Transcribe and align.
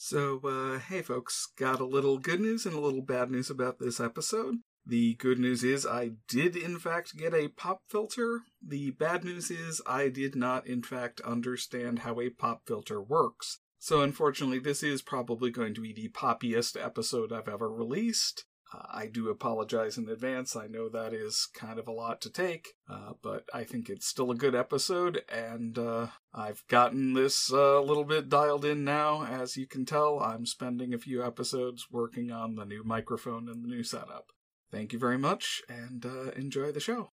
So, 0.00 0.38
uh, 0.44 0.78
hey 0.78 1.02
folks, 1.02 1.48
got 1.56 1.80
a 1.80 1.84
little 1.84 2.18
good 2.18 2.40
news 2.40 2.64
and 2.64 2.74
a 2.76 2.80
little 2.80 3.02
bad 3.02 3.32
news 3.32 3.50
about 3.50 3.80
this 3.80 3.98
episode. 3.98 4.58
The 4.86 5.14
good 5.14 5.40
news 5.40 5.64
is 5.64 5.84
I 5.84 6.12
did 6.28 6.54
in 6.54 6.78
fact 6.78 7.16
get 7.16 7.34
a 7.34 7.48
pop 7.48 7.80
filter. 7.88 8.42
The 8.64 8.92
bad 8.92 9.24
news 9.24 9.50
is 9.50 9.82
I 9.88 10.08
did 10.08 10.36
not 10.36 10.68
in 10.68 10.84
fact 10.84 11.20
understand 11.22 11.98
how 11.98 12.20
a 12.20 12.30
pop 12.30 12.62
filter 12.64 13.02
works. 13.02 13.58
So 13.80 14.00
unfortunately, 14.00 14.60
this 14.60 14.84
is 14.84 15.02
probably 15.02 15.50
going 15.50 15.74
to 15.74 15.80
be 15.80 15.92
the 15.92 16.10
poppiest 16.10 16.80
episode 16.80 17.32
I've 17.32 17.48
ever 17.48 17.68
released. 17.68 18.44
Uh, 18.72 18.82
I 18.92 19.06
do 19.06 19.30
apologize 19.30 19.96
in 19.96 20.08
advance. 20.08 20.54
I 20.54 20.66
know 20.66 20.88
that 20.88 21.12
is 21.12 21.48
kind 21.54 21.78
of 21.78 21.88
a 21.88 21.92
lot 21.92 22.20
to 22.22 22.30
take, 22.30 22.74
uh, 22.88 23.12
but 23.22 23.44
I 23.52 23.64
think 23.64 23.88
it's 23.88 24.06
still 24.06 24.30
a 24.30 24.36
good 24.36 24.54
episode, 24.54 25.22
and 25.28 25.78
uh, 25.78 26.08
I've 26.34 26.62
gotten 26.68 27.14
this 27.14 27.50
a 27.50 27.80
little 27.80 28.04
bit 28.04 28.28
dialed 28.28 28.64
in 28.64 28.84
now. 28.84 29.24
As 29.24 29.56
you 29.56 29.66
can 29.66 29.84
tell, 29.84 30.20
I'm 30.20 30.44
spending 30.46 30.92
a 30.92 30.98
few 30.98 31.24
episodes 31.24 31.86
working 31.90 32.30
on 32.30 32.56
the 32.56 32.66
new 32.66 32.84
microphone 32.84 33.48
and 33.48 33.64
the 33.64 33.68
new 33.68 33.82
setup. 33.82 34.26
Thank 34.70 34.92
you 34.92 34.98
very 34.98 35.18
much, 35.18 35.62
and 35.68 36.04
uh, 36.04 36.30
enjoy 36.32 36.72
the 36.72 36.80
show. 36.80 37.10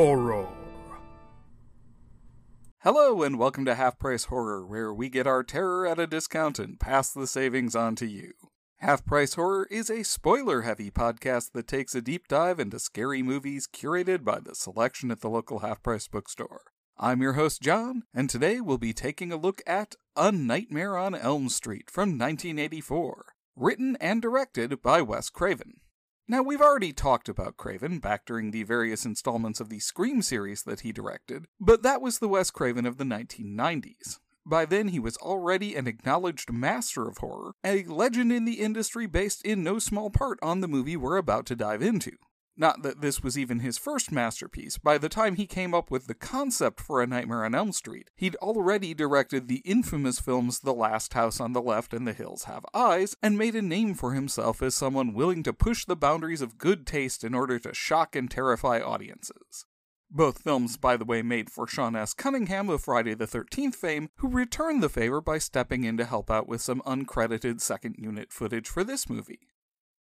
Horror. 0.00 0.48
Hello, 2.78 3.22
and 3.22 3.38
welcome 3.38 3.66
to 3.66 3.74
Half 3.74 3.98
Price 3.98 4.24
Horror, 4.24 4.66
where 4.66 4.94
we 4.94 5.10
get 5.10 5.26
our 5.26 5.42
terror 5.42 5.86
at 5.86 5.98
a 5.98 6.06
discount 6.06 6.58
and 6.58 6.80
pass 6.80 7.12
the 7.12 7.26
savings 7.26 7.76
on 7.76 7.96
to 7.96 8.06
you. 8.06 8.32
Half 8.78 9.04
Price 9.04 9.34
Horror 9.34 9.68
is 9.70 9.90
a 9.90 10.02
spoiler 10.02 10.62
heavy 10.62 10.90
podcast 10.90 11.52
that 11.52 11.68
takes 11.68 11.94
a 11.94 12.00
deep 12.00 12.28
dive 12.28 12.58
into 12.58 12.78
scary 12.78 13.22
movies 13.22 13.68
curated 13.70 14.24
by 14.24 14.38
the 14.42 14.54
selection 14.54 15.10
at 15.10 15.20
the 15.20 15.28
local 15.28 15.58
half 15.58 15.82
price 15.82 16.08
bookstore. 16.08 16.62
I'm 16.96 17.20
your 17.20 17.34
host, 17.34 17.60
John, 17.60 18.04
and 18.14 18.30
today 18.30 18.62
we'll 18.62 18.78
be 18.78 18.94
taking 18.94 19.30
a 19.30 19.36
look 19.36 19.60
at 19.66 19.96
A 20.16 20.32
Nightmare 20.32 20.96
on 20.96 21.14
Elm 21.14 21.50
Street 21.50 21.90
from 21.90 22.18
1984, 22.18 23.34
written 23.54 23.98
and 24.00 24.22
directed 24.22 24.80
by 24.80 25.02
Wes 25.02 25.28
Craven. 25.28 25.74
Now, 26.30 26.44
we've 26.44 26.60
already 26.60 26.92
talked 26.92 27.28
about 27.28 27.56
Craven 27.56 27.98
back 27.98 28.24
during 28.24 28.52
the 28.52 28.62
various 28.62 29.04
installments 29.04 29.58
of 29.58 29.68
the 29.68 29.80
Scream 29.80 30.22
series 30.22 30.62
that 30.62 30.82
he 30.82 30.92
directed, 30.92 31.46
but 31.58 31.82
that 31.82 32.00
was 32.00 32.20
the 32.20 32.28
Wes 32.28 32.52
Craven 32.52 32.86
of 32.86 32.98
the 32.98 33.04
1990s. 33.04 34.20
By 34.46 34.64
then, 34.64 34.86
he 34.86 35.00
was 35.00 35.16
already 35.16 35.74
an 35.74 35.88
acknowledged 35.88 36.52
master 36.52 37.08
of 37.08 37.18
horror, 37.18 37.54
a 37.64 37.82
legend 37.82 38.32
in 38.32 38.44
the 38.44 38.60
industry 38.60 39.08
based 39.08 39.44
in 39.44 39.64
no 39.64 39.80
small 39.80 40.08
part 40.08 40.38
on 40.40 40.60
the 40.60 40.68
movie 40.68 40.96
we're 40.96 41.16
about 41.16 41.46
to 41.46 41.56
dive 41.56 41.82
into. 41.82 42.12
Not 42.60 42.82
that 42.82 43.00
this 43.00 43.22
was 43.22 43.38
even 43.38 43.60
his 43.60 43.78
first 43.78 44.12
masterpiece. 44.12 44.76
By 44.76 44.98
the 44.98 45.08
time 45.08 45.36
he 45.36 45.46
came 45.46 45.72
up 45.72 45.90
with 45.90 46.06
the 46.06 46.14
concept 46.14 46.78
for 46.78 47.00
A 47.00 47.06
Nightmare 47.06 47.46
on 47.46 47.54
Elm 47.54 47.72
Street, 47.72 48.10
he'd 48.16 48.36
already 48.36 48.92
directed 48.92 49.48
the 49.48 49.62
infamous 49.64 50.20
films 50.20 50.60
The 50.60 50.74
Last 50.74 51.14
House 51.14 51.40
on 51.40 51.54
the 51.54 51.62
Left 51.62 51.94
and 51.94 52.06
The 52.06 52.12
Hills 52.12 52.44
Have 52.44 52.66
Eyes, 52.74 53.16
and 53.22 53.38
made 53.38 53.54
a 53.54 53.62
name 53.62 53.94
for 53.94 54.12
himself 54.12 54.60
as 54.60 54.74
someone 54.74 55.14
willing 55.14 55.42
to 55.44 55.54
push 55.54 55.86
the 55.86 55.96
boundaries 55.96 56.42
of 56.42 56.58
good 56.58 56.86
taste 56.86 57.24
in 57.24 57.32
order 57.32 57.58
to 57.60 57.72
shock 57.72 58.14
and 58.14 58.30
terrify 58.30 58.78
audiences. 58.78 59.64
Both 60.10 60.42
films, 60.42 60.76
by 60.76 60.98
the 60.98 61.06
way, 61.06 61.22
made 61.22 61.48
for 61.48 61.66
Sean 61.66 61.96
S. 61.96 62.12
Cunningham 62.12 62.68
of 62.68 62.82
Friday 62.82 63.14
the 63.14 63.26
13th 63.26 63.74
fame, 63.74 64.10
who 64.16 64.28
returned 64.28 64.82
the 64.82 64.90
favor 64.90 65.22
by 65.22 65.38
stepping 65.38 65.84
in 65.84 65.96
to 65.96 66.04
help 66.04 66.30
out 66.30 66.46
with 66.46 66.60
some 66.60 66.82
uncredited 66.84 67.62
second 67.62 67.94
unit 67.96 68.30
footage 68.30 68.68
for 68.68 68.84
this 68.84 69.08
movie 69.08 69.48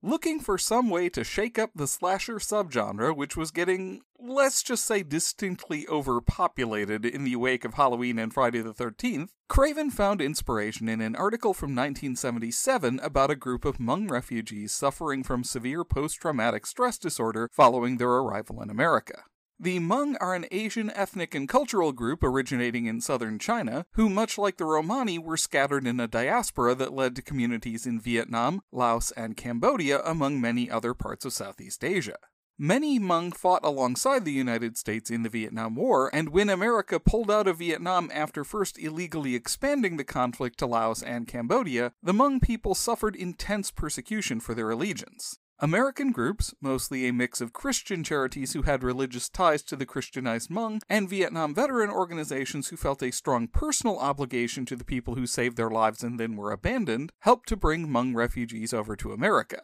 looking 0.03 0.41
for 0.41 0.59
some 0.59 0.91
way 0.91 1.09
to 1.09 1.25
shake 1.25 1.59
up 1.59 1.71
the 1.75 1.87
slasher 1.87 2.37
subgenre, 2.37 3.15
which 3.15 3.37
was 3.37 3.51
getting, 3.51 4.03
let's 4.19 4.63
just 4.63 4.85
say, 4.85 5.03
distinctly 5.03 5.87
overpopulated 5.89 7.05
in 7.05 7.25
the 7.25 7.37
wake 7.37 7.65
of 7.65 7.75
Halloween 7.75 8.19
and 8.19 8.33
Friday 8.33 8.61
the 8.61 8.75
13th, 8.75 9.31
Craven 9.49 9.91
found 9.91 10.21
inspiration 10.21 10.89
in 10.89 11.01
an 11.01 11.17
article 11.17 11.55
from 11.55 11.71
1977 11.71 13.01
about 13.03 13.31
a 13.31 13.37
group 13.37 13.65
of 13.65 13.79
Hmong 13.79 14.11
refugees 14.11 14.73
suffering 14.73 15.23
from 15.23 15.43
severe 15.43 15.85
post 15.85 16.21
traumatic 16.21 16.67
stress 16.67 16.99
disorder 16.99 17.49
following 17.53 17.97
their 17.97 18.11
arrival 18.11 18.63
in 18.63 18.71
America. 18.71 19.25
The 19.61 19.81
Hmong 19.81 20.15
are 20.21 20.37
an 20.37 20.47
Asian 20.53 20.89
ethnic 20.91 21.35
and 21.35 21.49
cultural 21.49 21.91
group 21.91 22.23
originating 22.23 22.87
in 22.87 23.01
southern 23.01 23.41
China, 23.41 23.87
who, 23.95 24.09
much 24.09 24.39
like 24.39 24.57
the 24.57 24.65
Romani, 24.65 25.19
were 25.19 25.37
scattered 25.37 25.85
in 25.85 25.99
a 25.99 26.07
diaspora 26.07 26.77
that 26.77 26.95
led 26.95 27.17
to 27.17 27.23
communities 27.23 27.85
in 27.85 27.99
Vietnam, 27.99 28.63
Laos, 28.71 29.11
and 29.11 29.37
Cambodia, 29.37 30.01
among 30.05 30.41
many 30.41 30.71
other 30.71 30.95
parts 30.95 31.25
of 31.25 31.33
Southeast 31.33 31.83
Asia. 31.83 32.19
Many 32.57 33.01
Hmong 33.01 33.37
fought 33.37 33.65
alongside 33.65 34.25
the 34.25 34.33
United 34.33 34.77
States 34.77 35.11
in 35.11 35.25
the 35.25 35.29
Vietnam 35.29 35.75
War, 35.75 36.09
and 36.13 36.29
when 36.29 36.49
America 36.49 37.01
pulled 37.01 37.31
out 37.31 37.49
of 37.49 37.59
Vietnam 37.59 38.13
after 38.15 38.45
first 38.45 38.79
illegally 38.79 39.35
expanding 39.35 39.97
the 39.97 40.05
conflict 40.05 40.61
to 40.61 40.67
Laos 40.67 41.03
and 41.03 41.27
Cambodia, 41.27 41.93
the 42.01 42.13
Hmong 42.13 42.41
people 42.41 42.77
suffered 42.77 43.17
intense 43.17 43.73
persecution 43.73 44.39
for 44.39 44.55
their 44.55 44.71
allegiance. 44.71 45.41
American 45.61 46.13
groups, 46.13 46.55
mostly 46.61 47.09
a 47.09 47.13
mix 47.13 47.41
of 47.41 47.53
Christian 47.53 48.05
charities 48.05 48.53
who 48.53 48.63
had 48.63 48.85
religious 48.85 49.29
ties 49.29 49.61
to 49.65 49.75
the 49.75 49.87
Christianized 49.87 50.51
Hmong, 50.51 50.83
and 50.89 51.11
Vietnam 51.11 51.53
veteran 51.53 51.91
organizations 51.91 52.69
who 52.69 52.77
felt 52.77 53.03
a 53.03 53.11
strong 53.11 53.49
personal 53.49 53.99
obligation 53.99 54.65
to 54.67 54.77
the 54.77 54.85
people 54.85 55.17
who 55.17 55.27
saved 55.27 55.57
their 55.57 55.69
lives 55.69 56.05
and 56.05 56.21
then 56.21 56.37
were 56.37 56.53
abandoned, 56.53 57.11
helped 57.23 57.49
to 57.49 57.57
bring 57.57 57.89
Hmong 57.89 58.15
refugees 58.15 58.73
over 58.73 58.95
to 58.95 59.11
America. 59.11 59.63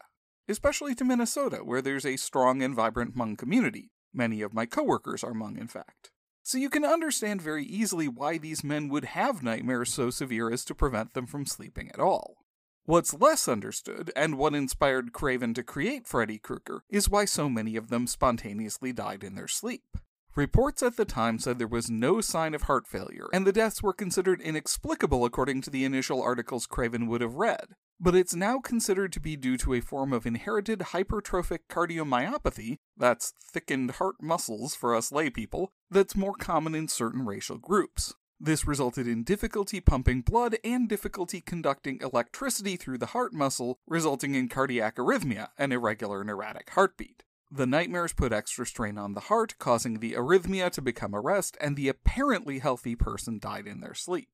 Especially 0.48 0.96
to 0.96 1.04
Minnesota, 1.04 1.58
where 1.58 1.80
there's 1.80 2.04
a 2.04 2.16
strong 2.16 2.60
and 2.60 2.74
vibrant 2.74 3.14
Hmong 3.14 3.38
community. 3.38 3.92
Many 4.12 4.42
of 4.42 4.52
my 4.52 4.66
coworkers 4.66 5.22
are 5.22 5.32
Hmong, 5.32 5.60
in 5.60 5.68
fact. 5.68 6.10
So 6.42 6.58
you 6.58 6.70
can 6.70 6.84
understand 6.84 7.40
very 7.40 7.64
easily 7.64 8.08
why 8.08 8.38
these 8.38 8.64
men 8.64 8.88
would 8.88 9.04
have 9.04 9.44
nightmares 9.44 9.94
so 9.94 10.10
severe 10.10 10.50
as 10.50 10.64
to 10.64 10.74
prevent 10.74 11.14
them 11.14 11.26
from 11.26 11.46
sleeping 11.46 11.92
at 11.94 12.00
all. 12.00 12.43
What's 12.86 13.14
less 13.14 13.48
understood, 13.48 14.12
and 14.14 14.36
what 14.36 14.54
inspired 14.54 15.14
Craven 15.14 15.54
to 15.54 15.62
create 15.62 16.06
Freddy 16.06 16.36
Krueger, 16.36 16.82
is 16.90 17.08
why 17.08 17.24
so 17.24 17.48
many 17.48 17.76
of 17.76 17.88
them 17.88 18.06
spontaneously 18.06 18.92
died 18.92 19.24
in 19.24 19.36
their 19.36 19.48
sleep. 19.48 19.96
Reports 20.36 20.82
at 20.82 20.98
the 20.98 21.06
time 21.06 21.38
said 21.38 21.58
there 21.58 21.66
was 21.66 21.88
no 21.88 22.20
sign 22.20 22.52
of 22.52 22.64
heart 22.64 22.86
failure, 22.86 23.28
and 23.32 23.46
the 23.46 23.52
deaths 23.52 23.82
were 23.82 23.94
considered 23.94 24.42
inexplicable 24.42 25.24
according 25.24 25.62
to 25.62 25.70
the 25.70 25.86
initial 25.86 26.20
articles 26.20 26.66
Craven 26.66 27.06
would 27.06 27.22
have 27.22 27.36
read. 27.36 27.68
But 27.98 28.14
it's 28.14 28.34
now 28.34 28.58
considered 28.58 29.14
to 29.14 29.20
be 29.20 29.34
due 29.34 29.56
to 29.58 29.72
a 29.72 29.80
form 29.80 30.12
of 30.12 30.26
inherited 30.26 30.80
hypertrophic 30.80 31.60
cardiomyopathy, 31.70 32.76
that's 32.98 33.32
thickened 33.50 33.92
heart 33.92 34.16
muscles 34.20 34.74
for 34.74 34.94
us 34.94 35.10
laypeople, 35.10 35.68
that's 35.90 36.14
more 36.14 36.34
common 36.34 36.74
in 36.74 36.88
certain 36.88 37.24
racial 37.24 37.56
groups. 37.56 38.12
This 38.44 38.66
resulted 38.66 39.08
in 39.08 39.22
difficulty 39.22 39.80
pumping 39.80 40.20
blood 40.20 40.58
and 40.62 40.86
difficulty 40.86 41.40
conducting 41.40 41.98
electricity 42.02 42.76
through 42.76 42.98
the 42.98 43.06
heart 43.16 43.32
muscle, 43.32 43.78
resulting 43.86 44.34
in 44.34 44.50
cardiac 44.50 44.96
arrhythmia, 44.96 45.48
an 45.56 45.72
irregular 45.72 46.20
and 46.20 46.28
erratic 46.28 46.68
heartbeat. 46.68 47.22
The 47.50 47.66
nightmares 47.66 48.12
put 48.12 48.34
extra 48.34 48.66
strain 48.66 48.98
on 48.98 49.14
the 49.14 49.32
heart, 49.32 49.54
causing 49.58 50.00
the 50.00 50.12
arrhythmia 50.12 50.70
to 50.72 50.82
become 50.82 51.14
arrest, 51.14 51.56
and 51.58 51.74
the 51.74 51.88
apparently 51.88 52.58
healthy 52.58 52.94
person 52.94 53.38
died 53.38 53.66
in 53.66 53.80
their 53.80 53.94
sleep. 53.94 54.28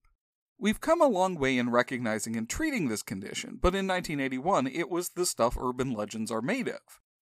We've 0.59 0.81
come 0.81 1.01
a 1.01 1.07
long 1.07 1.37
way 1.37 1.57
in 1.57 1.71
recognizing 1.71 2.35
and 2.35 2.49
treating 2.49 2.89
this 2.89 3.05
condition, 3.05 3.61
but 3.63 3.77
in 3.77 3.87
1981 3.87 4.67
it 4.67 4.91
was 4.91 5.11
the 5.11 5.25
stuff 5.25 5.57
urban 5.57 5.93
legends 5.93 6.33
are 6.33 6.43
made 6.43 6.69
of. 6.69 6.81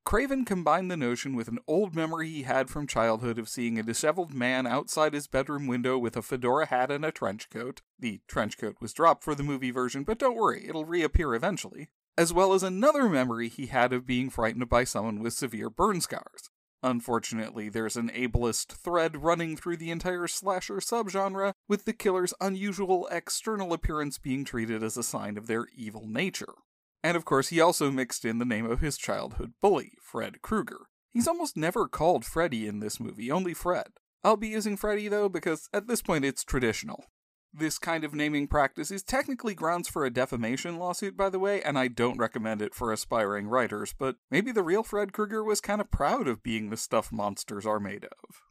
Craven 0.08 0.46
combined 0.46 0.90
the 0.90 0.96
notion 0.96 1.36
with 1.36 1.48
an 1.48 1.58
old 1.68 1.94
memory 1.94 2.30
he 2.30 2.44
had 2.44 2.70
from 2.70 2.86
childhood 2.86 3.38
of 3.38 3.46
seeing 3.46 3.78
a 3.78 3.82
disheveled 3.82 4.32
man 4.32 4.66
outside 4.66 5.12
his 5.12 5.26
bedroom 5.26 5.66
window 5.66 5.98
with 5.98 6.16
a 6.16 6.22
fedora 6.22 6.64
hat 6.64 6.90
and 6.90 7.04
a 7.04 7.12
trench 7.12 7.50
coat. 7.50 7.82
The 7.98 8.22
trench 8.26 8.56
coat 8.56 8.76
was 8.80 8.94
dropped 8.94 9.22
for 9.22 9.34
the 9.34 9.42
movie 9.42 9.70
version, 9.70 10.04
but 10.04 10.18
don't 10.18 10.34
worry, 10.34 10.66
it'll 10.66 10.86
reappear 10.86 11.34
eventually. 11.34 11.90
As 12.16 12.32
well 12.32 12.54
as 12.54 12.62
another 12.62 13.06
memory 13.06 13.50
he 13.50 13.66
had 13.66 13.92
of 13.92 14.06
being 14.06 14.30
frightened 14.30 14.66
by 14.70 14.84
someone 14.84 15.20
with 15.20 15.34
severe 15.34 15.68
burn 15.68 16.00
scars. 16.00 16.48
Unfortunately, 16.82 17.68
there's 17.68 17.98
an 17.98 18.08
ableist 18.08 18.68
thread 18.72 19.22
running 19.22 19.58
through 19.58 19.76
the 19.76 19.90
entire 19.90 20.26
slasher 20.26 20.76
subgenre, 20.76 21.52
with 21.68 21.84
the 21.84 21.92
killer's 21.92 22.32
unusual 22.40 23.06
external 23.10 23.74
appearance 23.74 24.16
being 24.16 24.46
treated 24.46 24.82
as 24.82 24.96
a 24.96 25.02
sign 25.02 25.36
of 25.36 25.48
their 25.48 25.66
evil 25.76 26.06
nature. 26.06 26.54
And 27.02 27.16
of 27.16 27.24
course, 27.24 27.48
he 27.48 27.60
also 27.60 27.90
mixed 27.90 28.24
in 28.24 28.38
the 28.38 28.44
name 28.44 28.70
of 28.70 28.80
his 28.80 28.96
childhood 28.96 29.52
bully, 29.60 29.92
Fred 30.02 30.42
Krueger. 30.42 30.86
He's 31.10 31.28
almost 31.28 31.56
never 31.56 31.88
called 31.88 32.24
Freddy 32.24 32.66
in 32.66 32.80
this 32.80 33.00
movie, 33.00 33.30
only 33.30 33.54
Fred. 33.54 33.88
I'll 34.24 34.36
be 34.36 34.48
using 34.48 34.76
Freddy 34.76 35.08
though 35.08 35.28
because 35.28 35.68
at 35.72 35.86
this 35.86 36.02
point 36.02 36.24
it's 36.24 36.44
traditional. 36.44 37.04
This 37.52 37.78
kind 37.78 38.04
of 38.04 38.14
naming 38.14 38.46
practice 38.46 38.90
is 38.90 39.02
technically 39.02 39.54
grounds 39.54 39.88
for 39.88 40.04
a 40.04 40.10
defamation 40.10 40.78
lawsuit, 40.78 41.16
by 41.16 41.30
the 41.30 41.38
way, 41.38 41.62
and 41.62 41.78
I 41.78 41.88
don't 41.88 42.18
recommend 42.18 42.60
it 42.60 42.74
for 42.74 42.92
aspiring 42.92 43.48
writers, 43.48 43.94
but 43.98 44.16
maybe 44.30 44.52
the 44.52 44.62
real 44.62 44.82
Fred 44.82 45.12
Krueger 45.12 45.42
was 45.42 45.60
kind 45.60 45.80
of 45.80 45.90
proud 45.90 46.28
of 46.28 46.42
being 46.42 46.68
the 46.68 46.76
stuff 46.76 47.10
monsters 47.10 47.64
are 47.64 47.80
made 47.80 48.04
of. 48.04 48.42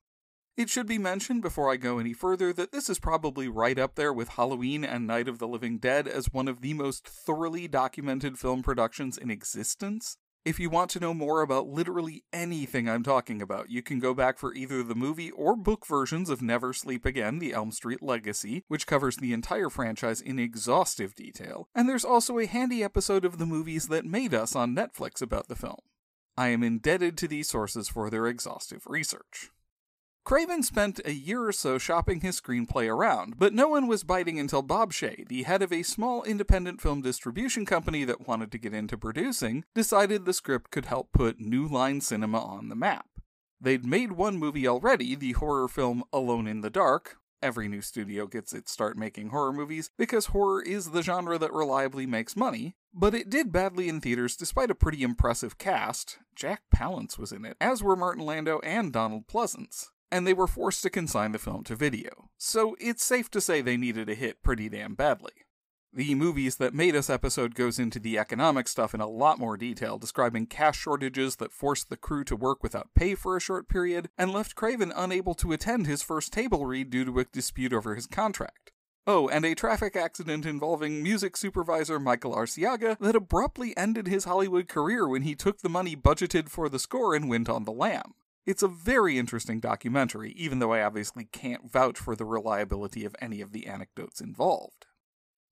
It 0.58 0.72
should 0.72 0.88
be 0.88 0.98
mentioned 0.98 1.44
before 1.44 1.72
I 1.72 1.78
go 1.78 2.00
any 2.00 2.14
further 2.14 2.52
that 2.52 2.72
this 2.72 2.90
is 2.90 2.98
probably 2.98 3.48
right 3.48 3.78
up 3.78 3.94
there 3.94 4.12
with 4.12 4.30
Halloween 4.30 4.84
and 4.84 5.06
Night 5.06 5.28
of 5.28 5.38
the 5.38 5.48
Living 5.48 5.78
Dead 5.78 6.08
as 6.08 6.34
one 6.34 6.48
of 6.48 6.62
the 6.62 6.74
most 6.74 7.08
thoroughly 7.08 7.68
documented 7.68 8.40
film 8.40 8.64
productions 8.64 9.20
in 9.20 9.30
existence. 9.30 10.18
If 10.44 10.60
you 10.60 10.72
want 10.72 10.90
to 10.92 11.00
know 11.00 11.14
more 11.14 11.44
about 11.44 11.68
literally 11.68 12.24
anything 12.34 12.90
I'm 12.90 13.04
talking 13.04 13.40
about, 13.40 13.70
you 13.70 13.84
can 13.84 14.00
go 14.00 14.16
back 14.16 14.40
for 14.40 14.52
either 14.56 14.82
the 14.82 14.96
movie 14.96 15.30
or 15.30 15.56
book 15.56 15.86
versions 15.86 16.28
of 16.28 16.42
Never 16.42 16.74
Sleep 16.74 17.06
Again, 17.06 17.38
The 17.38 17.54
Elm 17.54 17.72
Street 17.72 18.02
Legacy, 18.02 18.64
which 18.68 18.88
covers 18.88 19.18
the 19.18 19.34
entire 19.34 19.70
franchise 19.70 20.22
in 20.22 20.40
exhaustive 20.40 21.14
detail, 21.14 21.68
and 21.76 21.88
there's 21.88 22.06
also 22.06 22.40
a 22.40 22.48
handy 22.48 22.84
episode 22.84 23.26
of 23.26 23.38
the 23.38 23.46
movies 23.46 23.90
that 23.90 24.06
made 24.06 24.34
us 24.34 24.56
on 24.56 24.76
Netflix 24.76 25.22
about 25.22 25.50
the 25.50 25.56
film. 25.56 25.82
I 26.36 26.48
am 26.48 26.64
indebted 26.64 27.16
to 27.20 27.28
these 27.28 27.48
sources 27.48 27.90
for 27.90 28.10
their 28.10 28.26
exhaustive 28.26 28.82
research. 28.88 29.52
Craven 30.28 30.62
spent 30.62 31.00
a 31.06 31.14
year 31.14 31.46
or 31.46 31.54
so 31.54 31.78
shopping 31.78 32.20
his 32.20 32.42
screenplay 32.42 32.94
around, 32.94 33.40
but 33.40 33.54
no 33.54 33.70
one 33.70 33.88
was 33.88 34.04
biting 34.04 34.38
until 34.38 34.62
Bob 34.62 34.92
Shaye, 34.92 35.26
the 35.30 35.44
head 35.44 35.62
of 35.62 35.72
a 35.72 35.84
small 35.84 36.22
independent 36.24 36.82
film 36.82 37.02
distribution 37.02 37.66
company 37.66 38.04
that 38.04 38.28
wanted 38.28 38.52
to 38.52 38.58
get 38.58 38.74
into 38.74 38.98
producing, 38.98 39.64
decided 39.74 40.26
the 40.26 40.34
script 40.34 40.70
could 40.70 40.88
help 40.88 41.14
put 41.14 41.40
New 41.40 41.66
Line 41.66 42.02
Cinema 42.02 42.42
on 42.42 42.68
the 42.68 42.76
map. 42.76 43.08
They'd 43.62 43.86
made 43.86 44.12
one 44.12 44.36
movie 44.36 44.68
already, 44.68 45.16
the 45.16 45.32
horror 45.32 45.70
film 45.70 46.04
Alone 46.12 46.46
in 46.46 46.60
the 46.60 46.70
Dark. 46.70 47.16
Every 47.42 47.70
new 47.70 47.82
studio 47.82 48.28
gets 48.28 48.52
its 48.52 48.70
start 48.70 48.98
making 48.98 49.30
horror 49.30 49.54
movies 49.54 49.92
because 49.98 50.26
horror 50.26 50.62
is 50.62 50.92
the 50.92 51.04
genre 51.04 51.38
that 51.38 51.54
reliably 51.54 52.06
makes 52.06 52.36
money, 52.36 52.76
but 52.94 53.16
it 53.16 53.30
did 53.30 53.54
badly 53.54 53.88
in 53.88 54.02
theaters 54.02 54.36
despite 54.36 54.72
a 54.72 54.76
pretty 54.76 55.04
impressive 55.04 55.58
cast. 55.58 56.18
Jack 56.36 56.64
Palance 56.76 57.18
was 57.18 57.32
in 57.32 57.46
it, 57.46 57.56
as 57.62 57.82
were 57.82 57.96
Martin 57.96 58.26
Landau 58.26 58.60
and 58.60 58.92
Donald 58.92 59.26
Pleasence 59.26 59.88
and 60.12 60.26
they 60.26 60.34
were 60.34 60.48
forced 60.48 60.84
to 60.84 60.90
consign 60.90 61.32
the 61.32 61.40
film 61.40 61.64
to 61.66 61.76
video, 61.76 62.30
so 62.38 62.76
it's 62.80 63.04
safe 63.04 63.30
to 63.32 63.42
say 63.42 63.62
they 63.62 63.78
needed 63.78 64.10
a 64.10 64.16
hit 64.16 64.44
pretty 64.44 64.70
damn 64.70 64.96
badly. 64.96 65.34
The 65.94 66.16
Movies 66.16 66.58
That 66.58 66.74
Made 66.74 66.96
Us 66.96 67.10
episode 67.10 67.56
goes 67.56 67.80
into 67.80 68.00
the 68.00 68.20
economic 68.20 68.68
stuff 68.68 68.94
in 68.94 69.02
a 69.02 69.08
lot 69.08 69.40
more 69.40 69.58
detail, 69.58 69.98
describing 69.98 70.46
cash 70.46 70.78
shortages 70.78 71.38
that 71.38 71.54
forced 71.54 71.90
the 71.90 71.98
crew 71.98 72.24
to 72.26 72.36
work 72.36 72.62
without 72.62 72.94
pay 72.94 73.16
for 73.16 73.36
a 73.36 73.42
short 73.42 73.68
period 73.68 74.10
and 74.18 74.32
left 74.32 74.54
Craven 74.54 74.94
unable 74.96 75.34
to 75.36 75.54
attend 75.54 75.88
his 75.88 76.04
first 76.04 76.32
table 76.32 76.66
read 76.66 76.90
due 76.90 77.06
to 77.06 77.20
a 77.20 77.26
dispute 77.26 77.74
over 77.74 77.96
his 77.96 78.06
contract. 78.06 78.72
Oh, 79.08 79.30
and 79.30 79.46
a 79.46 79.56
traffic 79.56 79.96
accident 79.96 80.46
involving 80.46 81.02
music 81.02 81.38
supervisor 81.38 81.98
Michael 81.98 82.36
Arciaga 82.36 83.00
that 83.00 83.16
abruptly 83.16 83.76
ended 83.78 84.08
his 84.08 84.26
Hollywood 84.26 84.68
career 84.68 85.08
when 85.08 85.22
he 85.22 85.34
took 85.34 85.62
the 85.62 85.70
money 85.70 85.96
budgeted 85.96 86.50
for 86.50 86.68
the 86.68 86.78
score 86.78 87.16
and 87.16 87.30
went 87.30 87.48
on 87.48 87.64
the 87.64 87.72
lam. 87.72 88.14
It's 88.48 88.64
a 88.64 88.70
very 88.70 89.18
interesting 89.18 89.60
documentary, 89.60 90.32
even 90.32 90.60
though 90.60 90.72
I 90.72 90.82
obviously 90.82 91.26
can't 91.26 91.70
vouch 91.70 92.00
for 92.00 92.16
the 92.16 92.24
reliability 92.24 93.04
of 93.04 93.14
any 93.20 93.42
of 93.42 93.52
the 93.52 93.68
anecdotes 93.68 94.22
involved. 94.22 94.86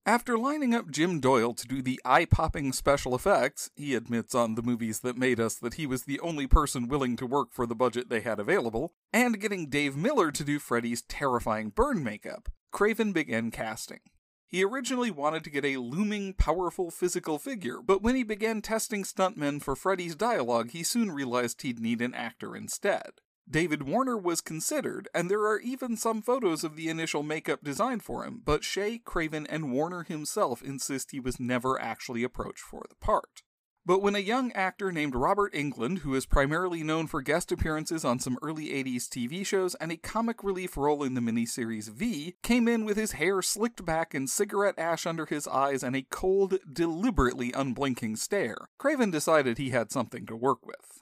After 0.06 0.38
lining 0.38 0.74
up 0.74 0.90
Jim 0.90 1.20
Doyle 1.20 1.52
to 1.52 1.66
do 1.66 1.82
the 1.82 2.00
eye 2.06 2.24
popping 2.24 2.72
special 2.72 3.14
effects, 3.14 3.68
he 3.76 3.94
admits 3.94 4.34
on 4.34 4.54
the 4.54 4.62
movies 4.62 5.00
that 5.00 5.18
made 5.18 5.38
us 5.38 5.56
that 5.56 5.74
he 5.74 5.86
was 5.86 6.04
the 6.04 6.20
only 6.20 6.46
person 6.46 6.88
willing 6.88 7.16
to 7.16 7.26
work 7.26 7.48
for 7.52 7.66
the 7.66 7.74
budget 7.74 8.08
they 8.08 8.20
had 8.20 8.40
available, 8.40 8.94
and 9.12 9.40
getting 9.40 9.68
Dave 9.68 9.94
Miller 9.94 10.30
to 10.30 10.42
do 10.42 10.58
Freddy's 10.58 11.02
terrifying 11.02 11.68
burn 11.68 12.02
makeup, 12.02 12.48
Craven 12.72 13.12
began 13.12 13.50
casting. 13.50 14.00
He 14.48 14.64
originally 14.64 15.10
wanted 15.10 15.42
to 15.44 15.50
get 15.50 15.64
a 15.64 15.78
looming, 15.78 16.34
powerful 16.34 16.90
physical 16.90 17.38
figure, 17.38 17.80
but 17.84 18.02
when 18.02 18.14
he 18.14 18.22
began 18.22 18.62
testing 18.62 19.02
stuntmen 19.02 19.60
for 19.60 19.74
Freddy's 19.74 20.14
dialogue, 20.14 20.70
he 20.70 20.82
soon 20.82 21.10
realized 21.10 21.62
he'd 21.62 21.80
need 21.80 22.00
an 22.00 22.14
actor 22.14 22.54
instead. 22.54 23.20
David 23.48 23.84
Warner 23.84 24.16
was 24.16 24.40
considered, 24.40 25.08
and 25.14 25.30
there 25.30 25.46
are 25.46 25.60
even 25.60 25.96
some 25.96 26.20
photos 26.20 26.64
of 26.64 26.74
the 26.74 26.88
initial 26.88 27.22
makeup 27.22 27.62
design 27.62 28.00
for 28.00 28.24
him, 28.24 28.42
but 28.44 28.62
Shaye, 28.62 29.02
Craven, 29.04 29.46
and 29.46 29.72
Warner 29.72 30.02
himself 30.02 30.62
insist 30.62 31.12
he 31.12 31.20
was 31.20 31.38
never 31.38 31.80
actually 31.80 32.24
approached 32.24 32.62
for 32.62 32.84
the 32.88 32.96
part. 32.96 33.42
But 33.86 34.02
when 34.02 34.16
a 34.16 34.18
young 34.18 34.50
actor 34.50 34.90
named 34.90 35.14
Robert 35.14 35.54
Englund, 35.54 36.00
who 36.00 36.16
is 36.16 36.26
primarily 36.26 36.82
known 36.82 37.06
for 37.06 37.22
guest 37.22 37.52
appearances 37.52 38.04
on 38.04 38.18
some 38.18 38.36
early 38.42 38.70
80s 38.70 39.04
TV 39.04 39.46
shows 39.46 39.76
and 39.76 39.92
a 39.92 39.96
comic 39.96 40.42
relief 40.42 40.76
role 40.76 41.04
in 41.04 41.14
the 41.14 41.20
miniseries 41.20 41.88
V, 41.88 42.34
came 42.42 42.66
in 42.66 42.84
with 42.84 42.96
his 42.96 43.12
hair 43.12 43.40
slicked 43.42 43.84
back 43.84 44.12
and 44.12 44.28
cigarette 44.28 44.74
ash 44.76 45.06
under 45.06 45.24
his 45.24 45.46
eyes 45.46 45.84
and 45.84 45.94
a 45.94 46.04
cold, 46.10 46.58
deliberately 46.70 47.52
unblinking 47.52 48.16
stare, 48.16 48.68
Craven 48.76 49.12
decided 49.12 49.56
he 49.56 49.70
had 49.70 49.92
something 49.92 50.26
to 50.26 50.34
work 50.34 50.66
with. 50.66 51.00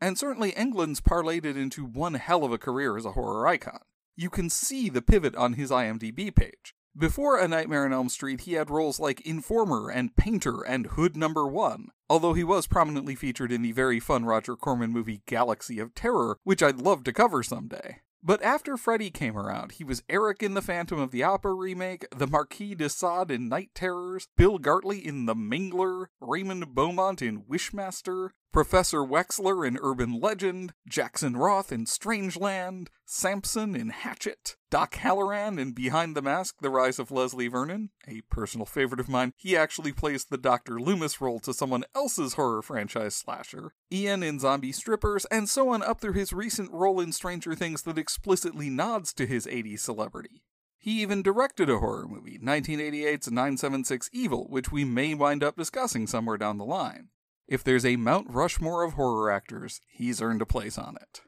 And 0.00 0.18
certainly 0.18 0.50
Englund's 0.50 1.00
parlayed 1.00 1.44
it 1.44 1.56
into 1.56 1.84
one 1.84 2.14
hell 2.14 2.42
of 2.42 2.50
a 2.50 2.58
career 2.58 2.96
as 2.96 3.04
a 3.04 3.12
horror 3.12 3.46
icon. 3.46 3.82
You 4.16 4.30
can 4.30 4.50
see 4.50 4.88
the 4.88 5.00
pivot 5.00 5.36
on 5.36 5.52
his 5.52 5.70
IMDb 5.70 6.34
page. 6.34 6.74
Before 6.98 7.38
A 7.38 7.46
Nightmare 7.46 7.84
on 7.84 7.92
Elm 7.92 8.08
Street, 8.08 8.42
he 8.42 8.54
had 8.54 8.70
roles 8.70 8.98
like 8.98 9.20
Informer 9.20 9.90
and 9.90 10.16
Painter 10.16 10.62
and 10.62 10.86
Hood 10.86 11.14
Number 11.14 11.46
One, 11.46 11.88
although 12.08 12.32
he 12.32 12.42
was 12.42 12.66
prominently 12.66 13.14
featured 13.14 13.52
in 13.52 13.60
the 13.60 13.72
very 13.72 14.00
fun 14.00 14.24
Roger 14.24 14.56
Corman 14.56 14.92
movie 14.92 15.20
Galaxy 15.26 15.78
of 15.78 15.94
Terror, 15.94 16.38
which 16.42 16.62
I'd 16.62 16.78
love 16.78 17.04
to 17.04 17.12
cover 17.12 17.42
someday. 17.42 17.98
But 18.22 18.42
after 18.42 18.78
Freddy 18.78 19.10
came 19.10 19.36
around, 19.36 19.72
he 19.72 19.84
was 19.84 20.02
Eric 20.08 20.42
in 20.42 20.54
the 20.54 20.62
Phantom 20.62 20.98
of 20.98 21.10
the 21.10 21.22
Opera 21.22 21.52
remake, 21.52 22.06
the 22.16 22.26
Marquis 22.26 22.74
de 22.74 22.88
Sade 22.88 23.30
in 23.30 23.50
Night 23.50 23.72
Terrors, 23.74 24.28
Bill 24.38 24.58
Gartley 24.58 24.98
in 24.98 25.26
The 25.26 25.34
Mangler, 25.34 26.06
Raymond 26.18 26.74
Beaumont 26.74 27.20
in 27.20 27.42
Wishmaster, 27.42 28.30
Professor 28.56 29.00
Wexler 29.00 29.68
in 29.68 29.78
Urban 29.82 30.18
Legend, 30.18 30.72
Jackson 30.88 31.36
Roth 31.36 31.70
in 31.70 31.84
Strangeland, 31.84 32.86
Samson 33.04 33.76
in 33.76 33.90
Hatchet, 33.90 34.56
Doc 34.70 34.94
Halloran 34.94 35.58
in 35.58 35.72
Behind 35.72 36.16
the 36.16 36.22
Mask, 36.22 36.54
The 36.62 36.70
Rise 36.70 36.98
of 36.98 37.10
Leslie 37.10 37.48
Vernon, 37.48 37.90
a 38.08 38.22
personal 38.30 38.64
favorite 38.64 38.98
of 38.98 39.10
mine. 39.10 39.34
He 39.36 39.54
actually 39.54 39.92
plays 39.92 40.24
the 40.24 40.38
Dr. 40.38 40.80
Loomis 40.80 41.20
role 41.20 41.38
to 41.40 41.52
someone 41.52 41.84
else's 41.94 42.32
horror 42.32 42.62
franchise 42.62 43.14
slasher, 43.14 43.74
Ian 43.92 44.22
in 44.22 44.40
Zombie 44.40 44.72
Strippers, 44.72 45.26
and 45.26 45.50
so 45.50 45.68
on 45.68 45.82
up 45.82 46.00
through 46.00 46.14
his 46.14 46.32
recent 46.32 46.72
role 46.72 46.98
in 46.98 47.12
Stranger 47.12 47.54
Things 47.54 47.82
that 47.82 47.98
explicitly 47.98 48.70
nods 48.70 49.12
to 49.12 49.26
his 49.26 49.44
80s 49.44 49.80
celebrity. 49.80 50.44
He 50.78 51.02
even 51.02 51.20
directed 51.20 51.68
a 51.68 51.80
horror 51.80 52.06
movie, 52.08 52.38
1988's 52.38 53.30
976 53.30 54.08
Evil, 54.14 54.46
which 54.48 54.72
we 54.72 54.86
may 54.86 55.12
wind 55.12 55.44
up 55.44 55.56
discussing 55.56 56.06
somewhere 56.06 56.38
down 56.38 56.56
the 56.56 56.64
line. 56.64 57.10
If 57.48 57.62
there's 57.62 57.84
a 57.84 57.96
Mount 57.96 58.26
Rushmore 58.28 58.82
of 58.82 58.94
horror 58.94 59.30
actors, 59.30 59.80
he's 59.86 60.20
earned 60.20 60.42
a 60.42 60.46
place 60.46 60.76
on 60.76 60.96
it. 61.00 61.20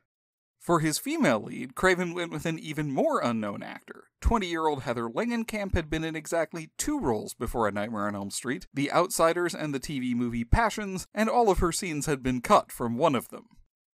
For 0.58 0.80
his 0.80 0.98
female 0.98 1.40
lead, 1.40 1.76
Craven 1.76 2.12
went 2.12 2.32
with 2.32 2.44
an 2.44 2.58
even 2.58 2.90
more 2.90 3.20
unknown 3.20 3.62
actor. 3.62 4.08
20 4.20 4.46
year 4.48 4.66
old 4.66 4.82
Heather 4.82 5.08
Langenkamp 5.08 5.74
had 5.74 5.88
been 5.88 6.02
in 6.02 6.16
exactly 6.16 6.70
two 6.76 6.98
roles 6.98 7.34
before 7.34 7.68
A 7.68 7.72
Nightmare 7.72 8.08
on 8.08 8.16
Elm 8.16 8.30
Street 8.30 8.66
The 8.74 8.90
Outsiders 8.90 9.54
and 9.54 9.72
the 9.72 9.80
TV 9.80 10.12
movie 10.14 10.44
Passions, 10.44 11.06
and 11.14 11.30
all 11.30 11.50
of 11.50 11.60
her 11.60 11.70
scenes 11.70 12.06
had 12.06 12.22
been 12.22 12.40
cut 12.40 12.72
from 12.72 12.98
one 12.98 13.14
of 13.14 13.28
them. 13.28 13.46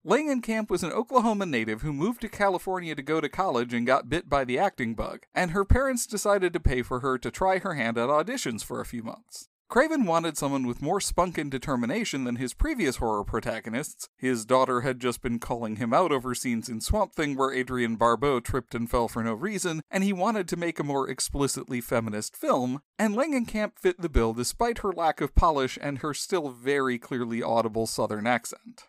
Langenkamp 0.07 0.71
was 0.71 0.83
an 0.83 0.93
Oklahoma 0.93 1.47
native 1.47 1.83
who 1.83 1.93
moved 1.93 2.21
to 2.21 2.29
California 2.29 2.95
to 2.95 3.03
go 3.03 3.21
to 3.21 3.29
college 3.29 3.75
and 3.75 3.87
got 3.87 4.09
bit 4.09 4.29
by 4.29 4.45
the 4.45 4.59
acting 4.59 4.95
bug, 4.95 5.27
and 5.35 5.51
her 5.51 5.65
parents 5.65 6.07
decided 6.07 6.53
to 6.53 6.61
pay 6.61 6.83
for 6.83 7.01
her 7.01 7.19
to 7.19 7.31
try 7.31 7.59
her 7.59 7.75
hand 7.75 7.99
at 7.99 8.09
auditions 8.09 8.65
for 8.65 8.81
a 8.81 8.87
few 8.87 9.03
months. 9.03 9.49
Craven 9.73 10.05
wanted 10.05 10.37
someone 10.37 10.67
with 10.67 10.83
more 10.83 11.01
spunk 11.01 11.39
and 11.39 11.51
determination 11.51 12.25
than 12.25 12.37
his 12.37 12.53
previous 12.53 12.97
horror 12.97 13.25
protagonists. 13.25 14.11
His 14.19 14.45
daughter 14.45 14.83
had 14.83 15.01
just 15.01 15.23
been 15.23 15.39
calling 15.39 15.77
him 15.77 15.95
out 15.95 16.13
over 16.13 16.35
scenes 16.35 16.69
in 16.69 16.83
Swamp 16.83 17.15
Thing 17.15 17.37
where 17.37 17.55
Adrienne 17.55 17.97
Barbeau 17.97 18.39
tripped 18.39 18.75
and 18.75 18.91
fell 18.91 19.09
for 19.09 19.25
no 19.25 19.33
reason, 19.33 19.81
and 19.91 20.05
he 20.05 20.13
wanted 20.13 20.47
to 20.49 20.59
make 20.59 20.79
a 20.79 20.85
more 20.85 21.09
explicitly 21.09 21.81
feminist 21.81 22.37
film, 22.37 22.83
and 22.99 23.15
Langenkamp 23.15 23.79
fit 23.79 23.99
the 23.99 24.11
bill 24.11 24.35
despite 24.35 24.81
her 24.81 24.93
lack 24.93 25.23
of 25.23 25.35
polish 25.35 25.79
and 25.81 26.01
her 26.01 26.13
still 26.13 26.51
very 26.51 26.99
clearly 26.99 27.43
audible 27.43 27.87
southern 27.87 28.27
accent. 28.27 28.89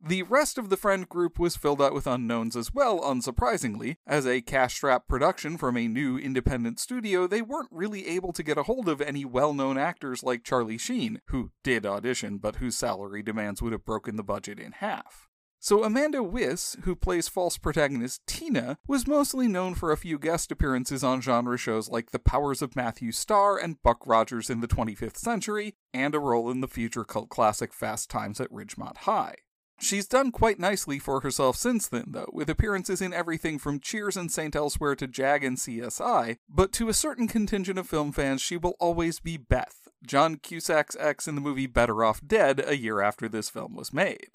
The 0.00 0.22
rest 0.22 0.58
of 0.58 0.70
the 0.70 0.76
friend 0.76 1.08
group 1.08 1.40
was 1.40 1.56
filled 1.56 1.82
out 1.82 1.92
with 1.92 2.06
unknowns 2.06 2.54
as 2.54 2.72
well, 2.72 3.00
unsurprisingly. 3.00 3.96
As 4.06 4.26
a 4.26 4.40
cash 4.40 4.76
strapped 4.76 5.08
production 5.08 5.58
from 5.58 5.76
a 5.76 5.88
new 5.88 6.16
independent 6.16 6.78
studio, 6.78 7.26
they 7.26 7.42
weren't 7.42 7.68
really 7.72 8.06
able 8.06 8.32
to 8.34 8.44
get 8.44 8.58
a 8.58 8.62
hold 8.62 8.88
of 8.88 9.00
any 9.00 9.24
well 9.24 9.52
known 9.52 9.76
actors 9.76 10.22
like 10.22 10.44
Charlie 10.44 10.78
Sheen, 10.78 11.20
who 11.26 11.50
did 11.64 11.84
audition 11.84 12.38
but 12.38 12.56
whose 12.56 12.76
salary 12.76 13.24
demands 13.24 13.60
would 13.60 13.72
have 13.72 13.84
broken 13.84 14.14
the 14.14 14.22
budget 14.22 14.60
in 14.60 14.70
half. 14.70 15.28
So 15.60 15.82
Amanda 15.82 16.22
Wyss, 16.22 16.76
who 16.84 16.94
plays 16.94 17.26
false 17.26 17.58
protagonist 17.58 18.22
Tina, 18.28 18.78
was 18.86 19.08
mostly 19.08 19.48
known 19.48 19.74
for 19.74 19.90
a 19.90 19.96
few 19.96 20.16
guest 20.16 20.52
appearances 20.52 21.02
on 21.02 21.20
genre 21.20 21.58
shows 21.58 21.88
like 21.88 22.12
The 22.12 22.20
Powers 22.20 22.62
of 22.62 22.76
Matthew 22.76 23.10
Star 23.10 23.58
and 23.58 23.82
Buck 23.82 24.06
Rogers 24.06 24.48
in 24.48 24.60
the 24.60 24.68
25th 24.68 25.16
Century, 25.16 25.74
and 25.92 26.14
a 26.14 26.20
role 26.20 26.48
in 26.48 26.60
the 26.60 26.68
future 26.68 27.04
cult 27.04 27.28
classic 27.28 27.74
Fast 27.74 28.08
Times 28.08 28.40
at 28.40 28.52
Ridgemont 28.52 28.98
High. 28.98 29.34
She's 29.80 30.08
done 30.08 30.32
quite 30.32 30.58
nicely 30.58 30.98
for 30.98 31.20
herself 31.20 31.56
since 31.56 31.86
then, 31.86 32.06
though, 32.08 32.30
with 32.32 32.50
appearances 32.50 33.00
in 33.00 33.12
everything 33.12 33.58
from 33.58 33.78
Cheers 33.78 34.16
and 34.16 34.30
St. 34.30 34.56
Elsewhere 34.56 34.96
to 34.96 35.06
Jag 35.06 35.44
and 35.44 35.56
CSI, 35.56 36.38
but 36.48 36.72
to 36.72 36.88
a 36.88 36.94
certain 36.94 37.28
contingent 37.28 37.78
of 37.78 37.88
film 37.88 38.10
fans, 38.10 38.42
she 38.42 38.56
will 38.56 38.74
always 38.80 39.20
be 39.20 39.36
Beth, 39.36 39.88
John 40.04 40.36
Cusack's 40.36 40.96
ex 40.98 41.28
in 41.28 41.36
the 41.36 41.40
movie 41.40 41.66
Better 41.66 42.02
Off 42.02 42.20
Dead 42.26 42.62
a 42.66 42.76
year 42.76 43.00
after 43.00 43.28
this 43.28 43.50
film 43.50 43.76
was 43.76 43.92
made. 43.92 44.30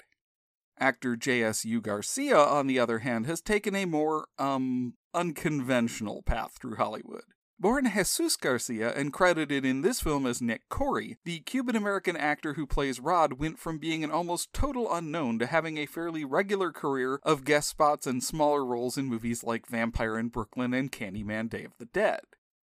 Actor 0.78 1.16
J.S.U. 1.16 1.80
Garcia, 1.82 2.38
on 2.38 2.66
the 2.66 2.78
other 2.78 3.00
hand, 3.00 3.26
has 3.26 3.40
taken 3.40 3.76
a 3.76 3.84
more, 3.84 4.26
um, 4.38 4.94
unconventional 5.12 6.22
path 6.22 6.56
through 6.58 6.76
Hollywood. 6.76 7.24
Born 7.56 7.84
Jesus 7.84 8.36
Garcia 8.36 8.92
and 8.94 9.12
credited 9.12 9.64
in 9.64 9.82
this 9.82 10.00
film 10.00 10.26
as 10.26 10.42
Nick 10.42 10.68
Corri, 10.68 11.18
the 11.24 11.38
Cuban 11.40 11.76
American 11.76 12.16
actor 12.16 12.54
who 12.54 12.66
plays 12.66 12.98
Rod 12.98 13.34
went 13.34 13.60
from 13.60 13.78
being 13.78 14.02
an 14.02 14.10
almost 14.10 14.52
total 14.52 14.92
unknown 14.92 15.38
to 15.38 15.46
having 15.46 15.78
a 15.78 15.86
fairly 15.86 16.24
regular 16.24 16.72
career 16.72 17.20
of 17.22 17.44
guest 17.44 17.68
spots 17.68 18.08
and 18.08 18.24
smaller 18.24 18.64
roles 18.64 18.98
in 18.98 19.06
movies 19.06 19.44
like 19.44 19.68
Vampire 19.68 20.18
in 20.18 20.28
Brooklyn 20.28 20.74
and 20.74 20.90
Candyman 20.90 21.48
Day 21.48 21.62
of 21.62 21.78
the 21.78 21.84
Dead. 21.84 22.20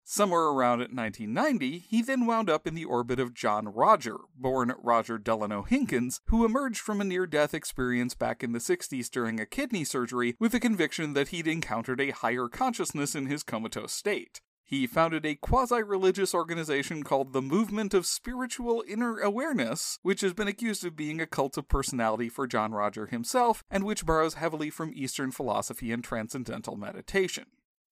Somewhere 0.04 0.45
around 0.45 0.78
1990, 0.78 1.80
he 1.80 2.00
then 2.00 2.25
wound 2.25 2.49
up 2.49 2.66
in 2.66 2.75
the 2.75 2.87
orbit 2.87 3.21
of 3.21 3.35
John 3.35 3.68
Roger, 3.68 4.16
born 4.35 4.73
Roger 4.83 5.18
Delano 5.18 5.64
Hinkins, 5.64 6.23
who 6.28 6.47
emerged 6.47 6.80
from 6.80 7.02
a 7.02 7.04
near 7.04 7.26
death 7.26 7.52
experience 7.52 8.14
back 8.14 8.42
in 8.42 8.52
the 8.52 8.59
60s 8.59 9.11
during 9.11 9.38
a 9.38 9.45
kidney 9.45 9.85
surgery 9.85 10.35
with 10.40 10.52
the 10.52 10.61
conviction 10.61 11.12
that 11.12 11.28
he'd 11.28 11.47
encountered 11.47 12.00
a 12.00 12.09
higher 12.09 12.49
consciousness 12.49 13.14
in 13.14 13.26
his 13.26 13.42
comatose 13.42 13.92
state. 13.92 14.40
He 14.68 14.87
founded 14.87 15.25
a 15.25 15.34
quasi 15.34 15.82
religious 15.82 16.34
organization 16.34 17.02
called 17.02 17.32
the 17.32 17.40
Movement 17.40 17.94
of 17.94 18.04
Spiritual 18.04 18.84
Inner 18.87 19.18
Awareness, 19.18 19.98
which 20.02 20.20
has 20.20 20.34
been 20.34 20.46
accused 20.46 20.84
of 20.84 20.94
being 20.94 21.22
a 21.22 21.26
cult 21.26 21.56
of 21.56 21.70
personality 21.70 22.28
for 22.28 22.46
John 22.46 22.72
Roger 22.72 23.06
himself, 23.06 23.64
and 23.70 23.82
which 23.82 24.04
borrows 24.04 24.34
heavily 24.34 24.68
from 24.68 24.92
Eastern 24.94 25.30
philosophy 25.30 25.90
and 25.90 26.04
transcendental 26.04 26.76
meditation. 26.76 27.46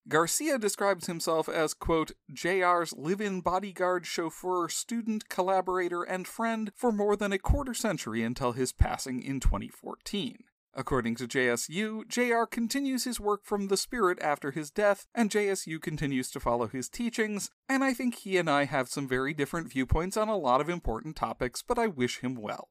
Garcia 0.07 0.59
describes 0.59 1.07
himself 1.07 1.49
as, 1.49 1.73
quote, 1.73 2.13
JR's 2.31 2.93
live 2.93 3.23
in 3.23 3.41
bodyguard, 3.41 4.05
chauffeur, 4.05 4.69
student, 4.69 5.31
collaborator, 5.31 6.03
and 6.03 6.29
friend 6.29 6.73
for 6.75 6.93
more 6.93 7.17
than 7.17 7.33
a 7.33 7.39
quarter 7.39 7.73
century 7.73 8.23
until 8.23 8.53
his 8.53 8.75
passing 8.75 9.23
in 9.23 9.41
2014. 9.41 10.45
According 10.79 11.15
to 11.17 11.27
JSU, 11.27 12.07
JR 12.07 12.45
continues 12.45 13.05
his 13.05 13.19
work 13.19 13.47
from 13.47 13.69
the 13.69 13.79
spirit 13.79 14.19
after 14.21 14.51
his 14.51 14.71
death, 14.71 15.07
and 15.15 15.31
JSU 15.31 15.81
continues 15.81 16.31
to 16.31 16.39
follow 16.39 16.67
his 16.67 16.91
teachings, 16.91 17.51
and 17.67 17.83
I 17.83 17.95
think 17.95 18.17
he 18.17 18.37
and 18.37 18.51
I 18.51 18.67
have 18.67 18.91
some 18.91 19.09
very 19.09 19.33
different 19.33 19.73
viewpoints 19.73 20.19
on 20.19 20.29
a 20.29 20.37
lot 20.37 20.61
of 20.61 20.69
important 20.69 21.17
topics, 21.17 21.63
but 21.67 21.79
I 21.79 21.87
wish 21.87 22.19
him 22.19 22.35
well. 22.35 22.69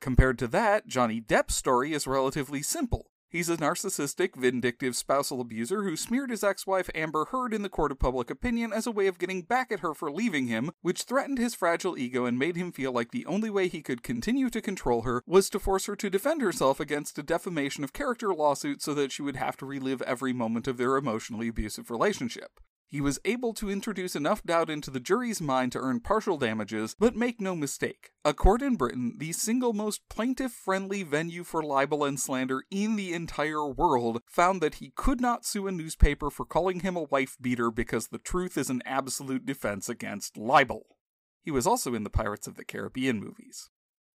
Compared 0.00 0.36
to 0.40 0.48
that, 0.48 0.88
Johnny 0.88 1.20
Depp's 1.20 1.54
story 1.54 1.92
is 1.92 2.08
relatively 2.08 2.60
simple. 2.60 3.12
He's 3.30 3.50
a 3.50 3.58
narcissistic, 3.58 4.36
vindictive 4.36 4.96
spousal 4.96 5.42
abuser 5.42 5.82
who 5.82 5.96
smeared 5.96 6.30
his 6.30 6.42
ex 6.42 6.66
wife 6.66 6.88
Amber 6.94 7.26
Heard 7.26 7.52
in 7.52 7.60
the 7.60 7.68
court 7.68 7.92
of 7.92 7.98
public 7.98 8.30
opinion 8.30 8.72
as 8.72 8.86
a 8.86 8.90
way 8.90 9.06
of 9.06 9.18
getting 9.18 9.42
back 9.42 9.70
at 9.70 9.80
her 9.80 9.92
for 9.92 10.10
leaving 10.10 10.46
him, 10.46 10.70
which 10.80 11.02
threatened 11.02 11.36
his 11.36 11.54
fragile 11.54 11.98
ego 11.98 12.24
and 12.24 12.38
made 12.38 12.56
him 12.56 12.72
feel 12.72 12.90
like 12.90 13.10
the 13.10 13.26
only 13.26 13.50
way 13.50 13.68
he 13.68 13.82
could 13.82 14.02
continue 14.02 14.48
to 14.48 14.62
control 14.62 15.02
her 15.02 15.22
was 15.26 15.50
to 15.50 15.58
force 15.58 15.84
her 15.84 15.96
to 15.96 16.08
defend 16.08 16.40
herself 16.40 16.80
against 16.80 17.18
a 17.18 17.22
defamation 17.22 17.84
of 17.84 17.92
character 17.92 18.32
lawsuit 18.32 18.80
so 18.80 18.94
that 18.94 19.12
she 19.12 19.20
would 19.20 19.36
have 19.36 19.58
to 19.58 19.66
relive 19.66 20.00
every 20.02 20.32
moment 20.32 20.66
of 20.66 20.78
their 20.78 20.96
emotionally 20.96 21.48
abusive 21.48 21.90
relationship. 21.90 22.60
He 22.90 23.02
was 23.02 23.20
able 23.26 23.52
to 23.52 23.70
introduce 23.70 24.16
enough 24.16 24.42
doubt 24.42 24.70
into 24.70 24.90
the 24.90 24.98
jury's 24.98 25.42
mind 25.42 25.72
to 25.72 25.78
earn 25.78 26.00
partial 26.00 26.38
damages, 26.38 26.96
but 26.98 27.14
make 27.14 27.38
no 27.38 27.54
mistake. 27.54 28.12
A 28.24 28.32
court 28.32 28.62
in 28.62 28.76
Britain, 28.76 29.16
the 29.18 29.32
single 29.32 29.74
most 29.74 30.00
plaintiff 30.08 30.52
friendly 30.52 31.02
venue 31.02 31.44
for 31.44 31.62
libel 31.62 32.02
and 32.02 32.18
slander 32.18 32.62
in 32.70 32.96
the 32.96 33.12
entire 33.12 33.66
world, 33.66 34.22
found 34.26 34.62
that 34.62 34.76
he 34.76 34.94
could 34.96 35.20
not 35.20 35.44
sue 35.44 35.66
a 35.66 35.72
newspaper 35.72 36.30
for 36.30 36.46
calling 36.46 36.80
him 36.80 36.96
a 36.96 37.02
wife 37.02 37.36
beater 37.38 37.70
because 37.70 38.08
the 38.08 38.16
truth 38.16 38.56
is 38.56 38.70
an 38.70 38.80
absolute 38.86 39.44
defense 39.44 39.90
against 39.90 40.38
libel. 40.38 40.96
He 41.42 41.50
was 41.50 41.66
also 41.66 41.92
in 41.92 42.04
the 42.04 42.10
Pirates 42.10 42.46
of 42.46 42.56
the 42.56 42.64
Caribbean 42.64 43.20
movies. 43.20 43.68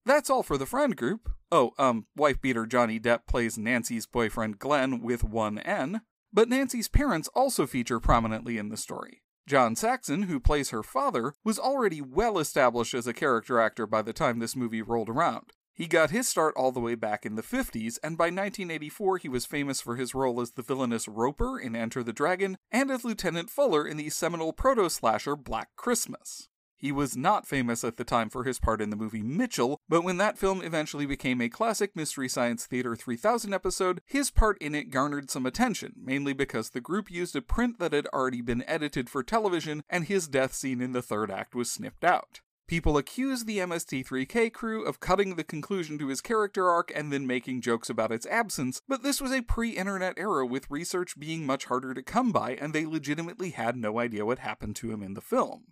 That's 0.06 0.30
all 0.30 0.44
for 0.44 0.56
the 0.56 0.64
friend 0.64 0.96
group. 0.96 1.28
Oh, 1.50 1.72
um, 1.76 2.06
wife 2.16 2.40
beater 2.40 2.66
Johnny 2.66 3.00
Depp 3.00 3.26
plays 3.26 3.58
Nancy's 3.58 4.06
boyfriend 4.06 4.60
Glenn 4.60 5.02
with 5.02 5.24
one 5.24 5.58
N. 5.58 6.02
But 6.32 6.49
Nancy's 6.49 6.88
parents 6.88 7.28
also 7.34 7.66
feature 7.66 8.00
prominently 8.00 8.58
in 8.58 8.68
the 8.68 8.76
story. 8.76 9.22
John 9.46 9.75
Saxon, 9.75 10.25
who 10.25 10.38
plays 10.38 10.70
her 10.70 10.82
father, 10.82 11.34
was 11.42 11.58
already 11.58 12.00
well 12.00 12.38
established 12.38 12.94
as 12.94 13.06
a 13.06 13.12
character 13.12 13.58
actor 13.58 13.87
by 13.87 14.02
the 14.02 14.12
time 14.12 14.38
this 14.38 14.54
movie 14.54 14.82
rolled 14.82 15.08
around. 15.08 15.52
He 15.72 15.87
got 15.87 16.10
his 16.10 16.28
start 16.28 16.54
all 16.56 16.72
the 16.72 16.78
way 16.78 16.94
back 16.94 17.25
in 17.25 17.37
the 17.37 17.42
50s, 17.42 17.99
and 18.02 18.18
by 18.18 18.26
1984 18.26 19.16
he 19.16 19.30
was 19.30 19.46
famous 19.46 19.80
for 19.80 19.96
his 19.96 20.14
role 20.14 20.40
as 20.40 20.52
the 20.52 20.62
villainous 20.62 21.08
Roper 21.08 21.58
in 21.58 21.75
Enter 21.75 22.02
the 22.02 22.12
Dragon 22.12 22.58
and 22.70 22.90
as 22.90 23.02
Lieutenant 23.02 23.49
Fuller 23.49 23.87
in 23.87 23.96
the 23.96 24.10
seminal 24.10 24.52
proto 24.52 24.90
slasher 24.90 25.37
Black 25.37 25.70
Christmas. 25.76 26.50
He 26.80 26.92
was 26.92 27.14
not 27.14 27.46
famous 27.46 27.84
at 27.84 27.99
the 27.99 28.04
time 28.04 28.30
for 28.30 28.44
his 28.44 28.58
part 28.58 28.80
in 28.80 28.88
the 28.88 28.96
movie 28.96 29.20
Mitchell, 29.22 29.82
but 29.87 30.02
when 30.02 30.16
that 30.16 30.38
film 30.38 30.62
eventually 30.62 31.04
became 31.04 31.42
a 31.42 31.50
classic 31.50 31.94
Mystery 31.94 32.26
Science 32.26 32.64
Theater 32.64 32.96
3000 32.96 33.52
episode, 33.52 34.00
his 34.06 34.30
part 34.30 34.56
in 34.62 34.75
it 34.75 34.90
garnered 34.90 35.30
some 35.30 35.44
attention, 35.44 35.92
mainly 36.02 36.32
because 36.32 36.70
the 36.70 36.80
group 36.80 37.10
used 37.10 37.37
a 37.37 37.42
print 37.42 37.78
that 37.80 37.92
had 37.92 38.06
already 38.14 38.40
been 38.40 38.64
edited 38.66 39.10
for 39.10 39.22
television 39.22 39.82
and 39.90 40.06
his 40.06 40.26
death 40.26 40.54
scene 40.54 40.80
in 40.80 40.92
the 40.92 41.02
third 41.02 41.30
act 41.30 41.54
was 41.54 41.70
snipped 41.70 42.02
out. 42.02 42.40
People 42.66 42.96
accused 42.96 43.46
the 43.46 43.58
MST3K 43.58 44.50
crew 44.50 44.82
of 44.82 45.00
cutting 45.00 45.34
the 45.34 45.44
conclusion 45.44 45.99
to 45.99 46.08
his 46.08 46.22
character 46.22 46.70
arc 46.70 46.90
and 46.94 47.12
then 47.12 47.26
making 47.26 47.60
jokes 47.60 47.90
about 47.90 48.12
its 48.12 48.25
absence, 48.26 48.80
but 48.88 49.02
this 49.02 49.20
was 49.20 49.32
a 49.32 49.42
pre 49.42 49.70
internet 49.70 50.14
era 50.16 50.46
with 50.46 50.70
research 50.70 51.18
being 51.18 51.44
much 51.44 51.66
harder 51.66 51.92
to 51.92 52.02
come 52.02 52.32
by, 52.32 52.52
and 52.52 52.72
they 52.72 52.87
legitimately 52.87 53.50
had 53.50 53.76
no 53.76 53.99
idea 53.99 54.25
what 54.25 54.38
happened 54.38 54.76
to 54.76 54.90
him 54.90 55.02
in 55.02 55.12
the 55.12 55.20
film. 55.20 55.64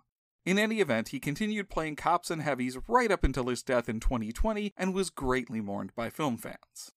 In 0.48 0.58
any 0.58 0.80
event, 0.80 1.08
he 1.08 1.20
continued 1.20 1.68
playing 1.68 1.96
cops 1.96 2.30
and 2.30 2.40
heavies 2.40 2.78
right 2.88 3.12
up 3.12 3.22
until 3.22 3.48
his 3.48 3.62
death 3.62 3.86
in 3.86 4.00
2020 4.00 4.72
and 4.78 4.94
was 4.94 5.10
greatly 5.10 5.60
mourned 5.60 5.94
by 5.94 6.08
film 6.08 6.38
fans. 6.38 6.92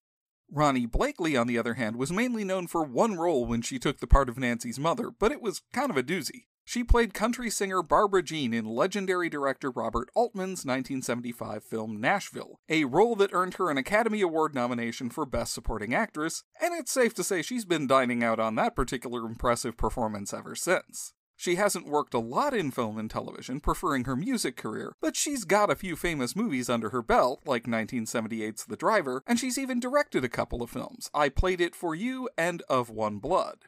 Ronee 0.50 0.90
Blakley, 0.90 1.38
on 1.38 1.46
the 1.46 1.58
other 1.58 1.74
hand, 1.74 1.96
was 1.96 2.10
mainly 2.10 2.44
known 2.44 2.66
for 2.66 2.82
one 2.82 3.18
role 3.18 3.44
when 3.44 3.60
she 3.60 3.78
took 3.78 4.00
the 4.00 4.06
part 4.06 4.30
of 4.30 4.38
Nancy's 4.38 4.78
mother, 4.78 5.10
but 5.10 5.32
it 5.32 5.42
was 5.42 5.60
kind 5.70 5.90
of 5.90 5.98
a 5.98 6.02
doozy. 6.02 6.46
She 6.64 6.82
played 6.82 7.12
country 7.12 7.50
singer 7.50 7.82
Barbara 7.82 8.22
Jean 8.22 8.54
in 8.54 8.64
legendary 8.64 9.28
director 9.28 9.70
Robert 9.70 10.08
Altman's 10.14 10.64
1975 10.64 11.62
film 11.62 12.00
Nashville, 12.00 12.58
a 12.70 12.84
role 12.84 13.16
that 13.16 13.34
earned 13.34 13.56
her 13.56 13.68
an 13.68 13.76
Academy 13.76 14.22
Award 14.22 14.54
nomination 14.54 15.10
for 15.10 15.26
Best 15.26 15.52
Supporting 15.52 15.92
Actress, 15.92 16.42
and 16.58 16.72
it's 16.72 16.90
safe 16.90 17.12
to 17.16 17.22
say 17.22 17.42
she's 17.42 17.66
been 17.66 17.86
dining 17.86 18.24
out 18.24 18.40
on 18.40 18.54
that 18.54 18.74
particular 18.74 19.26
impressive 19.26 19.76
performance 19.76 20.32
ever 20.32 20.54
since. 20.54 21.12
She 21.42 21.56
hasn't 21.56 21.88
worked 21.88 22.14
a 22.14 22.20
lot 22.20 22.54
in 22.54 22.70
film 22.70 22.98
and 22.98 23.10
television, 23.10 23.58
preferring 23.58 24.04
her 24.04 24.14
music 24.14 24.56
career, 24.56 24.94
but 25.00 25.16
she's 25.16 25.42
got 25.42 25.72
a 25.72 25.74
few 25.74 25.96
famous 25.96 26.36
movies 26.36 26.70
under 26.70 26.90
her 26.90 27.02
belt, 27.02 27.42
like 27.44 27.64
1978's 27.64 28.66
The 28.66 28.76
Driver, 28.76 29.24
and 29.26 29.40
she's 29.40 29.58
even 29.58 29.80
directed 29.80 30.22
a 30.22 30.28
couple 30.28 30.62
of 30.62 30.70
films 30.70 31.10
I 31.12 31.28
Played 31.30 31.60
It 31.60 31.74
For 31.74 31.96
You 31.96 32.28
and 32.38 32.62
Of 32.68 32.90
One 32.90 33.18
Blood. 33.18 33.64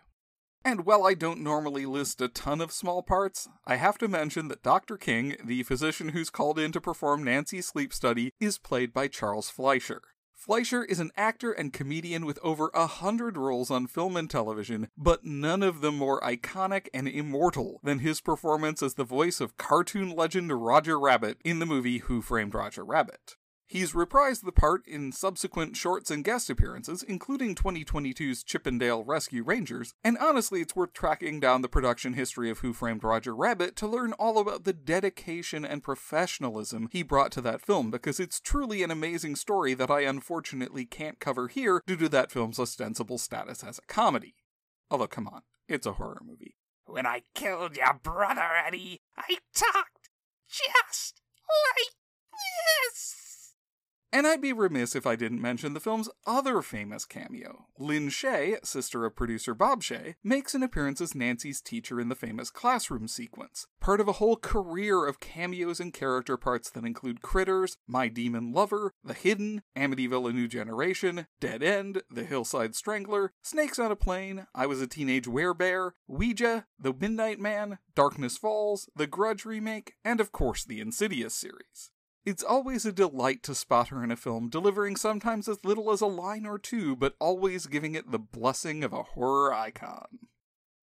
And 0.64 0.86
while 0.86 1.04
I 1.04 1.14
don't 1.14 1.40
normally 1.40 1.84
list 1.84 2.20
a 2.20 2.28
ton 2.28 2.60
of 2.60 2.70
small 2.70 3.02
parts, 3.02 3.48
I 3.66 3.74
have 3.74 3.98
to 3.98 4.06
mention 4.06 4.46
that 4.46 4.62
Dr. 4.62 4.96
King, 4.96 5.34
the 5.44 5.64
physician 5.64 6.10
who's 6.10 6.30
called 6.30 6.60
in 6.60 6.70
to 6.70 6.80
perform 6.80 7.24
Nancy's 7.24 7.66
sleep 7.66 7.92
study, 7.92 8.30
is 8.38 8.56
played 8.56 8.92
by 8.92 9.08
Charles 9.08 9.50
Fleischer. 9.50 10.00
Fleischer 10.44 10.84
is 10.84 11.00
an 11.00 11.10
actor 11.16 11.52
and 11.52 11.72
comedian 11.72 12.26
with 12.26 12.38
over 12.42 12.70
a 12.74 12.86
hundred 12.86 13.38
roles 13.38 13.70
on 13.70 13.86
film 13.86 14.14
and 14.14 14.28
television, 14.28 14.88
but 14.94 15.24
none 15.24 15.62
of 15.62 15.80
them 15.80 15.96
more 15.96 16.20
iconic 16.20 16.86
and 16.92 17.08
immortal 17.08 17.80
than 17.82 18.00
his 18.00 18.20
performance 18.20 18.82
as 18.82 18.92
the 18.92 19.04
voice 19.04 19.40
of 19.40 19.56
cartoon 19.56 20.14
legend 20.14 20.52
Roger 20.52 21.00
Rabbit 21.00 21.38
in 21.46 21.60
the 21.60 21.66
movie 21.66 21.96
Who 21.96 22.20
Framed 22.20 22.52
Roger 22.52 22.84
Rabbit. 22.84 23.36
He's 23.66 23.92
reprised 23.92 24.44
the 24.44 24.52
part 24.52 24.86
in 24.86 25.10
subsequent 25.10 25.76
shorts 25.76 26.10
and 26.10 26.22
guest 26.22 26.50
appearances, 26.50 27.02
including 27.02 27.54
2022's 27.54 28.44
Chip 28.44 28.66
'n 28.66 28.78
Dale 28.78 29.02
Rescue 29.02 29.42
Rangers, 29.42 29.94
and 30.04 30.18
honestly, 30.18 30.60
it's 30.60 30.76
worth 30.76 30.92
tracking 30.92 31.40
down 31.40 31.62
the 31.62 31.68
production 31.68 32.12
history 32.12 32.50
of 32.50 32.58
Who 32.58 32.74
Framed 32.74 33.02
Roger 33.02 33.34
Rabbit 33.34 33.74
to 33.76 33.86
learn 33.86 34.12
all 34.12 34.38
about 34.38 34.64
the 34.64 34.74
dedication 34.74 35.64
and 35.64 35.82
professionalism 35.82 36.88
he 36.92 37.02
brought 37.02 37.32
to 37.32 37.40
that 37.40 37.62
film, 37.62 37.90
because 37.90 38.20
it's 38.20 38.38
truly 38.38 38.82
an 38.82 38.90
amazing 38.90 39.34
story 39.34 39.72
that 39.74 39.90
I 39.90 40.00
unfortunately 40.02 40.84
can't 40.84 41.18
cover 41.18 41.48
here 41.48 41.82
due 41.86 41.96
to 41.96 42.08
that 42.10 42.30
film's 42.30 42.58
ostensible 42.58 43.18
status 43.18 43.64
as 43.64 43.78
a 43.78 43.92
comedy. 43.92 44.34
Although, 44.90 45.08
come 45.08 45.26
on, 45.26 45.40
it's 45.68 45.86
a 45.86 45.94
horror 45.94 46.20
movie. 46.22 46.56
When 46.84 47.06
I 47.06 47.22
killed 47.34 47.78
your 47.78 47.94
brother, 47.94 48.50
Eddie, 48.66 49.00
I 49.16 49.38
talked 49.54 50.10
just 50.46 51.22
like 51.48 51.94
this. 52.92 53.23
And 54.14 54.28
I'd 54.28 54.40
be 54.40 54.52
remiss 54.52 54.94
if 54.94 55.08
I 55.08 55.16
didn't 55.16 55.42
mention 55.42 55.74
the 55.74 55.80
film's 55.80 56.08
other 56.24 56.62
famous 56.62 57.04
cameo. 57.04 57.66
Lin 57.80 58.10
Shaye, 58.10 58.64
sister 58.64 59.04
of 59.04 59.16
producer 59.16 59.54
Bob 59.54 59.82
Shaye, 59.82 60.14
makes 60.22 60.54
an 60.54 60.62
appearance 60.62 61.00
as 61.00 61.16
Nancy's 61.16 61.60
teacher 61.60 62.00
in 62.00 62.10
the 62.10 62.14
famous 62.14 62.48
classroom 62.48 63.08
sequence, 63.08 63.66
part 63.80 64.00
of 64.00 64.06
a 64.06 64.12
whole 64.12 64.36
career 64.36 65.04
of 65.04 65.18
cameos 65.18 65.80
and 65.80 65.92
character 65.92 66.36
parts 66.36 66.70
that 66.70 66.84
include 66.84 67.22
Critters, 67.22 67.76
My 67.88 68.06
Demon 68.06 68.52
Lover, 68.52 68.92
The 69.02 69.14
Hidden, 69.14 69.62
Amityville 69.76 70.30
A 70.30 70.32
New 70.32 70.46
Generation, 70.46 71.26
Dead 71.40 71.64
End, 71.64 72.02
The 72.08 72.22
Hillside 72.22 72.76
Strangler, 72.76 73.32
Snakes 73.42 73.80
on 73.80 73.90
a 73.90 73.96
Plane, 73.96 74.46
I 74.54 74.66
Was 74.66 74.80
a 74.80 74.86
Teenage 74.86 75.26
Werebear, 75.26 75.90
Ouija, 76.06 76.66
The 76.78 76.94
Midnight 76.94 77.40
Man, 77.40 77.78
Darkness 77.96 78.38
Falls, 78.38 78.88
The 78.94 79.08
Grudge 79.08 79.44
remake, 79.44 79.94
and 80.04 80.20
of 80.20 80.30
course 80.30 80.64
the 80.64 80.78
Insidious 80.78 81.34
series. 81.34 81.90
It's 82.24 82.42
always 82.42 82.86
a 82.86 82.92
delight 82.92 83.42
to 83.42 83.54
spot 83.54 83.88
her 83.88 84.02
in 84.02 84.10
a 84.10 84.16
film, 84.16 84.48
delivering 84.48 84.96
sometimes 84.96 85.46
as 85.46 85.62
little 85.62 85.90
as 85.92 86.00
a 86.00 86.06
line 86.06 86.46
or 86.46 86.58
two, 86.58 86.96
but 86.96 87.16
always 87.20 87.66
giving 87.66 87.94
it 87.94 88.10
the 88.10 88.18
blessing 88.18 88.82
of 88.82 88.94
a 88.94 89.02
horror 89.02 89.52
icon. 89.52 90.20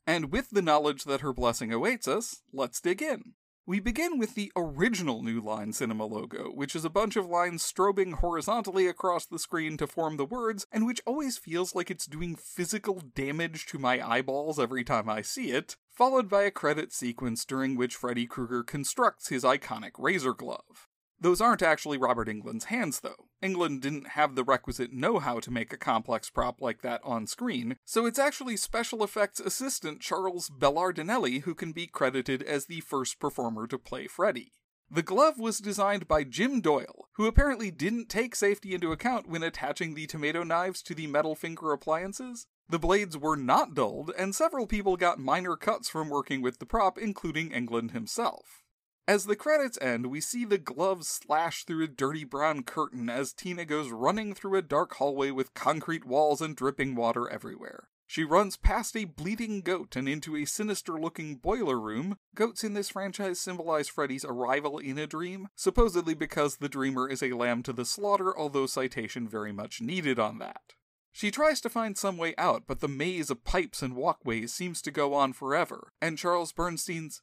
And 0.06 0.30
with 0.30 0.50
the 0.50 0.62
knowledge 0.62 1.02
that 1.04 1.22
her 1.22 1.32
blessing 1.32 1.72
awaits 1.72 2.06
us, 2.06 2.42
let's 2.52 2.80
dig 2.80 3.02
in. 3.02 3.32
We 3.66 3.80
begin 3.80 4.16
with 4.18 4.36
the 4.36 4.52
original 4.54 5.24
New 5.24 5.40
Line 5.40 5.72
Cinema 5.72 6.06
logo, 6.06 6.50
which 6.50 6.76
is 6.76 6.84
a 6.84 6.90
bunch 6.90 7.16
of 7.16 7.26
lines 7.26 7.64
strobing 7.64 8.12
horizontally 8.12 8.86
across 8.86 9.26
the 9.26 9.38
screen 9.40 9.76
to 9.78 9.88
form 9.88 10.18
the 10.18 10.26
words, 10.26 10.68
and 10.70 10.86
which 10.86 11.00
always 11.04 11.36
feels 11.36 11.74
like 11.74 11.90
it's 11.90 12.06
doing 12.06 12.36
physical 12.36 13.02
damage 13.14 13.66
to 13.66 13.78
my 13.78 14.06
eyeballs 14.06 14.60
every 14.60 14.84
time 14.84 15.08
I 15.08 15.22
see 15.22 15.50
it, 15.50 15.78
followed 15.90 16.28
by 16.28 16.42
a 16.42 16.52
credit 16.52 16.92
sequence 16.92 17.44
during 17.44 17.74
which 17.74 17.96
Freddy 17.96 18.26
Krueger 18.26 18.62
constructs 18.62 19.30
his 19.30 19.42
iconic 19.42 19.92
razor 19.98 20.34
glove. 20.34 20.86
Those 21.25 21.40
aren't 21.40 21.62
actually 21.62 21.97
Robert 21.97 22.28
Englund's 22.28 22.66
hands, 22.66 23.00
though. 23.00 23.28
Englund 23.43 23.81
didn't 23.81 24.09
have 24.09 24.35
the 24.35 24.45
requisite 24.45 24.93
know 24.93 25.21
how 25.21 25.40
to 25.40 25.50
make 25.50 25.73
a 25.73 25.78
complex 25.78 26.28
prop 26.28 26.61
like 26.61 26.83
that 26.83 27.00
on 27.02 27.26
screen, 27.26 27.78
so 27.83 28.04
it's 28.04 28.19
actually 28.19 28.59
special 28.59 29.02
effects 29.02 29.40
assistant 29.40 30.02
Charles 30.02 30.50
Belardinelli 30.50 31.45
who 31.45 31.54
can 31.54 31.73
be 31.73 31.87
credited 31.87 32.43
as 32.43 32.66
the 32.66 32.81
first 32.81 33.19
performer 33.19 33.66
to 33.69 33.78
play 33.78 34.07
Freddy. 34.07 34.52
The 34.90 35.00
glove 35.00 35.38
was 35.38 35.61
designed 35.61 36.07
by 36.07 36.25
Jim 36.25 36.61
Doyle, 36.61 37.09
who 37.14 37.26
apparently 37.26 37.71
didn't 37.71 38.11
take 38.11 38.37
safety 38.37 38.75
into 38.75 38.93
account 38.93 39.26
when 39.26 39.43
attaching 39.43 39.95
the 39.95 40.07
tomato 40.07 40.43
knives 40.43 40.83
to 40.83 40.95
the 40.95 41.07
metal 41.07 41.35
finger 41.35 41.73
appliances. 41.73 42.49
The 42.69 42.78
blades 42.78 43.16
were 43.16 43.37
not 43.37 43.75
dulled, 43.75 44.12
and 44.19 44.35
several 44.35 44.66
people 44.66 44.99
got 44.99 45.19
minor 45.19 45.57
cuts 45.57 45.88
from 45.88 46.11
working 46.11 46.43
with 46.43 46.59
the 46.59 46.66
prop, 46.66 46.99
including 46.99 47.50
England 47.50 47.93
himself. 47.93 48.63
As 49.06 49.26
the 49.26 49.37
credits 49.37 49.78
end, 49.82 50.06
we 50.06 50.23
see 50.23 50.46
the 50.46 50.56
gloves 50.56 51.08
slash 51.08 51.64
through 51.64 51.84
a 51.84 51.88
dirty 51.88 52.25
brown 52.25 52.62
curtain 52.62 53.11
as 53.11 53.34
Tina 53.34 53.66
goes 53.66 53.90
running 53.90 54.32
through 54.32 54.56
a 54.56 54.62
dark 54.62 54.94
hallway 54.94 55.30
with 55.30 55.52
concrete 55.52 56.06
walls 56.06 56.40
and 56.40 56.56
dripping 56.56 56.94
water 56.94 57.28
everywhere. 57.28 57.88
She 58.06 58.25
runs 58.25 58.56
past 58.56 58.96
a 58.96 59.04
bleeding 59.04 59.61
goat 59.61 59.94
and 59.94 60.08
into 60.08 60.37
a 60.37 60.46
sinister 60.46 60.99
looking 60.99 61.37
boiler 61.37 61.78
room. 61.78 62.16
Goats 62.34 62.64
in 62.64 62.73
this 62.73 62.88
franchise 62.88 63.38
symbolize 63.38 63.88
Freddy's 63.88 64.25
arrival 64.25 64.78
in 64.78 64.96
a 64.96 65.06
dream, 65.06 65.49
supposedly 65.54 66.14
because 66.14 66.56
the 66.56 66.68
dreamer 66.68 67.06
is 67.06 67.23
a 67.23 67.32
lamb 67.32 67.62
to 67.64 67.75
the 67.75 67.84
slaughter, 67.84 68.37
although 68.37 68.66
citation 68.66 69.28
very 69.28 69.52
much 69.52 69.82
needed 69.82 70.18
on 70.18 70.38
that. 70.38 70.75
She 71.12 71.30
tries 71.30 71.61
to 71.61 71.68
find 71.68 71.96
some 71.96 72.16
way 72.16 72.34
out, 72.38 72.64
but 72.66 72.80
the 72.80 72.88
maze 72.88 73.30
of 73.30 73.44
pipes 73.44 73.82
and 73.82 73.94
walkways 73.94 74.52
seems 74.52 74.82
to 74.82 74.90
go 74.90 75.14
on 75.14 75.32
forever, 75.32 75.92
and 76.00 76.18
Charles 76.18 76.52
Bernstein's 76.52 77.23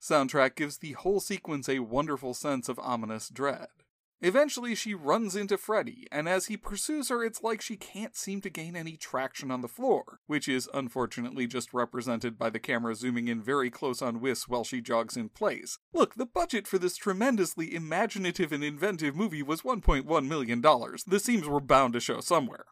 soundtrack 0.00 0.54
gives 0.56 0.78
the 0.78 0.92
whole 0.92 1.20
sequence 1.20 1.68
a 1.68 1.80
wonderful 1.80 2.34
sense 2.34 2.68
of 2.68 2.78
ominous 2.78 3.28
dread. 3.28 3.68
Eventually, 4.22 4.74
she 4.74 4.94
runs 4.94 5.36
into 5.36 5.58
Freddy, 5.58 6.06
and 6.10 6.26
as 6.26 6.46
he 6.46 6.56
pursues 6.56 7.10
her, 7.10 7.22
it's 7.22 7.42
like 7.42 7.60
she 7.60 7.76
can't 7.76 8.16
seem 8.16 8.40
to 8.40 8.48
gain 8.48 8.74
any 8.74 8.96
traction 8.96 9.50
on 9.50 9.60
the 9.60 9.68
floor, 9.68 10.20
which 10.26 10.48
is 10.48 10.70
unfortunately 10.72 11.46
just 11.46 11.74
represented 11.74 12.38
by 12.38 12.48
the 12.48 12.58
camera 12.58 12.94
zooming 12.94 13.28
in 13.28 13.42
very 13.42 13.68
close 13.68 14.00
on 14.00 14.20
Wyss 14.20 14.48
while 14.48 14.64
she 14.64 14.80
jogs 14.80 15.18
in 15.18 15.28
place. 15.28 15.78
Look, 15.92 16.14
the 16.14 16.24
budget 16.24 16.66
for 16.66 16.78
this 16.78 16.96
tremendously 16.96 17.74
imaginative 17.74 18.52
and 18.52 18.64
inventive 18.64 19.14
movie 19.14 19.42
was 19.42 19.60
$1.1 19.62 20.26
million. 20.26 20.62
The 20.62 21.20
seams 21.20 21.46
were 21.46 21.60
bound 21.60 21.92
to 21.92 22.00
show 22.00 22.20
somewhere. 22.20 22.64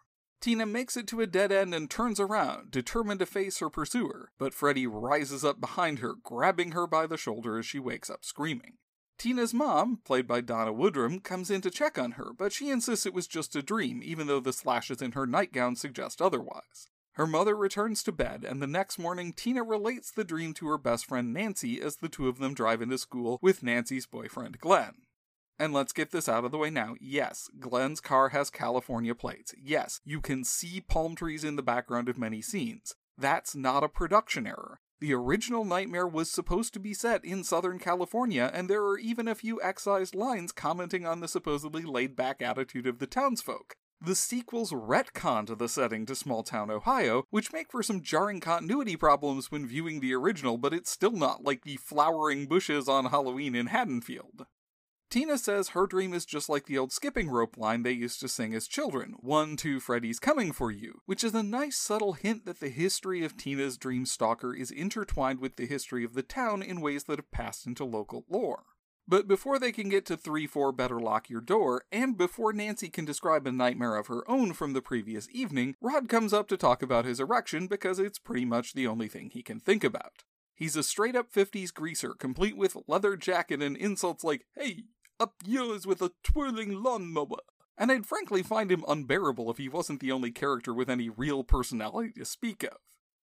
Tina 0.45 0.67
makes 0.67 0.95
it 0.95 1.07
to 1.07 1.23
a 1.23 1.27
dead 1.27 1.51
end 1.51 1.75
and 1.75 1.89
turns 1.89 2.21
around, 2.21 2.71
determined 2.71 3.19
to 3.21 3.25
face 3.25 3.61
her 3.61 3.71
pursuer, 3.71 4.31
but 4.37 4.53
Freddy 4.53 4.87
rises 4.87 5.43
up 5.43 5.59
behind 5.59 6.01
her, 6.01 6.17
grabbing 6.23 6.73
her 6.73 6.87
by 6.87 7.07
the 7.07 7.17
shoulder 7.17 7.59
as 7.59 7.65
she 7.65 7.79
wakes 7.79 8.11
up 8.11 8.27
screaming. 8.27 8.75
Tina's 9.17 9.55
mom, 9.55 10.01
played 10.05 10.27
by 10.27 10.43
Donna 10.43 10.71
Woodrum, 10.71 11.23
comes 11.25 11.51
in 11.51 11.63
to 11.63 11.71
check 11.71 11.99
on 11.99 12.13
her, 12.13 12.35
but 12.37 12.53
she 12.53 12.69
insists 12.69 13.07
it 13.07 13.15
was 13.15 13.27
just 13.27 13.57
a 13.57 13.63
dream, 13.63 14.03
even 14.05 14.27
though 14.27 14.39
the 14.39 14.53
slashes 14.53 15.01
in 15.01 15.13
her 15.13 15.27
nightgown 15.27 15.77
suggest 15.77 16.21
otherwise. 16.21 16.91
Her 17.13 17.27
mother 17.27 17.57
returns 17.57 18.03
to 18.03 18.13
bed, 18.13 18.45
and 18.47 18.61
the 18.61 18.67
next 18.67 18.99
morning, 18.99 19.33
Tina 19.33 19.63
relates 19.63 20.11
the 20.11 20.25
dream 20.25 20.53
to 20.55 20.69
her 20.69 20.77
best 20.77 21.07
friend 21.07 21.33
Nancy 21.33 21.81
as 21.81 21.97
the 21.97 22.11
two 22.11 22.29
of 22.29 22.37
them 22.37 22.53
drive 22.53 22.83
into 22.83 22.99
school 22.99 23.39
with 23.41 23.63
Nancy's 23.63 24.05
boyfriend 24.05 24.59
Glenn. 24.59 25.04
And 25.59 25.73
let's 25.73 25.93
get 25.93 26.11
this 26.11 26.29
out 26.29 26.45
of 26.45 26.51
the 26.51 26.59
way 26.59 26.71
now. 26.71 26.95
Yes, 27.01 27.49
Glenn's 27.61 28.01
car 28.01 28.31
has 28.31 28.51
California 28.51 29.15
plates. 29.15 29.55
Yes, 29.63 30.01
you 30.05 30.21
can 30.21 30.45
see 30.45 30.81
palm 30.81 31.15
trees 31.15 31.45
in 31.45 31.57
the 31.57 31.63
background 31.63 32.09
of 32.09 32.19
many 32.19 32.43
scenes. 32.43 32.97
That's 33.17 33.55
not 33.55 33.85
a 33.85 33.89
production 33.89 34.47
error. 34.47 34.81
The 35.01 35.15
original 35.15 35.65
Nightmare 35.65 36.09
was 36.09 36.31
supposed 36.31 36.73
to 36.75 36.81
be 36.81 36.95
set 36.95 37.25
in 37.25 37.45
Southern 37.45 37.79
California, 37.79 38.51
and 38.55 38.71
there 38.71 38.83
are 38.85 38.99
even 38.99 39.29
a 39.29 39.35
few 39.35 39.61
excised 39.63 40.15
lines 40.15 40.51
commenting 40.51 41.07
on 41.07 41.21
the 41.21 41.29
supposedly 41.29 41.83
laid 41.83 42.17
back 42.17 42.41
attitude 42.41 42.87
of 42.87 42.99
the 42.99 43.07
townsfolk. 43.07 43.77
The 44.01 44.15
sequels 44.15 44.73
retconned 44.73 45.57
the 45.57 45.69
setting 45.69 46.05
to 46.07 46.15
small 46.15 46.43
town 46.43 46.71
Ohio, 46.71 47.25
which 47.31 47.53
make 47.53 47.71
for 47.71 47.83
some 47.83 48.03
jarring 48.03 48.41
continuity 48.41 48.97
problems 48.97 49.51
when 49.51 49.67
viewing 49.67 50.01
the 50.01 50.15
original, 50.15 50.59
but 50.59 50.75
it's 50.75 50.91
still 50.91 51.13
not 51.13 51.45
like 51.45 51.65
the 51.65 51.77
flowering 51.77 52.47
bushes 52.47 52.89
on 52.89 53.07
Halloween 53.07 53.55
in 53.55 53.67
Haddonfield. 53.67 54.47
Tina 55.15 55.39
says 55.39 55.69
her 55.69 55.87
dream 55.87 56.13
is 56.13 56.27
just 56.27 56.49
like 56.49 56.67
the 56.67 56.77
old 56.77 56.91
skipping 56.91 57.31
rope 57.31 57.57
line 57.57 57.85
they 57.85 57.93
used 57.93 58.19
to 58.19 58.27
sing 58.27 58.53
as 58.53 58.67
children 58.67 59.15
One, 59.21 59.57
two, 59.57 59.79
Freddy's 59.79 60.19
coming 60.19 60.51
for 60.51 60.73
you, 60.73 61.03
which 61.07 61.23
is 61.23 61.33
a 61.37 61.43
nice 61.45 61.77
subtle 61.77 62.15
hint 62.15 62.45
that 62.47 62.59
the 62.59 62.69
history 62.69 63.25
of 63.25 63.37
Tina's 63.37 63.77
dream 63.77 64.07
stalker 64.07 64.53
is 64.53 64.73
intertwined 64.73 65.39
with 65.39 65.55
the 65.55 65.67
history 65.67 66.03
of 66.03 66.15
the 66.15 66.25
town 66.25 66.65
in 66.65 66.81
ways 66.81 67.05
that 67.05 67.21
have 67.21 67.31
passed 67.31 67.65
into 67.65 67.85
local 67.85 68.25
lore. 68.29 68.65
But 69.07 69.29
before 69.29 69.61
they 69.61 69.71
can 69.71 69.89
get 69.89 70.05
to 70.07 70.17
3 70.17 70.49
4 70.49 70.73
Better 70.73 70.99
Lock 70.99 71.31
Your 71.31 71.41
Door, 71.41 71.85
and 71.93 72.19
before 72.19 72.53
Nancy 72.53 72.89
can 72.89 73.05
describe 73.05 73.47
a 73.47 73.53
nightmare 73.53 73.95
of 73.95 74.09
her 74.09 74.29
own 74.29 74.53
from 74.53 74.73
the 74.73 74.83
previous 74.83 75.29
evening, 75.31 75.77
Rod 75.81 76.09
comes 76.09 76.33
up 76.33 76.49
to 76.49 76.57
talk 76.57 76.83
about 76.83 77.05
his 77.05 77.21
erection 77.21 77.69
because 77.69 78.01
it's 78.01 78.19
pretty 78.19 78.45
much 78.45 78.75
the 78.75 78.89
only 78.89 79.07
thing 79.07 79.31
he 79.31 79.45
can 79.45 79.61
think 79.61 79.85
about. 79.85 80.25
He's 80.57 80.75
a 80.75 80.83
straight 80.83 81.15
up 81.15 81.33
50s 81.33 81.73
greaser, 81.73 82.15
complete 82.15 82.57
with 82.57 82.77
leather 82.89 83.17
jacket 83.17 83.63
and 83.63 83.77
insults 83.77 84.25
like, 84.25 84.47
hey, 84.57 84.85
up 85.21 85.35
yours 85.45 85.87
with 85.87 86.03
a 86.03 86.13
twirling 86.23 86.83
lawnmower. 86.83 87.39
And 87.77 87.91
I'd 87.91 88.07
frankly 88.07 88.43
find 88.43 88.71
him 88.71 88.85
unbearable 88.87 89.51
if 89.51 89.59
he 89.59 89.69
wasn't 89.69 90.01
the 90.01 90.13
only 90.13 90.31
character 90.31 90.73
with 90.73 90.89
any 90.89 91.09
real 91.09 91.43
personality 91.43 92.13
to 92.13 92.25
speak 92.25 92.63
of. 92.63 92.77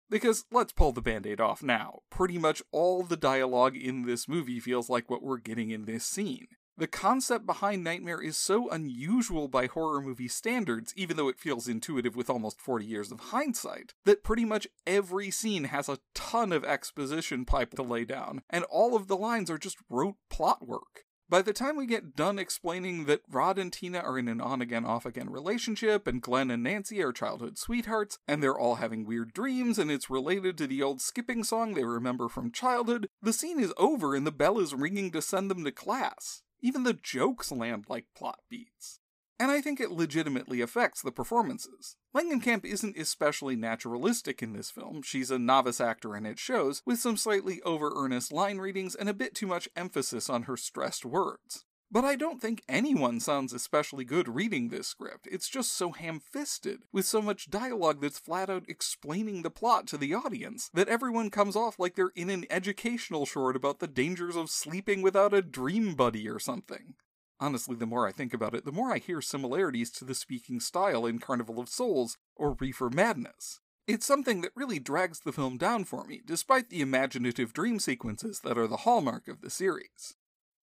Because 0.10 0.44
let's 0.52 0.74
pull 0.74 0.92
the 0.92 1.02
band 1.02 1.26
aid 1.26 1.40
off 1.40 1.64
now. 1.64 2.00
Pretty 2.10 2.38
much 2.38 2.62
all 2.72 3.04
the 3.04 3.16
dialogue 3.16 3.78
in 3.78 4.06
this 4.06 4.28
movie 4.28 4.60
feels 4.60 4.90
like 4.90 5.10
what 5.10 5.24
we're 5.24 5.38
getting 5.38 5.70
in 5.72 5.86
this 5.86 6.06
scene. 6.06 6.48
The 6.78 6.88
concept 6.88 7.46
behind 7.46 7.84
Nightmare 7.84 8.22
is 8.22 8.38
so 8.38 8.70
unusual 8.70 9.48
by 9.48 9.68
horror 9.68 10.02
movie 10.02 10.28
standards, 10.28 10.94
even 10.96 11.16
though 11.16 11.28
it 11.28 11.40
feels 11.40 11.68
intuitive 11.68 12.16
with 12.16 12.30
almost 12.30 12.60
40 12.60 12.86
years 12.86 13.12
of 13.12 13.20
hindsight, 13.20 13.94
that 14.06 14.24
pretty 14.24 14.46
much 14.46 14.68
every 14.88 15.30
scene 15.32 15.66
has 15.66 15.88
a 15.88 16.00
ton 16.16 16.52
of 16.52 16.66
exposition 16.66 17.46
pipe 17.46 17.76
to 17.76 17.84
lay 17.84 18.04
down, 18.04 18.42
and 18.50 18.64
all 18.66 18.96
of 18.96 19.08
the 19.08 19.18
lines 19.18 19.52
are 19.52 19.58
just 19.58 19.78
rote 19.90 20.16
plot 20.30 20.68
work. 20.68 21.04
By 21.32 21.42
the 21.42 21.54
time 21.54 21.78
we 21.78 21.86
get 21.86 22.18
done 22.18 22.38
explaining 22.38 23.06
that 23.06 23.22
Rod 23.32 23.58
and 23.58 23.72
Tina 23.72 24.00
are 24.00 24.20
in 24.20 24.28
an 24.28 24.42
on 24.42 24.62
again, 24.62 24.84
off 24.84 25.06
again 25.06 25.30
relationship, 25.30 26.06
and 26.06 26.22
Glenn 26.22 26.52
and 26.52 26.62
Nancy 26.62 27.02
are 27.02 27.14
childhood 27.14 27.58
sweethearts, 27.58 28.20
and 28.28 28.44
they're 28.44 28.60
all 28.60 28.76
having 28.76 29.06
weird 29.06 29.32
dreams, 29.32 29.80
and 29.80 29.90
it's 29.90 30.10
related 30.10 30.58
to 30.58 30.68
the 30.68 30.84
old 30.84 31.00
skipping 31.00 31.46
song 31.46 31.74
they 31.74 31.86
remember 31.86 32.28
from 32.28 32.52
childhood, 32.52 33.08
the 33.22 33.32
scene 33.32 33.62
is 33.62 33.74
over 33.78 34.14
and 34.14 34.28
the 34.28 34.32
bell 34.34 34.60
is 34.60 34.74
ringing 34.74 35.10
to 35.12 35.22
send 35.22 35.50
them 35.50 35.64
to 35.64 35.72
class. 35.72 36.44
Even 36.60 36.84
the 36.84 37.00
jokes 37.02 37.50
land 37.50 37.86
like 37.88 38.08
plot 38.14 38.40
beats 38.50 39.00
and 39.42 39.50
I 39.50 39.60
think 39.60 39.80
it 39.80 39.90
legitimately 39.90 40.62
affects 40.62 41.02
the 41.02 41.12
performances. 41.12 41.96
Langenkamp 42.14 42.66
isn't 42.66 42.98
especially 42.98 43.56
naturalistic 43.56 44.44
in 44.44 44.52
this 44.52 44.70
film, 44.70 45.02
she's 45.02 45.32
a 45.32 45.40
novice 45.40 45.80
actor 45.80 46.14
and 46.14 46.28
it 46.28 46.38
shows, 46.38 46.82
with 46.86 47.00
some 47.00 47.16
slightly 47.16 47.62
over 47.62 47.94
earnest 47.96 48.34
line 48.34 48.58
readings 48.58 48.96
and 48.96 49.08
a 49.08 49.14
bit 49.14 49.34
too 49.34 49.48
much 49.48 49.70
emphasis 49.78 50.30
on 50.30 50.44
her 50.44 50.58
stressed 50.58 51.06
words. 51.06 51.64
But 51.90 52.04
I 52.04 52.18
don't 52.18 52.42
think 52.42 52.64
anyone 52.68 53.22
sounds 53.22 53.54
especially 53.54 54.04
good 54.04 54.28
reading 54.28 54.70
this 54.70 54.88
script. 54.88 55.28
It's 55.32 55.50
just 55.50 55.74
so 55.74 55.92
ham 55.92 56.20
fisted, 56.20 56.84
with 56.92 57.06
so 57.06 57.22
much 57.22 57.50
dialogue 57.50 58.02
that's 58.02 58.20
flat 58.20 58.50
out 58.50 58.66
explaining 58.68 59.42
the 59.42 59.50
plot 59.50 59.88
to 59.88 59.98
the 59.98 60.14
audience, 60.14 60.70
that 60.74 60.90
everyone 60.90 61.30
comes 61.30 61.56
off 61.56 61.80
like 61.80 61.96
they're 61.96 62.12
in 62.16 62.30
an 62.30 62.46
educational 62.50 63.26
short 63.26 63.56
about 63.56 63.80
the 63.80 63.88
dangers 63.88 64.36
of 64.36 64.50
sleeping 64.50 65.02
without 65.02 65.34
a 65.34 65.42
dream 65.42 65.96
buddy 65.96 66.28
or 66.30 66.40
something. 66.40 66.96
Honestly, 67.42 67.76
the 67.76 67.88
more 67.88 68.08
I 68.08 68.12
think 68.12 68.36
about 68.36 68.54
it, 68.54 68.66
the 68.66 68.72
more 68.72 68.94
I 68.94 69.00
hear 69.00 69.20
similarities 69.20 69.90
to 69.94 70.06
the 70.06 70.14
speaking 70.14 70.60
style 70.60 71.08
in 71.08 71.18
Carnival 71.18 71.60
of 71.60 71.70
Souls 71.70 72.16
or 72.36 72.56
Reefer 72.60 72.92
Madness. 72.92 73.60
It's 73.88 74.06
something 74.06 74.42
that 74.42 74.52
really 74.56 74.78
drags 74.78 75.22
the 75.22 75.32
film 75.32 75.58
down 75.58 75.86
for 75.86 76.04
me, 76.04 76.22
despite 76.24 76.70
the 76.70 76.82
imaginative 76.82 77.52
dream 77.52 77.80
sequences 77.80 78.42
that 78.42 78.60
are 78.60 78.68
the 78.68 78.78
hallmark 78.78 79.28
of 79.28 79.42
the 79.42 79.50
series. 79.50 80.16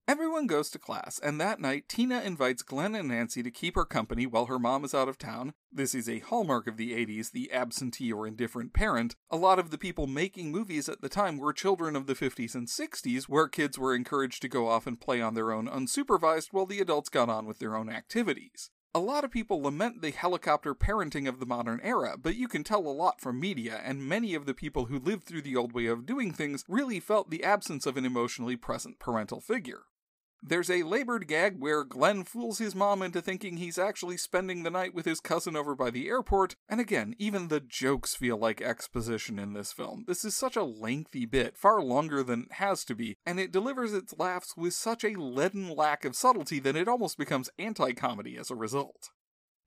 Everyone 0.08 0.46
goes 0.46 0.70
to 0.70 0.78
class, 0.78 1.20
and 1.22 1.38
that 1.38 1.60
night 1.60 1.86
Tina 1.86 2.22
invites 2.22 2.62
Glenn 2.62 2.94
and 2.94 3.08
Nancy 3.08 3.42
to 3.42 3.50
keep 3.50 3.74
her 3.74 3.84
company 3.84 4.24
while 4.24 4.46
her 4.46 4.58
mom 4.58 4.82
is 4.82 4.94
out 4.94 5.06
of 5.06 5.18
town. 5.18 5.52
This 5.70 5.94
is 5.94 6.08
a 6.08 6.20
hallmark 6.20 6.66
of 6.66 6.78
the 6.78 6.92
80s, 6.92 7.32
the 7.32 7.52
absentee 7.52 8.10
or 8.10 8.26
indifferent 8.26 8.72
parent. 8.72 9.16
A 9.30 9.36
lot 9.36 9.58
of 9.58 9.68
the 9.70 9.76
people 9.76 10.06
making 10.06 10.50
movies 10.50 10.88
at 10.88 11.02
the 11.02 11.10
time 11.10 11.36
were 11.36 11.52
children 11.52 11.94
of 11.94 12.06
the 12.06 12.14
50s 12.14 12.54
and 12.54 12.68
60s, 12.68 13.24
where 13.24 13.48
kids 13.48 13.78
were 13.78 13.94
encouraged 13.94 14.40
to 14.40 14.48
go 14.48 14.66
off 14.66 14.86
and 14.86 14.98
play 14.98 15.20
on 15.20 15.34
their 15.34 15.52
own 15.52 15.68
unsupervised 15.68 16.54
while 16.54 16.64
the 16.64 16.80
adults 16.80 17.10
got 17.10 17.28
on 17.28 17.44
with 17.44 17.58
their 17.58 17.76
own 17.76 17.90
activities. 17.90 18.70
A 18.94 19.00
lot 19.00 19.24
of 19.24 19.30
people 19.30 19.60
lament 19.60 20.00
the 20.00 20.10
helicopter 20.10 20.74
parenting 20.74 21.28
of 21.28 21.38
the 21.38 21.44
modern 21.44 21.80
era, 21.82 22.16
but 22.16 22.34
you 22.34 22.48
can 22.48 22.64
tell 22.64 22.80
a 22.80 22.88
lot 22.88 23.20
from 23.20 23.38
media, 23.38 23.82
and 23.84 24.08
many 24.08 24.34
of 24.34 24.46
the 24.46 24.54
people 24.54 24.86
who 24.86 24.98
lived 24.98 25.24
through 25.24 25.42
the 25.42 25.56
old 25.56 25.74
way 25.74 25.84
of 25.84 26.06
doing 26.06 26.32
things 26.32 26.64
really 26.66 26.98
felt 26.98 27.28
the 27.28 27.44
absence 27.44 27.84
of 27.84 27.98
an 27.98 28.06
emotionally 28.06 28.56
present 28.56 28.98
parental 28.98 29.42
figure. 29.42 29.82
There's 30.42 30.70
a 30.70 30.84
labored 30.84 31.26
gag 31.26 31.58
where 31.58 31.84
Glenn 31.84 32.22
fools 32.22 32.58
his 32.58 32.74
mom 32.74 33.02
into 33.02 33.20
thinking 33.20 33.56
he's 33.56 33.78
actually 33.78 34.16
spending 34.16 34.62
the 34.62 34.70
night 34.70 34.94
with 34.94 35.04
his 35.04 35.20
cousin 35.20 35.56
over 35.56 35.74
by 35.74 35.90
the 35.90 36.08
airport, 36.08 36.54
and 36.68 36.80
again, 36.80 37.14
even 37.18 37.48
the 37.48 37.60
jokes 37.60 38.14
feel 38.14 38.36
like 38.36 38.62
exposition 38.62 39.38
in 39.38 39.52
this 39.52 39.72
film. 39.72 40.04
This 40.06 40.24
is 40.24 40.36
such 40.36 40.56
a 40.56 40.62
lengthy 40.62 41.26
bit, 41.26 41.56
far 41.56 41.82
longer 41.82 42.22
than 42.22 42.42
it 42.42 42.52
has 42.52 42.84
to 42.84 42.94
be, 42.94 43.16
and 43.26 43.40
it 43.40 43.52
delivers 43.52 43.92
its 43.92 44.14
laughs 44.16 44.56
with 44.56 44.74
such 44.74 45.02
a 45.02 45.20
leaden 45.20 45.68
lack 45.68 46.04
of 46.04 46.14
subtlety 46.14 46.60
that 46.60 46.76
it 46.76 46.88
almost 46.88 47.18
becomes 47.18 47.50
anti 47.58 47.92
comedy 47.92 48.36
as 48.38 48.50
a 48.50 48.56
result. 48.56 49.10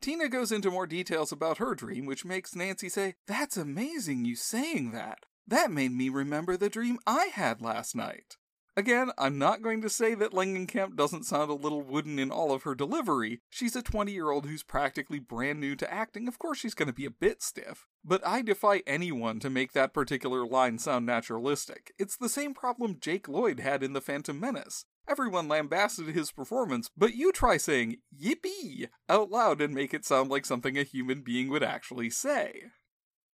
Tina 0.01 0.29
goes 0.29 0.51
into 0.51 0.71
more 0.71 0.87
details 0.87 1.31
about 1.31 1.59
her 1.59 1.75
dream, 1.75 2.05
which 2.05 2.25
makes 2.25 2.55
Nancy 2.55 2.89
say, 2.89 3.15
That's 3.27 3.57
amazing 3.57 4.25
you 4.25 4.35
saying 4.35 4.91
that. 4.91 5.25
That 5.45 5.69
made 5.69 5.91
me 5.91 6.09
remember 6.09 6.55
the 6.55 6.69
dream 6.69 6.97
I 7.05 7.25
had 7.25 7.61
last 7.61 7.95
night. 7.95 8.37
Again, 8.77 9.11
I'm 9.17 9.37
not 9.37 9.61
going 9.61 9.81
to 9.81 9.89
say 9.89 10.15
that 10.15 10.31
Langenkamp 10.31 10.95
doesn't 10.95 11.25
sound 11.25 11.51
a 11.51 11.55
little 11.55 11.81
wooden 11.81 12.17
in 12.17 12.31
all 12.31 12.53
of 12.53 12.63
her 12.63 12.73
delivery. 12.73 13.41
She's 13.49 13.75
a 13.75 13.81
20 13.81 14.13
year 14.13 14.29
old 14.29 14.45
who's 14.45 14.63
practically 14.63 15.19
brand 15.19 15.59
new 15.59 15.75
to 15.75 15.93
acting. 15.93 16.27
Of 16.27 16.39
course, 16.39 16.59
she's 16.59 16.73
going 16.73 16.87
to 16.87 16.93
be 16.93 17.05
a 17.05 17.11
bit 17.11 17.43
stiff. 17.43 17.85
But 18.03 18.25
I 18.25 18.41
defy 18.41 18.81
anyone 18.87 19.39
to 19.41 19.49
make 19.49 19.73
that 19.73 19.93
particular 19.93 20.45
line 20.45 20.77
sound 20.77 21.05
naturalistic. 21.05 21.91
It's 21.99 22.15
the 22.15 22.29
same 22.29 22.53
problem 22.53 22.97
Jake 23.01 23.27
Lloyd 23.27 23.59
had 23.59 23.83
in 23.83 23.91
The 23.91 24.01
Phantom 24.01 24.39
Menace. 24.39 24.85
Everyone 25.05 25.49
lambasted 25.49 26.07
his 26.07 26.31
performance, 26.31 26.89
but 26.95 27.13
you 27.13 27.33
try 27.33 27.57
saying 27.57 27.97
yippee 28.17 28.87
out 29.09 29.29
loud 29.29 29.59
and 29.59 29.73
make 29.73 29.93
it 29.93 30.05
sound 30.05 30.29
like 30.29 30.45
something 30.45 30.77
a 30.77 30.83
human 30.83 31.21
being 31.21 31.49
would 31.49 31.63
actually 31.63 32.09
say. 32.09 32.71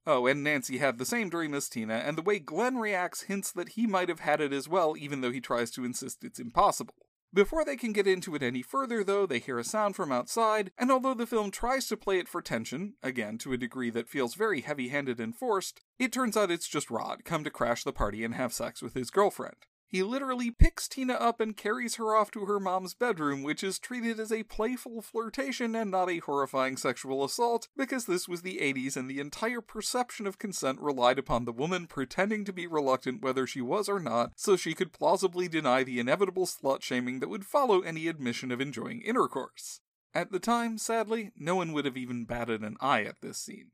Oh, 0.06 0.28
and 0.28 0.44
Nancy 0.44 0.80
had 0.80 0.98
the 0.98 1.06
same 1.06 1.30
dream 1.30 1.54
as 1.54 1.70
Tina, 1.70 1.96
and 1.96 2.18
the 2.18 2.22
way 2.22 2.38
Glenn 2.40 2.78
reacts 2.78 3.24
hints 3.24 3.52
that 3.54 3.70
he 3.70 3.88
might 3.88 4.10
have 4.10 4.20
had 4.20 4.42
it 4.42 4.52
as 4.52 4.68
well, 4.68 4.98
even 4.98 5.22
though 5.22 5.32
he 5.32 5.40
tries 5.40 5.72
to 5.72 5.86
insist 5.86 6.24
it's 6.24 6.40
impossible. 6.40 6.96
Before 7.34 7.66
they 7.66 7.78
can 7.78 7.94
get 7.94 8.06
into 8.06 8.36
it 8.36 8.44
any 8.44 8.62
further, 8.62 9.04
though, 9.04 9.26
they 9.26 9.40
hear 9.40 9.58
a 9.58 9.64
sound 9.64 9.96
from 9.96 10.12
outside, 10.12 10.72
and 10.78 10.92
although 10.92 11.16
the 11.16 11.26
film 11.26 11.50
tries 11.50 11.88
to 11.88 11.98
play 11.98 12.20
it 12.20 12.28
for 12.28 12.44
tension, 12.44 12.94
again 13.02 13.40
to 13.40 13.54
a 13.54 13.58
degree 13.58 13.90
that 13.90 14.10
feels 14.10 14.36
very 14.36 14.62
heavy 14.62 14.90
handed 14.90 15.20
and 15.20 15.36
forced, 15.36 15.82
it 15.98 16.12
turns 16.12 16.38
out 16.38 16.52
it's 16.52 16.68
just 16.68 16.92
Rod 16.92 17.24
come 17.26 17.44
to 17.44 17.50
crash 17.50 17.84
the 17.84 17.92
party 17.92 18.24
and 18.24 18.36
have 18.36 18.54
sex 18.54 18.84
with 18.84 18.94
his 18.94 19.10
girlfriend. 19.10 19.56
He 19.94 20.02
literally 20.02 20.50
picks 20.50 20.88
Tina 20.88 21.14
up 21.14 21.40
and 21.40 21.56
carries 21.56 21.98
her 21.98 22.16
off 22.16 22.32
to 22.32 22.46
her 22.46 22.60
mom's 22.60 22.96
bedroom, 22.96 23.44
which 23.44 23.64
is 23.64 23.78
treated 23.78 24.20
as 24.20 24.32
a 24.32 24.42
playful 24.42 25.04
flirtation 25.04 25.76
and 25.76 25.92
not 25.92 26.10
a 26.10 26.18
horrifying 26.18 26.78
sexual 26.78 27.24
assault, 27.24 27.68
because 27.78 28.08
this 28.08 28.28
was 28.28 28.42
the 28.42 28.58
80s 28.58 28.98
and 28.98 29.08
the 29.08 29.20
entire 29.20 29.62
perception 29.62 30.26
of 30.26 30.40
consent 30.40 30.80
relied 30.82 31.20
upon 31.20 31.46
the 31.46 31.52
woman 31.52 31.86
pretending 31.86 32.44
to 32.46 32.52
be 32.52 32.66
reluctant 32.66 33.22
whether 33.22 33.46
she 33.46 33.62
was 33.62 33.88
or 33.88 34.00
not, 34.00 34.32
so 34.36 34.56
she 34.56 34.74
could 34.74 34.94
plausibly 34.94 35.48
deny 35.48 35.84
the 35.84 36.00
inevitable 36.00 36.48
slut 36.48 36.82
shaming 36.82 37.20
that 37.20 37.30
would 37.30 37.46
follow 37.46 37.82
any 37.82 38.08
admission 38.08 38.52
of 38.52 38.60
enjoying 38.60 39.00
intercourse. 39.04 39.80
At 40.12 40.32
the 40.32 40.40
time, 40.40 40.80
sadly, 40.80 41.34
no 41.38 41.56
one 41.56 41.72
would 41.72 41.86
have 41.86 41.98
even 41.98 42.26
batted 42.26 42.64
an 42.64 42.78
eye 42.82 43.04
at 43.04 43.22
this 43.22 43.38
scene. 43.38 43.70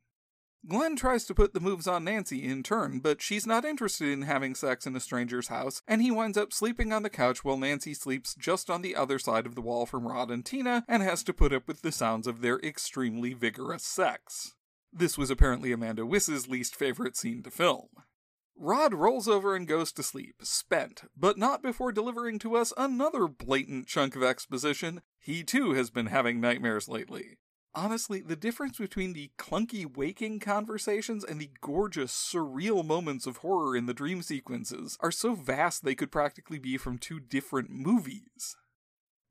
Glenn 0.68 0.96
tries 0.96 1.26
to 1.26 1.34
put 1.34 1.54
the 1.54 1.60
moves 1.60 1.88
on 1.88 2.04
Nancy 2.04 2.44
in 2.44 2.64
turn, 2.64 3.00
but 3.00 3.22
she's 3.22 3.48
not 3.48 3.66
interested 3.66 4.10
in 4.10 4.24
having 4.24 4.54
sex 4.54 4.86
in 4.86 4.96
a 4.96 5.00
stranger's 5.00 5.48
house, 5.48 5.82
and 5.88 6.02
he 6.02 6.12
winds 6.12 6.38
up 6.38 6.52
sleeping 6.52 6.92
on 6.92 7.02
the 7.02 7.10
couch 7.10 7.44
while 7.44 7.58
Nancy 7.58 7.94
sleeps 7.94 8.36
just 8.36 8.70
on 8.70 8.82
the 8.82 8.96
other 8.96 9.18
side 9.18 9.46
of 9.46 9.56
the 9.56 9.62
wall 9.62 9.86
from 9.86 10.08
Rod 10.08 10.30
and 10.30 10.46
Tina 10.46 10.84
and 10.88 11.02
has 11.02 11.24
to 11.24 11.34
put 11.34 11.54
up 11.54 11.68
with 11.68 11.82
the 11.82 11.92
sounds 11.92 12.28
of 12.28 12.42
their 12.42 12.60
extremely 12.60 13.34
vigorous 13.34 13.84
sex. 13.84 14.54
This 14.92 15.18
was 15.18 15.30
apparently 15.30 15.72
Amanda 15.72 16.06
Wyss's 16.06 16.48
least 16.48 16.76
favorite 16.76 17.16
scene 17.16 17.42
to 17.44 17.52
film. 17.52 17.88
Rod 18.58 18.94
rolls 18.94 19.28
over 19.30 19.56
and 19.56 19.66
goes 19.66 19.94
to 19.94 20.04
sleep, 20.04 20.36
spent, 20.42 21.04
but 21.16 21.38
not 21.38 21.64
before 21.64 21.94
delivering 21.94 22.40
to 22.40 22.58
us 22.58 22.74
another 22.76 23.28
blatant 23.28 23.88
chunk 23.88 24.18
of 24.18 24.24
exposition. 24.24 25.02
He 25.18 25.44
too 25.44 25.74
has 25.74 25.90
been 25.90 26.08
having 26.08 26.42
nightmares 26.42 26.90
lately. 26.90 27.38
Honestly, 27.76 28.22
the 28.22 28.36
difference 28.36 28.78
between 28.78 29.14
the 29.14 29.30
clunky 29.38 29.86
waking 29.86 30.40
conversations 30.40 31.24
and 31.24 31.40
the 31.40 31.52
gorgeous, 31.62 32.12
surreal 32.12 32.84
moments 32.84 33.28
of 33.28 33.38
horror 33.38 33.76
in 33.76 33.86
the 33.86 33.94
dream 33.94 34.22
sequences 34.22 34.98
are 35.02 35.12
so 35.12 35.36
vast 35.36 35.84
they 35.84 35.96
could 35.96 36.12
practically 36.12 36.58
be 36.58 36.78
from 36.78 36.98
two 36.98 37.20
different 37.20 37.70
movies. 37.70 38.56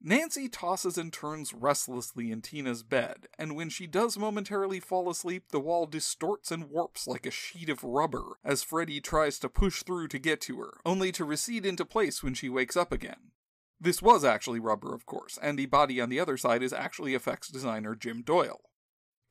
Nancy 0.01 0.49
tosses 0.49 0.97
and 0.97 1.13
turns 1.13 1.53
restlessly 1.53 2.31
in 2.31 2.41
Tina's 2.41 2.85
bed, 2.85 3.27
and 3.37 3.57
when 3.57 3.69
she 3.69 3.89
does 3.89 4.17
momentarily 4.17 4.79
fall 4.79 5.11
asleep, 5.11 5.47
the 5.51 5.59
wall 5.59 5.87
distorts 5.87 6.53
and 6.53 6.71
warps 6.71 7.09
like 7.09 7.27
a 7.27 7.33
sheet 7.33 7.69
of 7.69 7.83
rubber 7.83 8.39
as 8.45 8.63
Freddy 8.63 9.01
tries 9.01 9.41
to 9.41 9.49
push 9.49 9.83
through 9.83 10.07
to 10.09 10.19
get 10.21 10.41
to 10.43 10.61
her, 10.61 10.75
only 10.87 11.11
to 11.11 11.25
recede 11.25 11.67
into 11.67 11.85
place 11.85 12.23
when 12.23 12.35
she 12.35 12.49
wakes 12.49 12.77
up 12.77 12.93
again. 12.93 13.33
This 13.81 14.03
was 14.03 14.25
actually 14.25 14.59
rubber, 14.59 14.95
of 14.95 15.07
course, 15.07 15.39
and 15.41 15.59
the 15.59 15.67
body 15.67 16.01
on 16.01 16.09
the 16.09 16.19
other 16.19 16.37
side 16.37 16.63
is 16.63 16.73
actually 16.73 17.15
effects 17.15 17.49
designer 17.49 17.95
Jim 17.95 18.23
Doyle. 18.23 18.61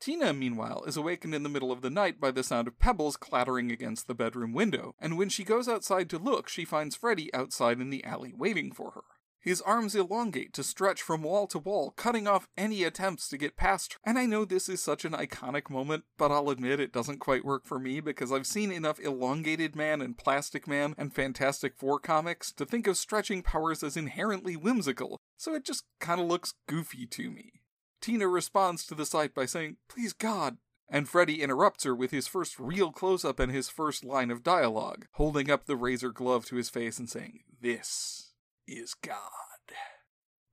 Tina, 0.00 0.32
meanwhile, 0.32 0.84
is 0.84 0.96
awakened 0.96 1.34
in 1.34 1.42
the 1.42 1.48
middle 1.48 1.72
of 1.72 1.82
the 1.82 1.90
night 1.90 2.20
by 2.20 2.30
the 2.30 2.44
sound 2.44 2.68
of 2.68 2.78
pebbles 2.78 3.16
clattering 3.16 3.70
against 3.70 4.06
the 4.06 4.14
bedroom 4.14 4.52
window, 4.52 4.94
and 5.00 5.18
when 5.18 5.28
she 5.28 5.44
goes 5.44 5.68
outside 5.68 6.08
to 6.10 6.18
look, 6.18 6.48
she 6.48 6.64
finds 6.64 6.96
Freddy 6.96 7.32
outside 7.34 7.80
in 7.80 7.90
the 7.90 8.04
alley 8.04 8.32
waiting 8.34 8.72
for 8.72 8.92
her. 8.92 9.04
His 9.40 9.60
arms 9.62 9.94
elongate 9.94 10.52
to 10.54 10.64
stretch 10.64 11.00
from 11.00 11.22
wall 11.22 11.46
to 11.48 11.58
wall, 11.58 11.92
cutting 11.92 12.26
off 12.26 12.48
any 12.56 12.82
attempts 12.82 13.28
to 13.28 13.38
get 13.38 13.56
past 13.56 13.94
her. 13.94 13.98
And 14.04 14.18
I 14.18 14.26
know 14.26 14.44
this 14.44 14.68
is 14.68 14.82
such 14.82 15.04
an 15.04 15.12
iconic 15.12 15.70
moment, 15.70 16.04
but 16.16 16.32
I'll 16.32 16.50
admit 16.50 16.80
it 16.80 16.92
doesn't 16.92 17.20
quite 17.20 17.44
work 17.44 17.64
for 17.64 17.78
me 17.78 18.00
because 18.00 18.32
I've 18.32 18.46
seen 18.46 18.72
enough 18.72 18.98
Elongated 18.98 19.76
Man 19.76 20.02
and 20.02 20.18
Plastic 20.18 20.66
Man 20.66 20.94
and 20.98 21.14
Fantastic 21.14 21.76
Four 21.76 22.00
comics 22.00 22.52
to 22.52 22.66
think 22.66 22.86
of 22.86 22.96
stretching 22.96 23.42
powers 23.42 23.82
as 23.82 23.96
inherently 23.96 24.56
whimsical, 24.56 25.20
so 25.36 25.54
it 25.54 25.64
just 25.64 25.84
kinda 26.00 26.22
looks 26.24 26.54
goofy 26.66 27.06
to 27.06 27.30
me. 27.30 27.62
Tina 28.00 28.28
responds 28.28 28.86
to 28.86 28.94
the 28.94 29.06
sight 29.06 29.34
by 29.34 29.46
saying, 29.46 29.76
Please 29.88 30.12
God, 30.12 30.58
and 30.88 31.08
Freddy 31.08 31.42
interrupts 31.42 31.84
her 31.84 31.94
with 31.94 32.10
his 32.10 32.26
first 32.26 32.58
real 32.58 32.90
close 32.90 33.24
up 33.24 33.38
and 33.38 33.52
his 33.52 33.68
first 33.68 34.04
line 34.04 34.30
of 34.30 34.42
dialogue, 34.42 35.06
holding 35.12 35.50
up 35.50 35.66
the 35.66 35.76
razor 35.76 36.10
glove 36.10 36.44
to 36.46 36.56
his 36.56 36.70
face 36.70 36.98
and 36.98 37.08
saying, 37.08 37.40
This 37.60 38.27
is 38.68 38.94
God. 38.94 39.16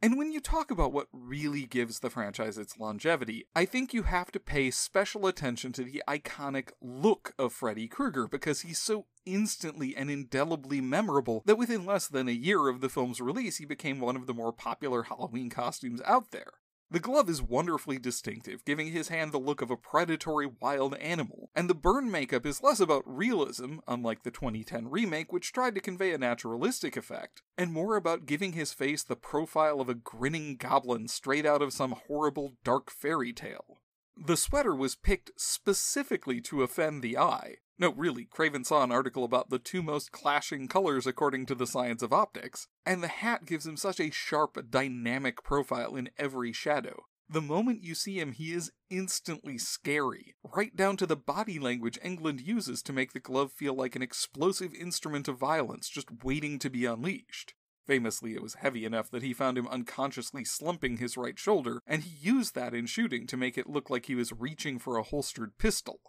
And 0.02 0.18
when 0.18 0.32
you 0.32 0.40
talk 0.40 0.70
about 0.72 0.94
what 0.94 1.08
really 1.12 1.66
gives 1.66 2.00
the 2.00 2.10
franchise 2.10 2.58
its 2.58 2.78
longevity, 2.78 3.48
I 3.56 3.66
think 3.66 3.94
you 3.94 4.04
have 4.04 4.32
to 4.34 4.40
pay 4.40 4.70
special 4.70 5.26
attention 5.26 5.72
to 5.74 5.84
the 5.84 6.04
iconic 6.08 6.70
look 6.82 7.34
of 7.40 7.54
Freddy 7.54 7.88
Krueger 7.88 8.28
because 8.28 8.62
he's 8.62 8.78
so 8.78 9.08
instantly 9.26 9.96
and 9.96 10.12
indelibly 10.12 10.80
memorable 10.80 11.42
that 11.46 11.58
within 11.58 11.86
less 11.86 12.08
than 12.08 12.30
a 12.30 12.34
year 12.34 12.68
of 12.68 12.82
the 12.82 12.90
film's 12.90 13.20
release, 13.20 13.58
he 13.58 13.66
became 13.66 14.00
one 14.00 14.16
of 14.16 14.28
the 14.28 14.34
more 14.34 14.54
popular 14.54 15.04
Halloween 15.04 15.50
costumes 15.50 16.02
out 16.06 16.32
there. 16.32 16.54
The 16.92 17.00
glove 17.00 17.30
is 17.30 17.42
wonderfully 17.42 17.98
distinctive, 17.98 18.64
giving 18.64 18.92
his 18.92 19.08
hand 19.08 19.32
the 19.32 19.40
look 19.40 19.62
of 19.62 19.72
a 19.72 19.78
predatory 19.78 20.48
wild 20.62 20.96
animal, 20.96 21.50
and 21.56 21.68
the 21.68 21.74
burn 21.74 22.12
makeup 22.12 22.46
is 22.46 22.62
less 22.62 22.80
about 22.80 23.04
realism, 23.06 23.78
unlike 23.88 24.22
the 24.24 24.32
2010 24.32 24.90
remake, 24.90 25.34
which 25.34 25.52
tried 25.52 25.74
to 25.76 25.82
convey 25.82 26.14
a 26.14 26.18
naturalistic 26.18 26.96
effect, 26.96 27.42
and 27.58 27.74
more 27.74 27.96
about 27.96 28.28
giving 28.28 28.54
his 28.54 28.72
face 28.72 29.04
the 29.04 29.16
profile 29.16 29.82
of 29.82 29.90
a 29.90 29.96
grinning 29.96 30.58
goblin 30.58 31.08
straight 31.08 31.46
out 31.46 31.62
of 31.62 31.74
some 31.74 31.96
horrible 32.08 32.54
dark 32.64 32.92
fairy 32.92 33.34
tale. 33.34 33.80
The 34.16 34.38
sweater 34.38 34.76
was 34.76 34.96
picked 34.96 35.32
specifically 35.36 36.40
to 36.42 36.62
offend 36.62 37.02
the 37.02 37.18
eye, 37.18 37.58
No, 37.78 37.92
really, 37.92 38.26
Craven 38.26 38.64
saw 38.64 38.84
an 38.84 38.92
article 38.92 39.26
about 39.26 39.50
the 39.50 39.60
two 39.60 39.84
most 39.84 40.12
clashing 40.12 40.70
colors 40.70 41.06
according 41.06 41.46
to 41.48 41.56
the 41.56 41.68
science 41.68 42.02
of 42.02 42.14
optics, 42.14 42.68
and 42.86 43.04
the 43.04 43.10
hat 43.10 43.46
gives 43.46 43.68
him 43.68 43.76
such 43.76 44.00
a 44.00 44.12
sharp, 44.12 44.58
dynamic 44.70 45.44
profile 45.44 45.96
in 45.96 46.10
every 46.18 46.54
shadow. 46.54 47.06
The 47.28 47.42
moment 47.42 47.84
you 47.84 47.96
see 47.96 48.20
him, 48.20 48.32
he 48.32 48.54
is 48.54 48.72
instantly 48.90 49.58
scary, 49.58 50.36
right 50.44 50.74
down 50.76 50.96
to 50.98 51.08
the 51.08 51.18
body 51.18 51.60
language 51.60 52.00
Englund 52.02 52.46
uses 52.46 52.82
to 52.84 52.94
make 52.94 53.14
the 53.14 53.20
glove 53.20 53.52
feel 53.52 53.74
like 53.74 53.96
an 53.96 54.04
explosive 54.04 54.74
instrument 54.74 55.28
of 55.28 55.38
violence 55.38 55.90
just 55.90 56.24
waiting 56.24 56.60
to 56.60 56.70
be 56.70 56.86
unleashed. 56.86 57.56
Famously, 57.86 58.36
it 58.36 58.42
was 58.42 58.56
heavy 58.56 58.86
enough 58.86 59.12
that 59.12 59.24
he 59.24 59.34
found 59.34 59.58
him 59.58 59.68
unconsciously 59.68 60.46
slumping 60.46 60.98
his 60.98 61.18
right 61.18 61.38
shoulder, 61.38 61.82
and 61.86 62.04
he 62.04 62.16
used 62.16 62.56
that 62.56 62.74
in 62.74 62.86
shooting 62.86 63.28
to 63.28 63.38
make 63.38 63.58
it 63.58 63.70
look 63.70 63.90
like 63.90 64.06
he 64.06 64.16
was 64.16 64.32
reaching 64.32 64.80
for 64.80 64.98
a 64.98 65.04
holstered 65.04 65.58
pistol. 65.58 66.00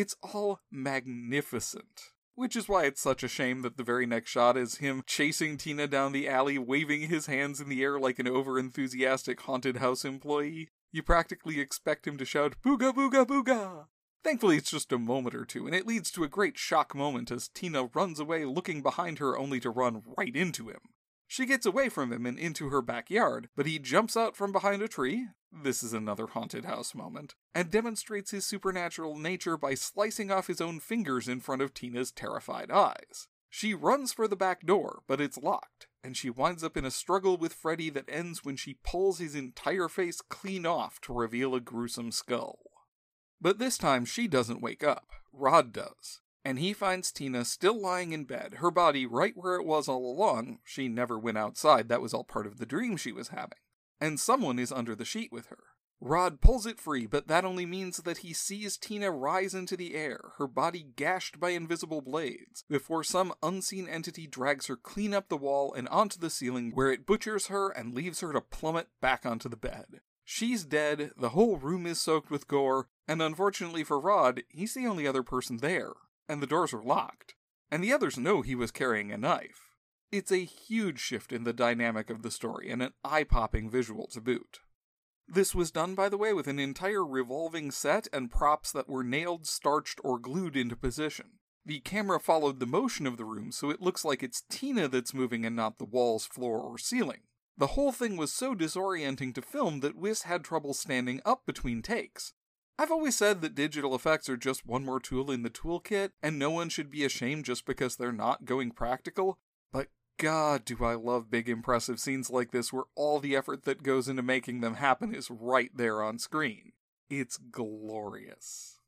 It's 0.00 0.16
all 0.22 0.60
magnificent. 0.70 2.12
Which 2.34 2.56
is 2.56 2.70
why 2.70 2.86
it's 2.86 3.02
such 3.02 3.22
a 3.22 3.28
shame 3.28 3.60
that 3.60 3.76
the 3.76 3.84
very 3.84 4.06
next 4.06 4.30
shot 4.30 4.56
is 4.56 4.78
him 4.78 5.02
chasing 5.06 5.58
Tina 5.58 5.86
down 5.86 6.12
the 6.12 6.26
alley, 6.26 6.56
waving 6.56 7.10
his 7.10 7.26
hands 7.26 7.60
in 7.60 7.68
the 7.68 7.82
air 7.82 8.00
like 8.00 8.18
an 8.18 8.24
overenthusiastic 8.24 9.40
haunted 9.40 9.76
house 9.76 10.06
employee. 10.06 10.70
You 10.90 11.02
practically 11.02 11.60
expect 11.60 12.06
him 12.06 12.16
to 12.16 12.24
shout, 12.24 12.54
Booga 12.64 12.94
Booga 12.94 13.26
Booga! 13.26 13.88
Thankfully, 14.24 14.56
it's 14.56 14.70
just 14.70 14.90
a 14.90 14.98
moment 14.98 15.34
or 15.34 15.44
two, 15.44 15.66
and 15.66 15.74
it 15.74 15.86
leads 15.86 16.10
to 16.12 16.24
a 16.24 16.28
great 16.28 16.56
shock 16.56 16.94
moment 16.94 17.30
as 17.30 17.48
Tina 17.48 17.90
runs 17.92 18.18
away 18.18 18.46
looking 18.46 18.80
behind 18.80 19.18
her 19.18 19.36
only 19.36 19.60
to 19.60 19.68
run 19.68 20.02
right 20.16 20.34
into 20.34 20.70
him. 20.70 20.80
She 21.30 21.46
gets 21.46 21.64
away 21.64 21.88
from 21.88 22.12
him 22.12 22.26
and 22.26 22.36
into 22.36 22.70
her 22.70 22.82
backyard, 22.82 23.50
but 23.54 23.64
he 23.64 23.78
jumps 23.78 24.16
out 24.16 24.34
from 24.34 24.50
behind 24.50 24.82
a 24.82 24.88
tree. 24.88 25.28
This 25.52 25.80
is 25.80 25.92
another 25.92 26.26
haunted 26.26 26.64
house 26.64 26.92
moment, 26.92 27.36
and 27.54 27.70
demonstrates 27.70 28.32
his 28.32 28.44
supernatural 28.44 29.16
nature 29.16 29.56
by 29.56 29.74
slicing 29.74 30.32
off 30.32 30.48
his 30.48 30.60
own 30.60 30.80
fingers 30.80 31.28
in 31.28 31.38
front 31.38 31.62
of 31.62 31.72
Tina's 31.72 32.10
terrified 32.10 32.72
eyes. 32.72 33.28
She 33.48 33.74
runs 33.74 34.12
for 34.12 34.26
the 34.26 34.34
back 34.34 34.66
door, 34.66 35.02
but 35.06 35.20
it's 35.20 35.38
locked, 35.38 35.86
and 36.02 36.16
she 36.16 36.30
winds 36.30 36.64
up 36.64 36.76
in 36.76 36.84
a 36.84 36.90
struggle 36.90 37.36
with 37.36 37.54
Freddy 37.54 37.90
that 37.90 38.08
ends 38.08 38.44
when 38.44 38.56
she 38.56 38.80
pulls 38.82 39.20
his 39.20 39.36
entire 39.36 39.86
face 39.86 40.20
clean 40.20 40.66
off 40.66 41.00
to 41.02 41.12
reveal 41.12 41.54
a 41.54 41.60
gruesome 41.60 42.10
skull. 42.10 42.58
But 43.40 43.60
this 43.60 43.78
time 43.78 44.04
she 44.04 44.26
doesn't 44.26 44.60
wake 44.60 44.82
up, 44.82 45.12
Rod 45.32 45.72
does 45.72 46.22
and 46.44 46.58
he 46.58 46.72
finds 46.72 47.12
Tina 47.12 47.44
still 47.44 47.80
lying 47.80 48.12
in 48.12 48.24
bed, 48.24 48.54
her 48.58 48.70
body 48.70 49.06
right 49.06 49.34
where 49.36 49.56
it 49.56 49.66
was 49.66 49.88
all 49.88 50.10
along. 50.10 50.58
She 50.64 50.88
never 50.88 51.18
went 51.18 51.38
outside, 51.38 51.88
that 51.88 52.00
was 52.00 52.14
all 52.14 52.24
part 52.24 52.46
of 52.46 52.58
the 52.58 52.66
dream 52.66 52.96
she 52.96 53.12
was 53.12 53.28
having. 53.28 53.58
And 54.00 54.18
someone 54.18 54.58
is 54.58 54.72
under 54.72 54.94
the 54.94 55.04
sheet 55.04 55.30
with 55.30 55.46
her. 55.46 55.58
Rod 56.02 56.40
pulls 56.40 56.64
it 56.64 56.80
free, 56.80 57.04
but 57.04 57.28
that 57.28 57.44
only 57.44 57.66
means 57.66 57.98
that 57.98 58.18
he 58.18 58.32
sees 58.32 58.78
Tina 58.78 59.10
rise 59.10 59.52
into 59.52 59.76
the 59.76 59.94
air, 59.94 60.32
her 60.38 60.46
body 60.46 60.82
gashed 60.96 61.38
by 61.38 61.50
invisible 61.50 62.00
blades, 62.00 62.64
before 62.70 63.04
some 63.04 63.34
unseen 63.42 63.86
entity 63.86 64.26
drags 64.26 64.66
her 64.68 64.76
clean 64.76 65.12
up 65.12 65.28
the 65.28 65.36
wall 65.36 65.74
and 65.74 65.86
onto 65.88 66.18
the 66.18 66.30
ceiling, 66.30 66.70
where 66.72 66.90
it 66.90 67.04
butchers 67.04 67.48
her 67.48 67.68
and 67.68 67.94
leaves 67.94 68.20
her 68.20 68.32
to 68.32 68.40
plummet 68.40 68.88
back 69.02 69.26
onto 69.26 69.50
the 69.50 69.56
bed. 69.56 70.00
She's 70.24 70.64
dead, 70.64 71.10
the 71.18 71.30
whole 71.30 71.58
room 71.58 71.84
is 71.84 72.00
soaked 72.00 72.30
with 72.30 72.48
gore, 72.48 72.88
and 73.06 73.20
unfortunately 73.20 73.84
for 73.84 74.00
Rod, 74.00 74.42
he's 74.48 74.72
the 74.72 74.86
only 74.86 75.06
other 75.06 75.22
person 75.22 75.58
there 75.58 75.92
and 76.30 76.40
the 76.40 76.46
doors 76.46 76.72
are 76.72 76.82
locked, 76.82 77.34
and 77.70 77.82
the 77.82 77.92
others 77.92 78.16
know 78.16 78.40
he 78.40 78.54
was 78.54 78.70
carrying 78.70 79.10
a 79.10 79.18
knife. 79.18 79.70
It's 80.12 80.30
a 80.30 80.44
huge 80.44 81.00
shift 81.00 81.32
in 81.32 81.44
the 81.44 81.52
dynamic 81.52 82.08
of 82.08 82.22
the 82.22 82.30
story 82.30 82.70
and 82.70 82.82
an 82.82 82.92
eye 83.04 83.24
popping 83.24 83.68
visual 83.68 84.06
to 84.08 84.20
boot. 84.20 84.60
This 85.28 85.54
was 85.54 85.70
done, 85.70 85.94
by 85.94 86.08
the 86.08 86.16
way, 86.16 86.32
with 86.32 86.46
an 86.46 86.58
entire 86.58 87.04
revolving 87.04 87.70
set 87.70 88.08
and 88.12 88.30
props 88.30 88.72
that 88.72 88.88
were 88.88 89.04
nailed, 89.04 89.46
starched, 89.46 90.00
or 90.02 90.18
glued 90.18 90.56
into 90.56 90.76
position. 90.76 91.38
The 91.66 91.80
camera 91.80 92.18
followed 92.18 92.58
the 92.58 92.66
motion 92.66 93.06
of 93.06 93.16
the 93.16 93.24
room, 93.24 93.52
so 93.52 93.70
it 93.70 93.82
looks 93.82 94.04
like 94.04 94.22
it's 94.22 94.42
Tina 94.48 94.88
that's 94.88 95.14
moving 95.14 95.44
and 95.44 95.54
not 95.54 95.78
the 95.78 95.84
walls, 95.84 96.26
floor, 96.26 96.60
or 96.60 96.78
ceiling. 96.78 97.20
The 97.56 97.68
whole 97.68 97.92
thing 97.92 98.16
was 98.16 98.32
so 98.32 98.54
disorienting 98.54 99.34
to 99.34 99.42
film 99.42 99.80
that 99.80 99.96
Wyss 99.96 100.22
had 100.22 100.42
trouble 100.42 100.74
standing 100.74 101.20
up 101.24 101.44
between 101.44 101.82
takes, 101.82 102.32
I've 102.80 102.90
always 102.90 103.14
said 103.14 103.42
that 103.42 103.54
digital 103.54 103.94
effects 103.94 104.26
are 104.30 104.38
just 104.38 104.64
one 104.64 104.86
more 104.86 105.00
tool 105.00 105.30
in 105.30 105.42
the 105.42 105.50
toolkit, 105.50 106.12
and 106.22 106.38
no 106.38 106.50
one 106.50 106.70
should 106.70 106.90
be 106.90 107.04
ashamed 107.04 107.44
just 107.44 107.66
because 107.66 107.96
they're 107.96 108.10
not 108.10 108.46
going 108.46 108.70
practical. 108.70 109.38
But 109.70 109.88
god, 110.16 110.64
do 110.64 110.82
I 110.82 110.94
love 110.94 111.30
big 111.30 111.50
impressive 111.50 112.00
scenes 112.00 112.30
like 112.30 112.52
this 112.52 112.72
where 112.72 112.84
all 112.94 113.20
the 113.20 113.36
effort 113.36 113.64
that 113.64 113.82
goes 113.82 114.08
into 114.08 114.22
making 114.22 114.62
them 114.62 114.76
happen 114.76 115.14
is 115.14 115.30
right 115.30 115.70
there 115.74 116.02
on 116.02 116.18
screen. 116.18 116.72
It's 117.10 117.36
glorious. 117.36 118.78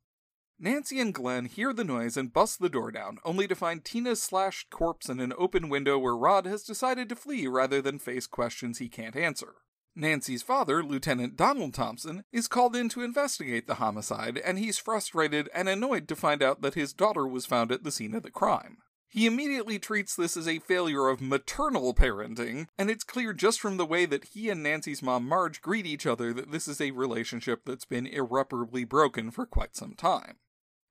Nancy 0.59 0.99
and 0.99 1.13
Glenn 1.13 1.45
hear 1.45 1.75
the 1.75 1.85
noise 1.85 2.17
and 2.17 2.33
bust 2.33 2.61
the 2.61 2.71
door 2.71 2.93
down, 2.93 3.19
only 3.27 3.47
to 3.47 3.55
find 3.55 3.85
Tina's 3.85 4.23
slashed 4.23 4.71
corpse 4.71 5.11
in 5.11 5.21
an 5.21 5.35
open 5.37 5.69
window 5.69 5.99
where 5.99 6.17
Rod 6.17 6.47
has 6.47 6.63
decided 6.63 7.11
to 7.11 7.15
flee 7.15 7.47
rather 7.47 7.83
than 7.83 7.99
face 7.99 8.27
questions 8.27 8.79
he 8.79 8.89
can't 8.89 9.17
answer. 9.17 9.57
Nancy's 9.95 10.43
father, 10.43 10.83
Lieutenant 10.83 11.37
Donald 11.37 11.75
Thompson, 11.75 12.25
is 12.33 12.49
called 12.49 12.75
in 12.75 12.89
to 12.91 13.03
investigate 13.03 13.67
the 13.67 13.75
homicide, 13.75 14.39
and 14.39 14.59
he's 14.59 14.79
frustrated 14.79 15.51
and 15.55 15.69
annoyed 15.69 16.09
to 16.09 16.17
find 16.17 16.43
out 16.43 16.63
that 16.63 16.75
his 16.75 16.93
daughter 16.93 17.27
was 17.27 17.47
found 17.47 17.71
at 17.71 17.85
the 17.85 17.93
scene 17.93 18.15
of 18.15 18.23
the 18.23 18.31
crime. 18.31 18.79
He 19.13 19.27
immediately 19.27 19.79
treats 19.79 20.17
this 20.17 20.39
as 20.39 20.49
a 20.49 20.61
failure 20.61 21.09
of 21.09 21.21
maternal 21.21 21.93
parenting, 21.93 22.69
and 22.79 22.91
it's 22.91 23.05
clear 23.05 23.35
just 23.35 23.61
from 23.61 23.77
the 23.77 23.85
way 23.85 24.07
that 24.07 24.25
he 24.33 24.49
and 24.49 24.63
Nancy's 24.63 25.03
mom 25.03 25.29
Marge 25.29 25.61
greet 25.61 25.85
each 25.85 26.07
other 26.07 26.33
that 26.33 26.51
this 26.51 26.67
is 26.67 26.81
a 26.81 26.93
relationship 26.93 27.67
that's 27.67 27.85
been 27.85 28.07
irreparably 28.07 28.85
broken 28.85 29.31
for 29.31 29.45
quite 29.45 29.77
some 29.77 29.93
time. 29.93 30.37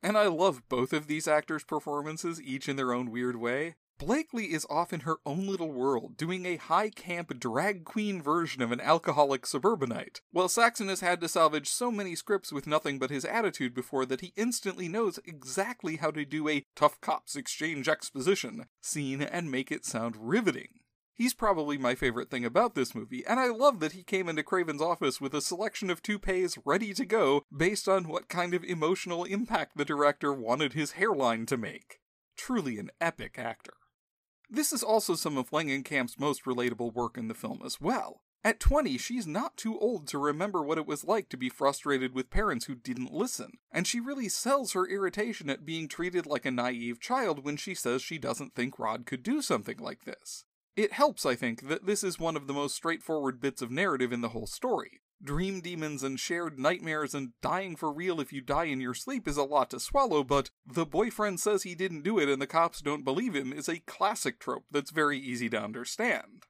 And 0.04 0.18
I 0.20 0.28
love 0.28 0.62
both 0.70 0.94
of 0.94 1.08
these 1.08 1.28
actors' 1.28 1.64
performances, 1.64 2.40
each 2.40 2.70
in 2.70 2.76
their 2.76 2.94
own 2.94 3.10
weird 3.10 3.38
way. 3.38 3.74
Blakley 4.02 4.50
is 4.50 4.66
off 4.68 4.94
in 4.94 5.02
her 5.02 5.18
own 5.28 5.46
little 5.46 5.72
world, 5.72 6.18
doing 6.18 6.44
a 6.44 6.56
high 6.56 6.90
camp 6.90 7.40
drag 7.40 7.86
queen 7.86 8.20
version 8.20 8.64
of 8.64 8.72
an 8.72 8.82
alcoholic 8.82 9.46
suburbanite, 9.46 10.22
while 10.32 10.50
Saxon 10.50 10.88
has 10.88 11.02
had 11.02 11.22
to 11.22 11.28
salvage 11.28 11.70
so 11.70 11.92
many 11.92 12.16
scripts 12.16 12.52
with 12.52 12.66
nothing 12.66 12.98
but 12.98 13.12
his 13.12 13.26
attitude 13.26 13.76
before 13.76 14.08
that 14.08 14.22
he 14.22 14.34
instantly 14.36 14.88
knows 14.88 15.20
exactly 15.24 15.98
how 15.98 16.10
to 16.10 16.26
do 16.26 16.50
a 16.50 16.66
tough 16.76 17.00
cops 17.00 17.36
exchange 17.36 17.88
exposition 17.88 18.66
scene 18.82 19.22
and 19.22 19.52
make 19.52 19.72
it 19.72 19.86
sound 19.86 20.16
riveting. 20.18 20.80
He's 21.14 21.36
probably 21.36 21.78
my 21.78 21.94
favorite 21.94 22.32
thing 22.32 22.44
about 22.44 22.74
this 22.74 22.96
movie, 22.96 23.24
and 23.28 23.40
I 23.40 23.50
love 23.50 23.82
that 23.82 23.92
he 23.92 24.02
came 24.02 24.28
into 24.28 24.42
Craven's 24.42 24.82
office 24.82 25.22
with 25.22 25.36
a 25.36 25.42
selection 25.42 25.92
of 25.92 26.02
toupees 26.02 26.58
ready 26.66 26.96
to 26.96 27.06
go 27.06 27.44
based 27.56 27.88
on 27.88 28.08
what 28.08 28.30
kind 28.30 28.56
of 28.56 28.64
emotional 28.64 29.26
impact 29.26 29.78
the 29.78 29.86
director 29.86 30.34
wanted 30.34 30.74
his 30.74 30.94
hairline 30.94 31.46
to 31.46 31.56
make. 31.56 32.00
Truly 32.36 32.80
an 32.80 32.90
epic 33.00 33.38
actor. 33.38 33.74
This 34.54 34.74
is 34.74 34.84
also 34.84 35.16
some 35.16 35.38
of 35.38 35.50
Langenkamp's 35.52 36.20
most 36.20 36.44
relatable 36.44 36.94
work 36.94 37.18
in 37.18 37.30
the 37.30 37.34
film 37.34 37.62
as 37.66 37.80
well. 37.80 38.20
At 38.44 38.60
20, 38.60 38.98
she's 38.98 39.26
not 39.26 39.56
too 39.56 39.80
old 39.80 40.08
to 40.08 40.18
remember 40.18 40.62
what 40.62 40.78
it 40.78 40.86
was 40.86 41.06
like 41.06 41.30
to 41.30 41.38
be 41.38 41.48
frustrated 41.48 42.14
with 42.14 42.30
parents 42.30 42.66
who 42.66 42.76
didn't 42.76 43.14
listen, 43.14 43.60
and 43.72 43.88
she 43.88 44.02
really 44.02 44.28
sells 44.28 44.74
her 44.74 44.86
irritation 44.86 45.50
at 45.50 45.66
being 45.66 45.88
treated 45.88 46.26
like 46.26 46.46
a 46.46 46.52
naive 46.52 47.00
child 47.00 47.46
when 47.46 47.56
she 47.56 47.74
says 47.74 48.02
she 48.02 48.18
doesn't 48.18 48.54
think 48.54 48.78
Rod 48.78 49.06
could 49.06 49.24
do 49.24 49.42
something 49.42 49.78
like 49.78 50.04
this. 50.04 50.44
It 50.76 50.92
helps, 50.92 51.26
I 51.26 51.36
think, 51.36 51.70
that 51.70 51.86
this 51.86 52.04
is 52.04 52.20
one 52.20 52.36
of 52.36 52.48
the 52.48 52.54
most 52.54 52.76
straightforward 52.76 53.40
bits 53.40 53.62
of 53.62 53.72
narrative 53.72 54.12
in 54.12 54.20
the 54.20 54.30
whole 54.30 54.48
story, 54.48 55.00
dream 55.24 55.62
demons 55.62 56.04
and 56.04 56.20
shared 56.20 56.60
nightmares 56.60 57.14
and 57.14 57.32
dying 57.42 57.76
for 57.76 57.92
real 57.92 58.20
if 58.20 58.34
you 58.34 58.42
die 58.42 58.66
in 58.66 58.82
your 58.82 58.94
sleep 58.94 59.28
is 59.28 59.38
a 59.38 59.44
lot 59.44 59.70
to 59.70 59.80
swallow, 59.80 60.24
but 60.24 60.50
the 60.66 60.86
boyfriend 60.86 61.40
says 61.40 61.64
he 61.64 61.76
didn't 61.76 62.04
do 62.04 62.20
it 62.20 62.30
and 62.30 62.42
the 62.42 62.48
cops 62.48 62.82
don't 62.82 63.06
believe 63.06 63.36
him 63.36 63.54
is 63.54 63.70
a 63.70 63.80
classic 63.80 64.40
trope 64.40 64.66
that's 64.72 64.92
very 64.92 65.20
easy 65.20 65.50
to 65.50 65.62
understand. 65.62 66.46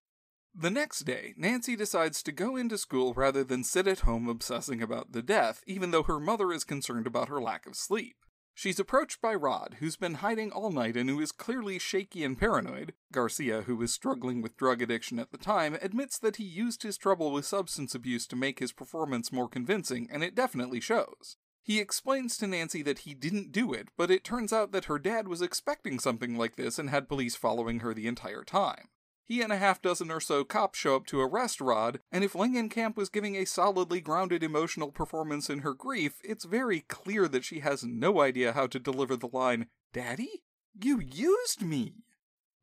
The 0.54 0.70
next 0.70 1.02
day, 1.02 1.34
Nancy 1.38 1.78
decides 1.78 2.22
to 2.24 2.32
go 2.32 2.58
into 2.58 2.78
school 2.78 3.14
rather 3.14 3.44
than 3.44 3.64
sit 3.64 3.88
at 3.88 4.02
home 4.02 4.28
obsessing 4.28 4.82
about 4.82 5.14
the 5.14 5.22
death, 5.22 5.64
even 5.66 5.92
though 5.92 6.04
her 6.04 6.20
mother 6.20 6.52
is 6.52 6.66
concerned 6.66 7.08
about 7.08 7.30
her 7.30 7.42
lack 7.42 7.66
of 7.66 7.76
sleep. 7.76 8.18
She's 8.62 8.80
approached 8.80 9.24
by 9.24 9.34
Rod, 9.34 9.78
who's 9.80 9.96
been 9.96 10.14
hiding 10.14 10.52
all 10.52 10.70
night 10.72 10.96
and 10.96 11.10
who 11.10 11.20
is 11.20 11.32
clearly 11.32 11.80
shaky 11.80 12.24
and 12.24 12.38
paranoid. 12.38 12.94
Garcia, 13.12 13.64
who 13.64 13.76
was 13.76 13.92
struggling 13.92 14.40
with 14.40 14.56
drug 14.56 14.84
addiction 14.84 15.18
at 15.18 15.32
the 15.32 15.40
time, 15.40 15.80
admits 15.82 16.20
that 16.20 16.36
he 16.36 16.44
used 16.44 16.84
his 16.84 16.96
trouble 16.96 17.32
with 17.32 17.44
substance 17.44 17.96
abuse 17.96 18.28
to 18.28 18.36
make 18.36 18.60
his 18.60 18.72
performance 18.72 19.32
more 19.32 19.50
convincing, 19.50 20.08
and 20.12 20.24
it 20.24 20.36
definitely 20.36 20.80
shows. 20.80 21.38
He 21.64 21.80
explains 21.80 22.38
to 22.38 22.46
Nancy 22.46 22.84
that 22.84 23.00
he 23.00 23.16
didn't 23.16 23.52
do 23.52 23.74
it, 23.74 23.88
but 23.98 24.12
it 24.12 24.24
turns 24.24 24.54
out 24.54 24.72
that 24.74 24.86
her 24.86 25.00
dad 25.00 25.28
was 25.28 25.42
expecting 25.42 25.98
something 25.98 26.38
like 26.38 26.56
this 26.56 26.78
and 26.78 26.92
had 26.92 27.10
police 27.10 27.36
following 27.36 27.80
her 27.80 27.96
the 27.96 28.06
entire 28.06 28.44
time. 28.44 28.90
He 29.32 29.42
and 29.42 29.54
a 29.54 29.58
half 29.58 29.82
dozen 29.82 30.12
or 30.12 30.20
so 30.20 30.44
cops 30.44 30.78
show 30.78 30.98
up 30.98 31.06
to 31.06 31.22
arrest 31.22 31.62
Rod, 31.62 32.02
and 32.12 32.22
if 32.22 32.34
Langenkamp 32.34 32.98
was 32.98 33.08
giving 33.08 33.38
a 33.38 33.46
solidly 33.46 34.02
grounded 34.02 34.44
emotional 34.44 34.92
performance 34.92 35.50
in 35.50 35.60
her 35.60 35.74
grief, 35.74 36.20
it's 36.22 36.44
very 36.44 36.82
clear 36.82 37.30
that 37.30 37.46
she 37.46 37.62
has 37.62 37.82
no 37.82 38.20
idea 38.20 38.52
how 38.52 38.68
to 38.68 38.78
deliver 38.78 39.16
the 39.16 39.30
line, 39.32 39.68
Daddy? 39.94 40.44
You 40.78 41.00
used 41.00 41.62
me! 41.62 42.04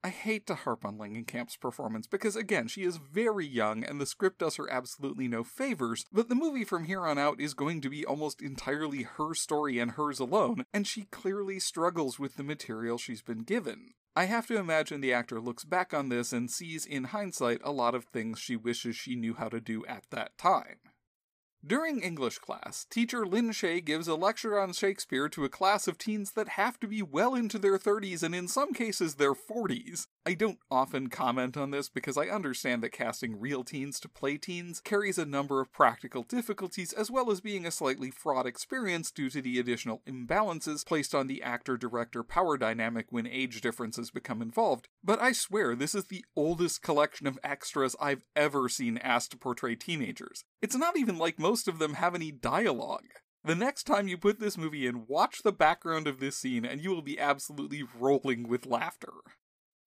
I 0.04 0.10
hate 0.10 0.46
to 0.46 0.54
harp 0.54 0.84
on 0.84 0.96
Langenkamp's 0.96 1.56
performance 1.56 2.06
because, 2.06 2.36
again, 2.36 2.68
she 2.68 2.84
is 2.84 2.98
very 2.98 3.46
young 3.46 3.82
and 3.82 4.00
the 4.00 4.06
script 4.06 4.38
does 4.38 4.56
her 4.56 4.70
absolutely 4.70 5.26
no 5.26 5.42
favors, 5.42 6.04
but 6.12 6.28
the 6.28 6.36
movie 6.36 6.64
from 6.64 6.84
here 6.84 7.04
on 7.04 7.18
out 7.18 7.40
is 7.40 7.52
going 7.52 7.80
to 7.80 7.90
be 7.90 8.06
almost 8.06 8.40
entirely 8.40 9.02
her 9.02 9.34
story 9.34 9.78
and 9.80 9.92
hers 9.92 10.20
alone, 10.20 10.64
and 10.72 10.86
she 10.86 11.06
clearly 11.10 11.58
struggles 11.58 12.18
with 12.18 12.36
the 12.36 12.44
material 12.44 12.96
she's 12.96 13.22
been 13.22 13.42
given. 13.42 13.94
I 14.14 14.24
have 14.24 14.46
to 14.48 14.56
imagine 14.56 15.00
the 15.00 15.12
actor 15.12 15.40
looks 15.40 15.64
back 15.64 15.92
on 15.92 16.08
this 16.08 16.32
and 16.32 16.50
sees 16.50 16.86
in 16.86 17.04
hindsight 17.04 17.60
a 17.64 17.72
lot 17.72 17.94
of 17.94 18.04
things 18.04 18.38
she 18.38 18.56
wishes 18.56 18.96
she 18.96 19.14
knew 19.14 19.34
how 19.34 19.48
to 19.48 19.60
do 19.60 19.84
at 19.86 20.04
that 20.10 20.36
time. 20.38 20.78
During 21.66 22.00
English 22.00 22.38
class, 22.38 22.86
teacher 22.88 23.26
Lin 23.26 23.50
Shaye 23.50 23.84
gives 23.84 24.06
a 24.06 24.14
lecture 24.14 24.60
on 24.60 24.72
Shakespeare 24.72 25.28
to 25.30 25.44
a 25.44 25.48
class 25.48 25.88
of 25.88 25.98
teens 25.98 26.30
that 26.32 26.50
have 26.50 26.78
to 26.78 26.86
be 26.86 27.02
well 27.02 27.34
into 27.34 27.58
their 27.58 27.78
30s 27.78 28.22
and 28.22 28.32
in 28.32 28.46
some 28.46 28.72
cases 28.72 29.16
their 29.16 29.34
40s. 29.34 30.06
I 30.24 30.34
don't 30.34 30.60
often 30.70 31.08
comment 31.08 31.56
on 31.56 31.72
this 31.72 31.88
because 31.88 32.16
I 32.16 32.26
understand 32.26 32.82
that 32.82 32.92
casting 32.92 33.40
real 33.40 33.64
teens 33.64 33.98
to 34.00 34.08
play 34.08 34.36
teens 34.38 34.80
carries 34.80 35.18
a 35.18 35.24
number 35.24 35.60
of 35.60 35.72
practical 35.72 36.22
difficulties 36.22 36.92
as 36.92 37.10
well 37.10 37.28
as 37.28 37.40
being 37.40 37.66
a 37.66 37.72
slightly 37.72 38.12
fraught 38.12 38.46
experience 38.46 39.10
due 39.10 39.28
to 39.30 39.42
the 39.42 39.58
additional 39.58 40.02
imbalances 40.06 40.86
placed 40.86 41.12
on 41.12 41.26
the 41.26 41.42
actor 41.42 41.76
director 41.76 42.22
power 42.22 42.56
dynamic 42.56 43.06
when 43.10 43.26
age 43.26 43.60
differences 43.60 44.12
become 44.12 44.40
involved. 44.40 44.86
But 45.02 45.20
I 45.20 45.32
swear 45.32 45.74
this 45.74 45.94
is 45.94 46.04
the 46.04 46.24
oldest 46.36 46.82
collection 46.82 47.26
of 47.26 47.38
extras 47.42 47.96
I've 48.00 48.24
ever 48.36 48.68
seen 48.68 48.98
asked 48.98 49.32
to 49.32 49.38
portray 49.38 49.74
teenagers. 49.74 50.44
It's 50.62 50.76
not 50.76 50.96
even 50.96 51.18
like 51.18 51.38
most 51.48 51.66
of 51.66 51.78
them 51.78 51.94
have 51.94 52.14
any 52.14 52.30
dialogue. 52.30 53.08
The 53.42 53.54
next 53.54 53.84
time 53.84 54.06
you 54.06 54.18
put 54.18 54.38
this 54.38 54.58
movie 54.58 54.86
in, 54.86 55.06
watch 55.06 55.42
the 55.42 55.50
background 55.50 56.06
of 56.06 56.20
this 56.20 56.36
scene 56.36 56.66
and 56.66 56.82
you 56.82 56.90
will 56.90 57.00
be 57.00 57.18
absolutely 57.18 57.84
rolling 57.98 58.46
with 58.46 58.66
laughter. 58.66 59.14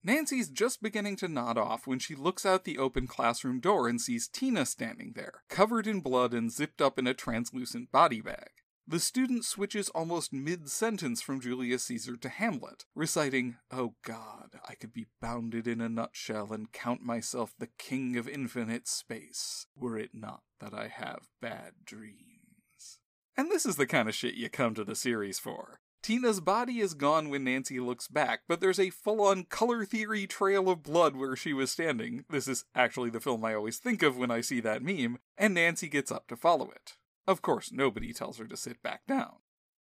Nancy's 0.03 0.49
just 0.49 0.81
beginning 0.81 1.16
to 1.16 1.29
nod 1.29 1.59
off 1.59 1.87
when 1.87 1.99
she 1.99 2.14
looks 2.14 2.46
out 2.46 2.64
the 2.64 2.79
open 2.79 3.07
classroom 3.07 3.61
door 3.61 3.88
and 3.88 4.01
sees 4.01 4.27
Tina 4.27 4.64
standing 4.64 5.12
there, 5.14 5.42
covered 5.51 5.87
in 5.87 6.01
blood 6.01 6.33
and 6.33 6.51
zipped 6.51 6.81
up 6.81 6.99
in 6.99 7.07
a 7.07 7.12
translucent 7.12 7.92
body 7.92 8.23
bag. 8.23 8.49
The 8.90 8.98
student 8.98 9.44
switches 9.44 9.88
almost 9.90 10.33
mid 10.33 10.68
sentence 10.68 11.22
from 11.22 11.40
Julius 11.40 11.85
Caesar 11.85 12.16
to 12.16 12.29
Hamlet, 12.29 12.87
reciting, 12.92 13.59
Oh 13.70 13.94
God, 14.03 14.59
I 14.68 14.74
could 14.74 14.92
be 14.92 15.07
bounded 15.20 15.68
in 15.68 15.81
a 15.81 15.88
nutshell 15.88 16.53
and 16.53 16.72
count 16.72 17.00
myself 17.00 17.55
the 17.57 17.68
king 17.79 18.16
of 18.16 18.29
infinite 18.29 18.88
space, 18.88 19.68
were 19.76 19.96
it 19.96 20.11
not 20.12 20.42
that 20.59 20.74
I 20.74 20.88
have 20.88 21.29
bad 21.40 21.74
dreams. 21.85 22.98
And 23.37 23.48
this 23.48 23.64
is 23.64 23.76
the 23.76 23.87
kind 23.87 24.09
of 24.09 24.14
shit 24.16 24.35
you 24.35 24.48
come 24.48 24.74
to 24.74 24.83
the 24.83 24.96
series 24.96 25.38
for. 25.38 25.79
Tina's 26.03 26.40
body 26.40 26.81
is 26.81 26.94
gone 26.94 27.29
when 27.29 27.44
Nancy 27.44 27.79
looks 27.79 28.09
back, 28.09 28.40
but 28.48 28.61
there's 28.61 28.81
a 28.81 28.90
full 28.90 29.20
on 29.20 29.44
color 29.44 29.85
theory 29.85 30.26
trail 30.26 30.68
of 30.68 30.83
blood 30.83 31.14
where 31.14 31.37
she 31.37 31.53
was 31.53 31.70
standing. 31.70 32.24
This 32.29 32.48
is 32.48 32.64
actually 32.74 33.11
the 33.11 33.20
film 33.20 33.44
I 33.44 33.55
always 33.55 33.79
think 33.79 34.03
of 34.03 34.18
when 34.18 34.33
I 34.33 34.40
see 34.40 34.59
that 34.62 34.83
meme, 34.83 35.18
and 35.38 35.55
Nancy 35.55 35.88
gets 35.88 36.11
up 36.11 36.26
to 36.26 36.35
follow 36.35 36.70
it. 36.70 36.94
Of 37.31 37.43
course, 37.43 37.71
nobody 37.71 38.12
tells 38.12 38.38
her 38.38 38.47
to 38.49 38.57
sit 38.57 38.83
back 38.83 39.07
down. 39.07 39.37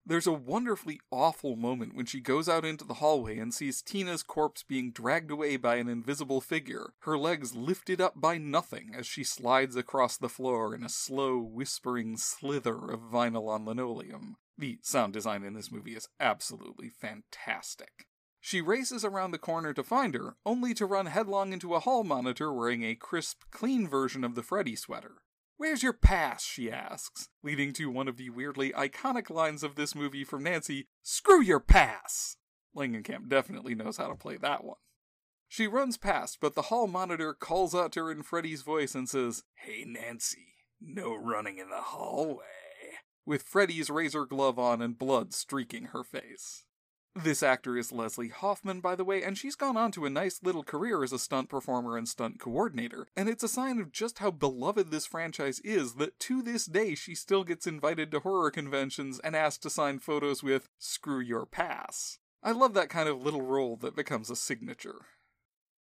There's 0.04 0.26
a 0.26 0.32
wonderfully 0.32 1.00
awful 1.10 1.56
moment 1.56 1.94
when 1.94 2.04
she 2.04 2.20
goes 2.20 2.50
out 2.50 2.66
into 2.66 2.84
the 2.84 3.00
hallway 3.00 3.38
and 3.38 3.54
sees 3.54 3.80
Tina's 3.80 4.22
corpse 4.22 4.62
being 4.62 4.92
dragged 4.92 5.30
away 5.30 5.56
by 5.56 5.76
an 5.76 5.88
invisible 5.88 6.42
figure, 6.42 6.92
her 6.98 7.16
legs 7.16 7.54
lifted 7.54 7.98
up 7.98 8.20
by 8.20 8.36
nothing 8.36 8.90
as 8.94 9.06
she 9.06 9.24
slides 9.24 9.74
across 9.74 10.18
the 10.18 10.28
floor 10.28 10.74
in 10.74 10.84
a 10.84 10.90
slow, 10.90 11.38
whispering 11.38 12.18
slither 12.18 12.90
of 12.90 13.10
vinyl 13.10 13.48
on 13.48 13.64
linoleum. 13.64 14.36
The 14.58 14.78
sound 14.82 15.14
design 15.14 15.42
in 15.42 15.54
this 15.54 15.72
movie 15.72 15.96
is 15.96 16.10
absolutely 16.20 16.90
fantastic. 16.90 18.06
She 18.38 18.60
races 18.60 19.02
around 19.02 19.30
the 19.30 19.38
corner 19.38 19.72
to 19.72 19.82
find 19.82 20.14
her, 20.14 20.36
only 20.44 20.74
to 20.74 20.84
run 20.84 21.06
headlong 21.06 21.54
into 21.54 21.74
a 21.74 21.80
hall 21.80 22.04
monitor 22.04 22.52
wearing 22.52 22.82
a 22.82 22.94
crisp, 22.94 23.44
clean 23.50 23.88
version 23.88 24.24
of 24.24 24.34
the 24.34 24.42
Freddy 24.42 24.76
sweater. 24.76 25.22
Where's 25.60 25.82
your 25.82 25.92
pass? 25.92 26.42
she 26.42 26.72
asks, 26.72 27.28
leading 27.42 27.74
to 27.74 27.90
one 27.90 28.08
of 28.08 28.16
the 28.16 28.30
weirdly 28.30 28.72
iconic 28.72 29.28
lines 29.28 29.62
of 29.62 29.74
this 29.74 29.94
movie 29.94 30.24
from 30.24 30.42
Nancy 30.42 30.88
Screw 31.02 31.42
your 31.42 31.60
pass! 31.60 32.38
Langenkamp 32.74 33.28
definitely 33.28 33.74
knows 33.74 33.98
how 33.98 34.08
to 34.08 34.14
play 34.14 34.38
that 34.38 34.64
one. 34.64 34.78
She 35.48 35.66
runs 35.66 35.98
past, 35.98 36.38
but 36.40 36.54
the 36.54 36.62
hall 36.62 36.86
monitor 36.86 37.34
calls 37.34 37.74
out 37.74 37.92
to 37.92 38.04
her 38.04 38.10
in 38.10 38.22
Freddy's 38.22 38.62
voice 38.62 38.94
and 38.94 39.06
says, 39.06 39.42
Hey 39.54 39.84
Nancy, 39.86 40.54
no 40.80 41.14
running 41.14 41.58
in 41.58 41.68
the 41.68 41.82
hallway, 41.82 42.96
with 43.26 43.42
Freddy's 43.42 43.90
razor 43.90 44.24
glove 44.24 44.58
on 44.58 44.80
and 44.80 44.98
blood 44.98 45.34
streaking 45.34 45.88
her 45.88 46.02
face. 46.02 46.64
This 47.16 47.42
actor 47.42 47.76
is 47.76 47.90
Leslie 47.90 48.28
Hoffman, 48.28 48.80
by 48.80 48.94
the 48.94 49.04
way, 49.04 49.24
and 49.24 49.36
she's 49.36 49.56
gone 49.56 49.76
on 49.76 49.90
to 49.92 50.06
a 50.06 50.10
nice 50.10 50.44
little 50.44 50.62
career 50.62 51.02
as 51.02 51.12
a 51.12 51.18
stunt 51.18 51.48
performer 51.48 51.96
and 51.96 52.08
stunt 52.08 52.38
coordinator, 52.38 53.08
and 53.16 53.28
it's 53.28 53.42
a 53.42 53.48
sign 53.48 53.80
of 53.80 53.90
just 53.90 54.20
how 54.20 54.30
beloved 54.30 54.92
this 54.92 55.06
franchise 55.06 55.58
is 55.64 55.94
that 55.94 56.20
to 56.20 56.40
this 56.40 56.66
day 56.66 56.94
she 56.94 57.16
still 57.16 57.42
gets 57.42 57.66
invited 57.66 58.12
to 58.12 58.20
horror 58.20 58.52
conventions 58.52 59.18
and 59.24 59.34
asked 59.34 59.62
to 59.64 59.70
sign 59.70 59.98
photos 59.98 60.44
with 60.44 60.68
Screw 60.78 61.18
Your 61.18 61.46
Pass. 61.46 62.18
I 62.44 62.52
love 62.52 62.74
that 62.74 62.90
kind 62.90 63.08
of 63.08 63.20
little 63.20 63.42
role 63.42 63.76
that 63.78 63.96
becomes 63.96 64.30
a 64.30 64.36
signature. 64.36 65.06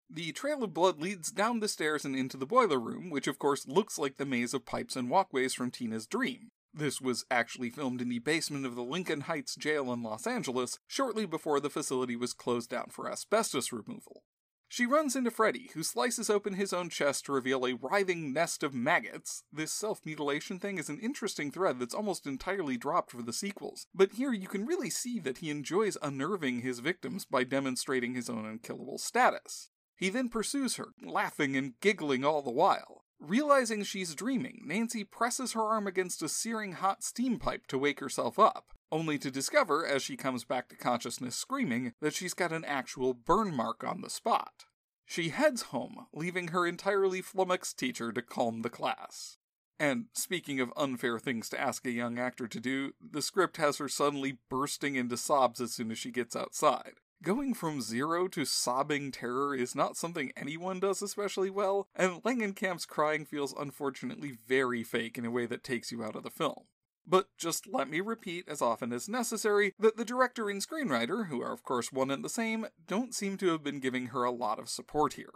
The 0.10 0.32
trail 0.32 0.64
of 0.64 0.74
blood 0.74 1.00
leads 1.00 1.32
down 1.32 1.60
the 1.60 1.68
stairs 1.68 2.04
and 2.04 2.16
into 2.16 2.36
the 2.36 2.48
boiler 2.48 2.80
room, 2.80 3.12
which 3.12 3.28
of 3.28 3.38
course 3.38 3.68
looks 3.68 4.00
like 4.00 4.18
the 4.18 4.26
maze 4.26 4.56
of 4.56 4.66
pipes 4.66 4.96
and 4.96 5.08
walkways 5.08 5.54
from 5.54 5.70
Tina's 5.70 6.08
dream. 6.08 6.50
This 6.74 7.02
was 7.02 7.26
actually 7.30 7.70
filmed 7.70 8.02
in 8.02 8.10
the 8.10 8.20
basement 8.20 8.66
of 8.66 8.76
the 8.76 8.84
Lincoln 8.84 9.22
Heights 9.22 9.56
jail 9.56 9.92
in 9.92 10.04
Los 10.04 10.26
Angeles 10.26 10.80
shortly 10.88 11.26
before 11.26 11.60
the 11.60 11.70
facility 11.70 12.16
was 12.16 12.34
closed 12.34 12.70
down 12.70 12.88
for 12.90 13.12
asbestos 13.12 13.74
removal. 13.74 14.24
She 14.70 14.86
runs 14.86 15.18
into 15.18 15.32
Freddy, 15.32 15.70
who 15.74 15.84
slices 15.84 16.30
open 16.30 16.54
his 16.54 16.72
own 16.72 16.90
chest 16.90 17.26
to 17.26 17.34
reveal 17.34 17.66
a 17.66 17.74
writhing 17.74 18.32
nest 18.32 18.64
of 18.64 18.74
maggots. 18.74 19.44
This 19.52 19.74
self 19.74 20.06
mutilation 20.06 20.60
thing 20.60 20.78
is 20.78 20.88
an 20.88 20.98
interesting 21.00 21.52
thread 21.52 21.78
that's 21.78 21.94
almost 21.94 22.26
entirely 22.26 22.78
dropped 22.78 23.12
for 23.12 23.22
the 23.22 23.34
sequels, 23.34 23.88
but 23.94 24.14
here 24.14 24.32
you 24.32 24.48
can 24.48 24.66
really 24.66 24.90
see 24.90 25.20
that 25.20 25.40
he 25.40 25.50
enjoys 25.50 25.98
unnerving 26.02 26.62
his 26.62 26.80
victims 26.80 27.26
by 27.26 27.44
demonstrating 27.44 28.14
his 28.14 28.30
own 28.30 28.46
unkillable 28.46 28.98
status. 28.98 29.72
He 29.98 30.08
then 30.08 30.30
pursues 30.30 30.78
her, 30.78 30.94
laughing 31.04 31.58
and 31.58 31.74
giggling 31.82 32.24
all 32.24 32.42
the 32.42 32.50
while. 32.50 33.01
Realizing 33.22 33.84
she's 33.84 34.16
dreaming, 34.16 34.64
Nancy 34.66 35.04
presses 35.04 35.54
her 35.54 35.62
arm 35.62 35.86
against 35.86 36.24
a 36.24 36.28
searing 36.28 36.74
hot 36.74 37.04
steam 37.04 37.38
pipe 37.38 37.68
to 37.68 37.78
wake 37.78 38.00
herself 38.00 38.40
up, 38.40 38.74
only 38.92 39.20
to 39.20 39.30
discover, 39.30 39.86
as 39.86 40.02
she 40.02 40.18
comes 40.18 40.44
back 40.44 40.70
to 40.70 40.76
consciousness 40.76 41.36
screaming, 41.36 41.94
that 42.02 42.16
she's 42.16 42.34
got 42.34 42.52
an 42.52 42.66
actual 42.66 43.14
burn 43.14 43.56
mark 43.56 43.84
on 43.84 44.02
the 44.02 44.10
spot. 44.10 44.66
She 45.06 45.30
heads 45.30 45.62
home, 45.64 46.08
leaving 46.12 46.48
her 46.48 46.66
entirely 46.66 47.22
flummoxed 47.22 47.78
teacher 47.78 48.12
to 48.12 48.24
calm 48.24 48.64
the 48.64 48.72
class. 48.72 49.38
And 49.80 50.06
speaking 50.14 50.60
of 50.60 50.74
unfair 50.76 51.20
things 51.20 51.48
to 51.50 51.62
ask 51.62 51.86
a 51.86 51.92
young 51.92 52.18
actor 52.18 52.48
to 52.48 52.60
do, 52.60 52.94
the 53.00 53.22
script 53.22 53.58
has 53.58 53.78
her 53.78 53.88
suddenly 53.88 54.40
bursting 54.50 54.96
into 54.96 55.16
sobs 55.16 55.62
as 55.62 55.74
soon 55.74 55.92
as 55.92 56.00
she 56.00 56.10
gets 56.10 56.36
outside. 56.36 57.01
Going 57.24 57.54
from 57.54 57.82
zero 57.82 58.28
to 58.30 58.46
sobbing 58.46 59.12
terror 59.12 59.54
is 59.54 59.76
not 59.76 59.96
something 59.96 60.32
anyone 60.36 60.80
does 60.80 61.04
especially 61.04 61.52
well, 61.52 61.88
and 61.96 62.24
Langenkamp's 62.24 62.88
crying 62.88 63.26
feels 63.26 63.54
unfortunately 63.54 64.32
very 64.48 64.84
fake 64.84 65.20
in 65.20 65.26
a 65.26 65.30
way 65.30 65.46
that 65.46 65.64
takes 65.64 65.92
you 65.92 66.04
out 66.04 66.16
of 66.16 66.24
the 66.24 66.32
film. 66.32 66.64
But 67.06 67.28
just 67.38 67.68
let 67.68 67.88
me 67.88 68.02
repeat 68.02 68.46
as 68.48 68.60
often 68.60 68.92
as 68.92 69.08
necessary 69.08 69.76
that 69.78 69.98
the 69.98 70.06
director 70.06 70.50
and 70.50 70.66
screenwriter, 70.66 71.28
who 71.28 71.44
are 71.44 71.54
of 71.54 71.62
course 71.62 71.92
one 71.92 72.10
and 72.10 72.26
the 72.26 72.30
same, 72.30 72.66
don't 72.88 73.14
seem 73.14 73.38
to 73.38 73.50
have 73.50 73.64
been 73.64 73.80
giving 73.80 74.08
her 74.08 74.24
a 74.24 74.32
lot 74.32 74.58
of 74.58 74.68
support 74.68 75.14
here. 75.14 75.34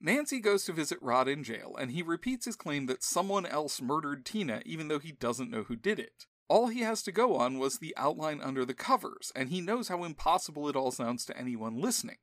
Nancy 0.00 0.40
goes 0.40 0.64
to 0.64 0.72
visit 0.72 0.98
Rod 1.02 1.28
in 1.28 1.44
jail, 1.44 1.76
and 1.78 1.90
he 1.90 2.02
repeats 2.02 2.46
his 2.46 2.56
claim 2.56 2.86
that 2.86 3.04
someone 3.04 3.44
else 3.44 3.82
murdered 3.82 4.24
Tina 4.24 4.62
even 4.64 4.88
though 4.88 4.98
he 4.98 5.12
doesn't 5.12 5.50
know 5.50 5.64
who 5.64 5.76
did 5.76 5.98
it. 5.98 6.26
All 6.52 6.66
he 6.66 6.80
has 6.80 7.02
to 7.04 7.12
go 7.12 7.36
on 7.36 7.58
was 7.58 7.78
the 7.78 7.94
outline 7.96 8.42
under 8.42 8.66
the 8.66 8.74
covers, 8.74 9.32
and 9.34 9.48
he 9.48 9.62
knows 9.62 9.88
how 9.88 10.04
impossible 10.04 10.68
it 10.68 10.76
all 10.76 10.90
sounds 10.90 11.24
to 11.24 11.38
anyone 11.38 11.80
listening. 11.80 12.18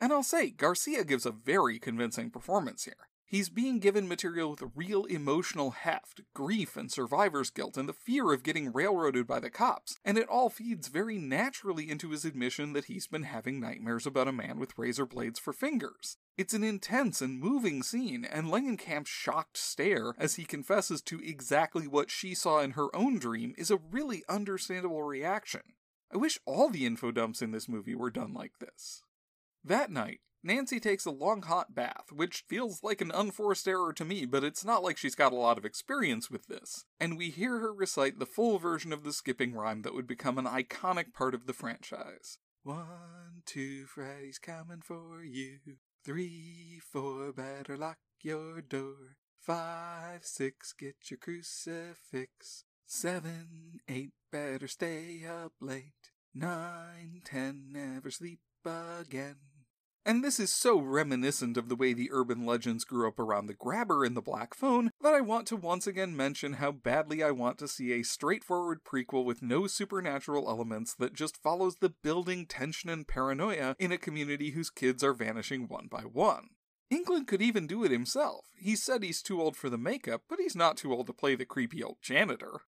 And 0.00 0.10
I'll 0.10 0.22
say, 0.22 0.48
Garcia 0.48 1.04
gives 1.04 1.26
a 1.26 1.30
very 1.30 1.78
convincing 1.78 2.30
performance 2.30 2.84
here. 2.84 3.10
He's 3.26 3.50
being 3.50 3.80
given 3.80 4.08
material 4.08 4.52
with 4.52 4.72
real 4.74 5.04
emotional 5.04 5.72
heft, 5.72 6.22
grief, 6.32 6.78
and 6.78 6.90
survivor's 6.90 7.50
guilt, 7.50 7.76
and 7.76 7.86
the 7.86 7.92
fear 7.92 8.32
of 8.32 8.42
getting 8.42 8.72
railroaded 8.72 9.26
by 9.26 9.38
the 9.38 9.50
cops, 9.50 9.98
and 10.02 10.16
it 10.16 10.30
all 10.30 10.48
feeds 10.48 10.88
very 10.88 11.18
naturally 11.18 11.90
into 11.90 12.08
his 12.08 12.24
admission 12.24 12.72
that 12.72 12.86
he's 12.86 13.06
been 13.06 13.24
having 13.24 13.60
nightmares 13.60 14.06
about 14.06 14.28
a 14.28 14.32
man 14.32 14.58
with 14.58 14.78
razor 14.78 15.04
blades 15.04 15.38
for 15.38 15.52
fingers. 15.52 16.16
It's 16.36 16.54
an 16.54 16.64
intense 16.64 17.20
and 17.20 17.38
moving 17.38 17.84
scene, 17.84 18.24
and 18.24 18.48
Langenkamp's 18.48 19.08
shocked 19.08 19.56
stare 19.56 20.14
as 20.18 20.34
he 20.34 20.44
confesses 20.44 21.00
to 21.02 21.20
exactly 21.20 21.86
what 21.86 22.10
she 22.10 22.34
saw 22.34 22.58
in 22.58 22.72
her 22.72 22.94
own 22.94 23.20
dream 23.20 23.54
is 23.56 23.70
a 23.70 23.78
really 23.90 24.24
understandable 24.28 25.04
reaction. 25.04 25.60
I 26.12 26.16
wish 26.16 26.40
all 26.44 26.70
the 26.70 26.86
info 26.86 27.12
dumps 27.12 27.40
in 27.40 27.52
this 27.52 27.68
movie 27.68 27.94
were 27.94 28.10
done 28.10 28.34
like 28.34 28.58
this. 28.58 29.02
That 29.62 29.92
night, 29.92 30.20
Nancy 30.42 30.80
takes 30.80 31.06
a 31.06 31.12
long 31.12 31.42
hot 31.42 31.72
bath, 31.72 32.10
which 32.12 32.44
feels 32.48 32.82
like 32.82 33.00
an 33.00 33.12
unforced 33.14 33.68
error 33.68 33.92
to 33.92 34.04
me, 34.04 34.26
but 34.26 34.42
it's 34.42 34.64
not 34.64 34.82
like 34.82 34.96
she's 34.96 35.14
got 35.14 35.32
a 35.32 35.36
lot 35.36 35.56
of 35.56 35.64
experience 35.64 36.30
with 36.30 36.48
this, 36.48 36.84
and 36.98 37.16
we 37.16 37.30
hear 37.30 37.60
her 37.60 37.72
recite 37.72 38.18
the 38.18 38.26
full 38.26 38.58
version 38.58 38.92
of 38.92 39.04
the 39.04 39.12
skipping 39.12 39.54
rhyme 39.54 39.82
that 39.82 39.94
would 39.94 40.08
become 40.08 40.36
an 40.36 40.46
iconic 40.46 41.14
part 41.14 41.34
of 41.34 41.46
the 41.46 41.54
franchise. 41.54 42.38
One, 42.64 43.42
two, 43.46 43.86
Freddy's 43.86 44.38
coming 44.38 44.82
for 44.82 45.22
you. 45.24 45.58
Three, 46.04 46.80
four, 46.92 47.32
better 47.32 47.78
lock 47.78 47.96
your 48.20 48.60
door. 48.60 49.16
Five, 49.40 50.20
six, 50.26 50.74
get 50.74 50.96
your 51.10 51.16
crucifix. 51.16 52.64
Seven, 52.86 53.80
eight, 53.88 54.12
better 54.30 54.68
stay 54.68 55.22
up 55.26 55.52
late. 55.62 56.12
Nine, 56.34 57.22
ten, 57.24 57.68
never 57.72 58.10
sleep 58.10 58.40
again. 58.66 59.53
And 60.06 60.22
this 60.22 60.38
is 60.38 60.52
so 60.52 60.78
reminiscent 60.78 61.56
of 61.56 61.70
the 61.70 61.76
way 61.76 61.94
the 61.94 62.10
urban 62.12 62.44
legends 62.44 62.84
grew 62.84 63.08
up 63.08 63.18
around 63.18 63.46
the 63.46 63.54
grabber 63.54 64.04
in 64.04 64.12
the 64.12 64.20
black 64.20 64.52
phone 64.52 64.90
that 65.00 65.14
I 65.14 65.22
want 65.22 65.46
to 65.46 65.56
once 65.56 65.86
again 65.86 66.14
mention 66.14 66.54
how 66.54 66.72
badly 66.72 67.22
I 67.22 67.30
want 67.30 67.56
to 67.60 67.68
see 67.68 67.92
a 67.92 68.02
straightforward 68.02 68.84
prequel 68.84 69.24
with 69.24 69.40
no 69.40 69.66
supernatural 69.66 70.46
elements 70.46 70.94
that 70.96 71.14
just 71.14 71.42
follows 71.42 71.76
the 71.76 71.88
building 71.88 72.44
tension 72.44 72.90
and 72.90 73.08
paranoia 73.08 73.76
in 73.78 73.92
a 73.92 73.98
community 73.98 74.50
whose 74.50 74.68
kids 74.68 75.02
are 75.02 75.14
vanishing 75.14 75.68
one 75.68 75.88
by 75.90 76.02
one. 76.02 76.48
Englund 76.92 77.26
could 77.26 77.40
even 77.40 77.66
do 77.66 77.82
it 77.82 77.90
himself. 77.90 78.44
He 78.58 78.76
said 78.76 79.02
he's 79.02 79.22
too 79.22 79.40
old 79.40 79.56
for 79.56 79.70
the 79.70 79.78
makeup, 79.78 80.24
but 80.28 80.38
he's 80.38 80.54
not 80.54 80.76
too 80.76 80.92
old 80.92 81.06
to 81.06 81.14
play 81.14 81.34
the 81.34 81.46
creepy 81.46 81.82
old 81.82 81.96
janitor. 82.02 82.60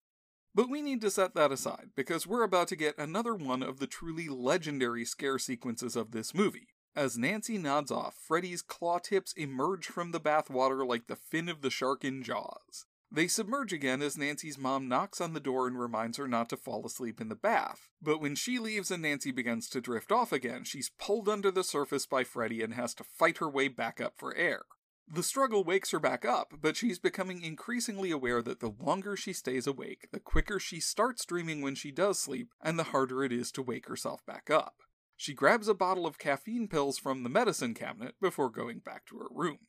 But 0.55 0.71
we 0.71 0.81
need 0.81 1.03
to 1.03 1.11
set 1.11 1.35
that 1.35 1.53
aside, 1.53 1.91
because 1.95 2.27
we're 2.27 2.43
about 2.43 2.69
to 2.69 2.77
get 2.77 2.97
another 2.97 3.35
one 3.35 3.63
of 3.63 3.79
the 3.79 3.87
truly 3.87 4.27
legendary 4.27 5.05
scare 5.05 5.39
sequences 5.39 5.97
of 5.97 6.13
this 6.13 6.35
movie. 6.35 6.69
As 6.97 7.19
Nancy 7.19 7.59
nods 7.59 7.91
off, 7.91 8.17
Freddy's 8.17 8.63
claw 8.63 8.99
tips 8.99 9.35
emerge 9.35 9.85
from 9.85 10.13
the 10.13 10.21
bathwater 10.21 10.87
like 10.87 11.09
the 11.09 11.15
fin 11.15 11.47
of 11.51 11.61
the 11.61 11.69
shark 11.69 12.07
in 12.07 12.23
Jaws. 12.23 12.87
They 13.13 13.29
submerge 13.29 13.71
again 13.71 14.01
as 14.01 14.17
Nancy's 14.17 14.57
mom 14.57 14.89
knocks 14.89 15.21
on 15.21 15.35
the 15.35 15.41
door 15.41 15.67
and 15.67 15.79
reminds 15.79 16.17
her 16.17 16.27
not 16.27 16.49
to 16.49 16.57
fall 16.57 16.87
asleep 16.87 17.21
in 17.21 17.29
the 17.29 17.37
bath. 17.37 17.91
But 18.01 18.23
when 18.23 18.35
she 18.35 18.59
leaves 18.59 18.91
and 18.91 19.03
Nancy 19.03 19.31
begins 19.31 19.69
to 19.71 19.83
drift 19.83 20.11
off 20.11 20.33
again, 20.33 20.65
she's 20.65 20.91
pulled 20.99 21.29
under 21.29 21.51
the 21.51 21.63
surface 21.63 22.07
by 22.07 22.25
Freddy 22.25 22.63
and 22.63 22.73
has 22.73 22.95
to 22.95 23.05
fight 23.05 23.39
her 23.39 23.49
way 23.49 23.69
back 23.69 24.01
up 24.01 24.15
for 24.17 24.35
air. 24.35 24.63
The 25.07 25.23
struggle 25.23 25.65
wakes 25.65 25.91
her 25.91 26.01
back 26.01 26.25
up, 26.25 26.55
but 26.63 26.77
she's 26.79 26.99
becoming 26.99 27.43
increasingly 27.43 28.11
aware 28.11 28.41
that 28.41 28.61
the 28.61 28.75
longer 28.81 29.17
she 29.17 29.35
stays 29.35 29.67
awake, 29.67 30.09
the 30.13 30.19
quicker 30.19 30.59
she 30.59 30.81
starts 30.81 31.27
dreaming 31.27 31.61
when 31.61 31.75
she 31.75 31.93
does 31.93 32.19
sleep, 32.19 32.49
and 32.63 32.79
the 32.79 32.85
harder 32.85 33.23
it 33.23 33.33
is 33.33 33.53
to 33.53 33.63
wake 33.63 33.87
herself 33.87 34.25
back 34.25 34.51
up. 34.51 34.77
She 35.17 35.35
grabs 35.35 35.67
a 35.67 35.75
bottle 35.75 36.07
of 36.07 36.19
caffeine 36.19 36.69
pills 36.69 36.99
from 36.99 37.23
the 37.23 37.29
medicine 37.29 37.75
cabinet 37.75 38.15
before 38.21 38.51
going 38.51 38.81
back 38.81 39.07
to 39.07 39.19
her 39.19 39.29
room. 39.31 39.61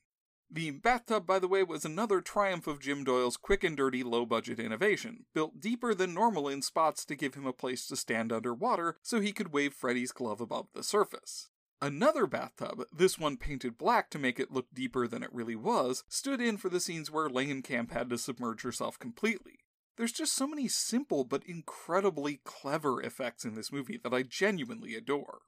The 0.50 0.72
bathtub, 0.72 1.26
by 1.26 1.40
the 1.40 1.48
way, 1.48 1.64
was 1.64 1.84
another 1.84 2.22
triumph 2.22 2.68
of 2.68 2.80
Jim 2.80 3.04
Doyle's 3.04 3.36
quick 3.36 3.64
and 3.64 3.76
dirty 3.76 4.02
low 4.02 4.26
budget 4.26 4.60
innovation, 4.60 5.26
built 5.34 5.60
deeper 5.60 5.94
than 5.94 6.14
normal 6.14 6.48
in 6.48 6.62
spots 6.62 7.04
to 7.06 7.16
give 7.16 7.34
him 7.34 7.46
a 7.46 7.54
place 7.54 7.86
to 7.88 7.98
stand 7.98 8.32
underwater 8.32 8.98
so 9.02 9.20
he 9.20 9.34
could 9.34 9.52
wave 9.52 9.74
Freddy's 9.74 10.14
glove 10.14 10.40
above 10.40 10.68
the 10.74 10.84
surface. 10.84 11.50
Another 11.82 12.26
bathtub, 12.26 12.86
this 12.96 13.20
one 13.20 13.38
painted 13.38 13.78
black 13.78 14.10
to 14.10 14.20
make 14.20 14.40
it 14.40 14.52
look 14.52 14.68
deeper 14.74 15.08
than 15.08 15.22
it 15.22 15.34
really 15.34 15.56
was, 15.56 16.04
stood 16.08 16.42
in 16.42 16.58
for 16.58 16.70
the 16.70 16.80
scenes 16.80 17.12
where 17.12 17.30
Langenkamp 17.30 17.92
had 17.92 18.10
to 18.10 18.18
submerge 18.18 18.64
herself 18.64 18.98
completely. 18.98 19.60
There's 19.98 20.12
just 20.12 20.34
so 20.34 20.48
many 20.48 20.68
simple 20.68 21.24
but 21.24 21.44
incredibly 21.46 22.40
clever 22.46 23.02
effects 23.02 23.44
in 23.44 23.56
this 23.56 23.72
movie 23.72 24.00
that 24.04 24.14
I 24.14 24.22
genuinely 24.24 24.96
adore. 24.96 25.40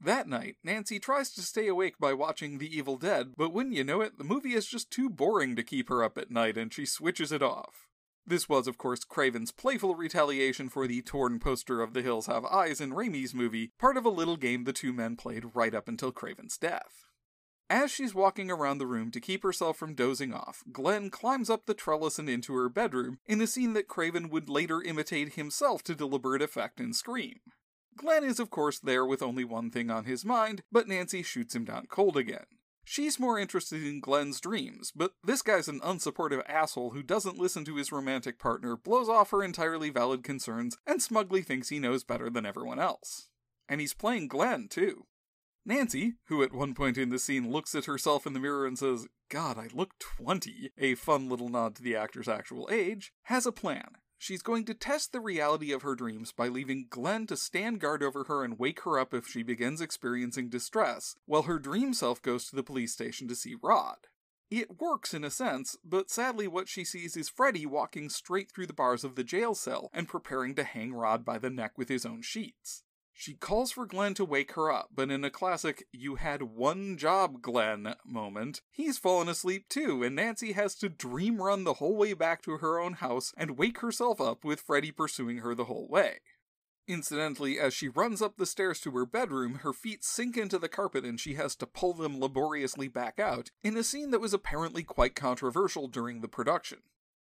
That 0.00 0.28
night, 0.28 0.56
Nancy 0.64 0.98
tries 0.98 1.30
to 1.34 1.42
stay 1.42 1.66
awake 1.66 1.98
by 1.98 2.14
watching 2.14 2.56
The 2.56 2.74
Evil 2.74 2.96
Dead, 2.96 3.34
but 3.36 3.52
when 3.52 3.72
you 3.72 3.84
know 3.84 4.00
it, 4.00 4.16
the 4.16 4.24
movie 4.24 4.54
is 4.54 4.66
just 4.66 4.90
too 4.90 5.10
boring 5.10 5.56
to 5.56 5.62
keep 5.62 5.88
her 5.90 6.02
up 6.02 6.16
at 6.16 6.30
night 6.30 6.56
and 6.56 6.72
she 6.72 6.86
switches 6.86 7.32
it 7.32 7.42
off. 7.42 7.88
This 8.24 8.48
was, 8.48 8.68
of 8.68 8.78
course, 8.78 9.04
Craven's 9.04 9.50
playful 9.50 9.96
retaliation 9.96 10.68
for 10.68 10.86
the 10.86 11.02
torn 11.02 11.40
poster 11.40 11.82
of 11.82 11.92
The 11.92 12.02
Hills 12.02 12.26
Have 12.26 12.44
Eyes 12.44 12.80
in 12.80 12.92
Raimi's 12.92 13.34
movie, 13.34 13.72
part 13.78 13.96
of 13.96 14.04
a 14.04 14.10
little 14.10 14.36
game 14.36 14.64
the 14.64 14.72
two 14.72 14.92
men 14.92 15.16
played 15.16 15.54
right 15.54 15.74
up 15.74 15.88
until 15.88 16.12
Craven's 16.12 16.56
death. 16.56 17.09
As 17.70 17.92
she's 17.92 18.16
walking 18.16 18.50
around 18.50 18.78
the 18.78 18.86
room 18.88 19.12
to 19.12 19.20
keep 19.20 19.44
herself 19.44 19.76
from 19.76 19.94
dozing 19.94 20.34
off, 20.34 20.64
Glenn 20.72 21.08
climbs 21.08 21.48
up 21.48 21.66
the 21.66 21.74
trellis 21.74 22.18
and 22.18 22.28
into 22.28 22.52
her 22.56 22.68
bedroom 22.68 23.20
in 23.28 23.40
a 23.40 23.46
scene 23.46 23.74
that 23.74 23.86
Craven 23.86 24.28
would 24.28 24.48
later 24.48 24.82
imitate 24.82 25.34
himself 25.34 25.84
to 25.84 25.94
deliberate 25.94 26.42
effect 26.42 26.80
in 26.80 26.92
Scream. 26.92 27.38
Glenn 27.96 28.24
is, 28.24 28.40
of 28.40 28.50
course, 28.50 28.80
there 28.80 29.06
with 29.06 29.22
only 29.22 29.44
one 29.44 29.70
thing 29.70 29.88
on 29.88 30.04
his 30.04 30.24
mind, 30.24 30.64
but 30.72 30.88
Nancy 30.88 31.22
shoots 31.22 31.54
him 31.54 31.64
down 31.64 31.86
cold 31.88 32.16
again. 32.16 32.46
She's 32.84 33.20
more 33.20 33.38
interested 33.38 33.84
in 33.84 34.00
Glenn's 34.00 34.40
dreams, 34.40 34.90
but 34.92 35.12
this 35.22 35.42
guy's 35.42 35.68
an 35.68 35.78
unsupportive 35.78 36.42
asshole 36.48 36.90
who 36.90 37.04
doesn't 37.04 37.38
listen 37.38 37.64
to 37.66 37.76
his 37.76 37.92
romantic 37.92 38.40
partner, 38.40 38.76
blows 38.76 39.08
off 39.08 39.30
her 39.30 39.44
entirely 39.44 39.90
valid 39.90 40.24
concerns, 40.24 40.76
and 40.88 41.00
smugly 41.00 41.42
thinks 41.42 41.68
he 41.68 41.78
knows 41.78 42.02
better 42.02 42.30
than 42.30 42.44
everyone 42.44 42.80
else. 42.80 43.28
And 43.68 43.80
he's 43.80 43.94
playing 43.94 44.26
Glenn, 44.26 44.66
too. 44.68 45.06
Nancy, 45.64 46.14
who 46.26 46.42
at 46.42 46.54
one 46.54 46.74
point 46.74 46.96
in 46.96 47.10
the 47.10 47.18
scene 47.18 47.50
looks 47.50 47.74
at 47.74 47.84
herself 47.84 48.26
in 48.26 48.32
the 48.32 48.40
mirror 48.40 48.66
and 48.66 48.78
says, 48.78 49.06
God, 49.28 49.58
I 49.58 49.68
look 49.72 49.98
20, 49.98 50.72
a 50.78 50.94
fun 50.94 51.28
little 51.28 51.48
nod 51.48 51.76
to 51.76 51.82
the 51.82 51.96
actor's 51.96 52.28
actual 52.28 52.68
age, 52.72 53.12
has 53.24 53.44
a 53.44 53.52
plan. 53.52 53.96
She's 54.16 54.42
going 54.42 54.64
to 54.66 54.74
test 54.74 55.12
the 55.12 55.20
reality 55.20 55.72
of 55.72 55.82
her 55.82 55.94
dreams 55.94 56.32
by 56.32 56.48
leaving 56.48 56.86
Glenn 56.90 57.26
to 57.28 57.36
stand 57.36 57.80
guard 57.80 58.02
over 58.02 58.24
her 58.24 58.44
and 58.44 58.58
wake 58.58 58.80
her 58.80 58.98
up 58.98 59.14
if 59.14 59.26
she 59.26 59.42
begins 59.42 59.80
experiencing 59.80 60.50
distress, 60.50 61.16
while 61.24 61.42
her 61.42 61.58
dream 61.58 61.94
self 61.94 62.20
goes 62.20 62.46
to 62.46 62.56
the 62.56 62.62
police 62.62 62.92
station 62.92 63.28
to 63.28 63.34
see 63.34 63.56
Rod. 63.62 64.08
It 64.50 64.80
works 64.80 65.14
in 65.14 65.24
a 65.24 65.30
sense, 65.30 65.76
but 65.84 66.10
sadly, 66.10 66.48
what 66.48 66.68
she 66.68 66.84
sees 66.84 67.16
is 67.16 67.28
Freddy 67.28 67.64
walking 67.64 68.08
straight 68.08 68.50
through 68.50 68.66
the 68.66 68.72
bars 68.72 69.04
of 69.04 69.14
the 69.14 69.24
jail 69.24 69.54
cell 69.54 69.88
and 69.92 70.08
preparing 70.08 70.54
to 70.56 70.64
hang 70.64 70.92
Rod 70.92 71.24
by 71.24 71.38
the 71.38 71.50
neck 71.50 71.78
with 71.78 71.88
his 71.88 72.04
own 72.04 72.20
sheets. 72.20 72.82
She 73.20 73.34
calls 73.34 73.70
for 73.70 73.84
Glenn 73.84 74.14
to 74.14 74.24
wake 74.24 74.52
her 74.52 74.72
up, 74.72 74.92
but 74.94 75.10
in 75.10 75.24
a 75.24 75.30
classic 75.30 75.86
you 75.92 76.14
had 76.14 76.40
one 76.40 76.96
job, 76.96 77.42
Glenn 77.42 77.94
moment, 78.02 78.62
he's 78.70 78.96
fallen 78.96 79.28
asleep 79.28 79.68
too, 79.68 80.02
and 80.02 80.16
Nancy 80.16 80.52
has 80.52 80.74
to 80.76 80.88
dream 80.88 81.42
run 81.42 81.64
the 81.64 81.74
whole 81.74 81.98
way 81.98 82.14
back 82.14 82.40
to 82.44 82.56
her 82.56 82.78
own 82.78 82.94
house 82.94 83.34
and 83.36 83.58
wake 83.58 83.80
herself 83.80 84.22
up 84.22 84.42
with 84.42 84.62
Freddy 84.62 84.90
pursuing 84.90 85.40
her 85.40 85.54
the 85.54 85.66
whole 85.66 85.86
way. 85.86 86.20
Incidentally, 86.88 87.60
as 87.60 87.74
she 87.74 87.88
runs 87.88 88.22
up 88.22 88.38
the 88.38 88.46
stairs 88.46 88.80
to 88.80 88.90
her 88.92 89.04
bedroom, 89.04 89.56
her 89.56 89.74
feet 89.74 90.02
sink 90.02 90.38
into 90.38 90.58
the 90.58 90.66
carpet 90.66 91.04
and 91.04 91.20
she 91.20 91.34
has 91.34 91.54
to 91.56 91.66
pull 91.66 91.92
them 91.92 92.18
laboriously 92.18 92.88
back 92.88 93.20
out, 93.20 93.50
in 93.62 93.76
a 93.76 93.84
scene 93.84 94.12
that 94.12 94.22
was 94.22 94.32
apparently 94.32 94.82
quite 94.82 95.14
controversial 95.14 95.88
during 95.88 96.22
the 96.22 96.26
production. 96.26 96.78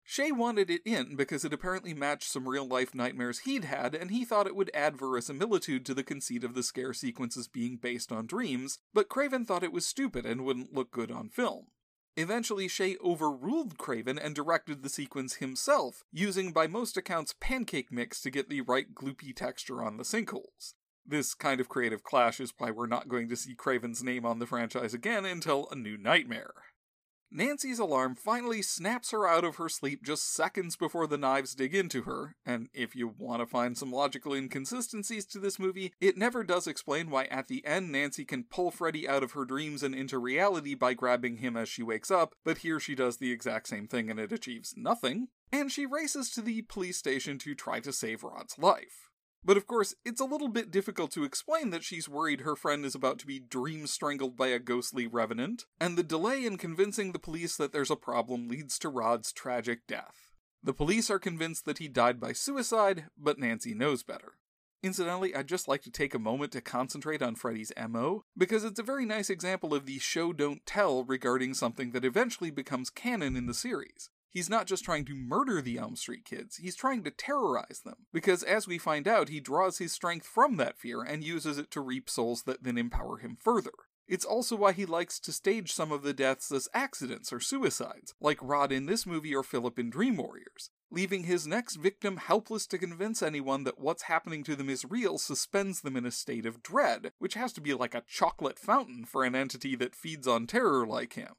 Shaye 0.07 0.31
wanted 0.31 0.69
it 0.69 0.81
in 0.85 1.17
because 1.17 1.43
it 1.43 1.51
apparently 1.51 1.93
matched 1.93 2.31
some 2.31 2.47
real 2.47 2.65
life 2.65 2.95
nightmares 2.95 3.39
he'd 3.39 3.65
had, 3.65 3.93
and 3.93 4.09
he 4.09 4.23
thought 4.23 4.47
it 4.47 4.55
would 4.55 4.71
add 4.73 4.97
verisimilitude 4.97 5.85
to 5.85 5.93
the 5.93 6.03
conceit 6.03 6.45
of 6.45 6.53
the 6.53 6.63
scare 6.63 6.93
sequences 6.93 7.49
being 7.49 7.75
based 7.75 8.11
on 8.11 8.25
dreams, 8.25 8.79
but 8.93 9.09
Craven 9.09 9.45
thought 9.45 9.63
it 9.63 9.73
was 9.73 9.85
stupid 9.85 10.25
and 10.25 10.45
wouldn't 10.45 10.73
look 10.73 10.91
good 10.91 11.11
on 11.11 11.27
film. 11.27 11.67
Eventually, 12.15 12.67
Shaye 12.67 12.95
overruled 13.03 13.77
Craven 13.77 14.17
and 14.17 14.33
directed 14.33 14.81
the 14.81 14.89
sequence 14.89 15.35
himself, 15.35 16.03
using 16.11 16.53
by 16.53 16.67
most 16.67 16.95
accounts 16.95 17.35
pancake 17.39 17.91
mix 17.91 18.21
to 18.21 18.31
get 18.31 18.49
the 18.49 18.61
right 18.61 18.95
gloopy 18.95 19.35
texture 19.35 19.83
on 19.83 19.97
the 19.97 20.03
sinkholes. 20.03 20.73
This 21.05 21.33
kind 21.33 21.59
of 21.59 21.69
creative 21.69 22.03
clash 22.03 22.39
is 22.39 22.53
why 22.57 22.71
we're 22.71 22.87
not 22.87 23.09
going 23.09 23.27
to 23.29 23.35
see 23.35 23.55
Craven's 23.55 24.03
name 24.03 24.25
on 24.25 24.39
the 24.39 24.47
franchise 24.47 24.93
again 24.93 25.25
until 25.25 25.67
A 25.69 25.75
New 25.75 25.97
Nightmare. 25.97 26.53
Nancy's 27.29 27.79
alarm 27.79 28.15
finally 28.15 28.61
snaps 28.61 29.11
her 29.11 29.27
out 29.27 29.43
of 29.43 29.57
her 29.57 29.67
sleep 29.69 30.03
just 30.03 30.33
seconds 30.33 30.75
before 30.75 31.07
the 31.07 31.17
knives 31.17 31.53
dig 31.55 31.75
into 31.75 32.03
her, 32.03 32.35
and 32.45 32.69
if 32.73 32.95
you 32.95 33.13
want 33.17 33.41
to 33.41 33.45
find 33.45 33.77
some 33.77 33.91
logical 33.91 34.33
inconsistencies 34.33 35.25
to 35.25 35.39
this 35.39 35.59
movie, 35.59 35.93
it 35.99 36.17
never 36.17 36.43
does 36.43 36.67
explain 36.67 37.09
why 37.09 37.25
at 37.25 37.47
the 37.47 37.65
end 37.65 37.91
Nancy 37.91 38.23
can 38.23 38.43
pull 38.43 38.71
Freddy 38.71 39.07
out 39.07 39.23
of 39.23 39.33
her 39.33 39.45
dreams 39.45 39.83
and 39.83 39.93
into 39.93 40.17
reality 40.17 40.73
by 40.73 40.93
grabbing 40.93 41.37
him 41.37 41.57
as 41.57 41.67
she 41.67 41.83
wakes 41.83 42.09
up, 42.09 42.33
but 42.43 42.59
here 42.59 42.79
she 42.79 42.95
does 42.95 43.17
the 43.17 43.31
exact 43.31 43.67
same 43.67 43.87
thing 43.87 44.09
and 44.09 44.19
it 44.19 44.31
achieves 44.31 44.73
nothing, 44.77 45.27
and 45.51 45.71
she 45.71 45.85
races 45.85 46.31
to 46.31 46.41
the 46.41 46.61
police 46.63 46.97
station 46.97 47.37
to 47.39 47.53
try 47.53 47.79
to 47.79 47.93
save 47.93 48.23
Rod's 48.23 48.57
life. 48.57 49.06
But 49.43 49.57
of 49.57 49.65
course, 49.65 49.95
it's 50.03 50.19
a 50.19 50.25
little 50.25 50.49
bit 50.49 50.71
difficult 50.71 51.11
to 51.11 51.23
explain 51.23 51.69
that 51.69 51.83
she's 51.83 52.09
worried 52.09 52.41
her 52.41 52.55
friend 52.55 52.85
is 52.85 52.95
about 52.95 53.17
to 53.19 53.25
be 53.25 53.39
dream 53.39 53.87
strangled 53.87 54.35
by 54.35 54.47
a 54.47 54.59
ghostly 54.59 55.07
revenant, 55.07 55.65
and 55.79 55.97
the 55.97 56.03
delay 56.03 56.45
in 56.45 56.57
convincing 56.57 57.11
the 57.11 57.19
police 57.19 57.55
that 57.57 57.71
there's 57.71 57.91
a 57.91 57.95
problem 57.95 58.47
leads 58.47 58.77
to 58.79 58.89
Rod's 58.89 59.31
tragic 59.31 59.87
death. 59.87 60.33
The 60.63 60.73
police 60.73 61.09
are 61.09 61.19
convinced 61.19 61.65
that 61.65 61.77
he 61.77 61.87
died 61.87 62.19
by 62.19 62.33
suicide, 62.33 63.05
but 63.17 63.39
Nancy 63.39 63.73
knows 63.73 64.03
better. 64.03 64.33
Incidentally, 64.83 65.33
I'd 65.33 65.47
just 65.47 65.67
like 65.67 65.81
to 65.83 65.91
take 65.91 66.13
a 66.13 66.19
moment 66.19 66.51
to 66.51 66.61
concentrate 66.61 67.21
on 67.21 67.35
Freddy's 67.35 67.71
MO, 67.89 68.23
because 68.37 68.63
it's 68.63 68.79
a 68.79 68.83
very 68.83 69.05
nice 69.05 69.29
example 69.29 69.73
of 69.73 69.85
the 69.85 69.97
show 69.99 70.33
don't 70.33 70.65
tell 70.65 71.03
regarding 71.03 71.53
something 71.53 71.91
that 71.91 72.05
eventually 72.05 72.51
becomes 72.51 72.89
canon 72.89 73.35
in 73.35 73.47
the 73.47 73.53
series. 73.53 74.09
He's 74.29 74.49
not 74.49 74.67
just 74.67 74.83
trying 74.83 75.05
to 75.05 75.15
murder 75.15 75.61
the 75.61 75.77
Elm 75.77 75.95
Street 75.95 76.25
kids, 76.25 76.57
he's 76.57 76.75
trying 76.75 77.03
to 77.03 77.11
terrorize 77.11 77.81
them. 77.83 78.05
Because 78.13 78.43
as 78.43 78.67
we 78.67 78.77
find 78.77 79.07
out, 79.07 79.29
he 79.29 79.39
draws 79.39 79.77
his 79.77 79.91
strength 79.91 80.25
from 80.25 80.57
that 80.57 80.77
fear 80.77 81.01
and 81.01 81.23
uses 81.23 81.57
it 81.57 81.71
to 81.71 81.81
reap 81.81 82.09
souls 82.09 82.43
that 82.43 82.63
then 82.63 82.77
empower 82.77 83.17
him 83.17 83.37
further. 83.39 83.71
It's 84.07 84.25
also 84.25 84.55
why 84.55 84.71
he 84.71 84.85
likes 84.85 85.19
to 85.19 85.33
stage 85.33 85.73
some 85.73 85.91
of 85.91 86.01
the 86.01 86.13
deaths 86.13 86.49
as 86.51 86.69
accidents 86.73 87.33
or 87.33 87.41
suicides, 87.41 88.13
like 88.21 88.37
Rod 88.41 88.71
in 88.71 88.85
this 88.85 89.05
movie 89.05 89.35
or 89.35 89.43
Philip 89.43 89.77
in 89.77 89.89
Dream 89.89 90.15
Warriors. 90.15 90.69
Leaving 90.89 91.23
his 91.23 91.45
next 91.45 91.75
victim 91.75 92.15
helpless 92.15 92.65
to 92.67 92.77
convince 92.77 93.21
anyone 93.21 93.65
that 93.65 93.79
what's 93.79 94.03
happening 94.03 94.45
to 94.45 94.55
them 94.55 94.69
is 94.69 94.85
real 94.85 95.17
suspends 95.17 95.81
them 95.81 95.97
in 95.97 96.05
a 96.05 96.11
state 96.11 96.45
of 96.45 96.63
dread, 96.63 97.11
which 97.19 97.33
has 97.33 97.51
to 97.53 97.61
be 97.61 97.73
like 97.73 97.93
a 97.93 98.03
chocolate 98.07 98.57
fountain 98.57 99.03
for 99.03 99.25
an 99.25 99.35
entity 99.35 99.75
that 99.75 99.95
feeds 99.95 100.25
on 100.25 100.47
terror 100.47 100.87
like 100.87 101.13
him. 101.13 101.33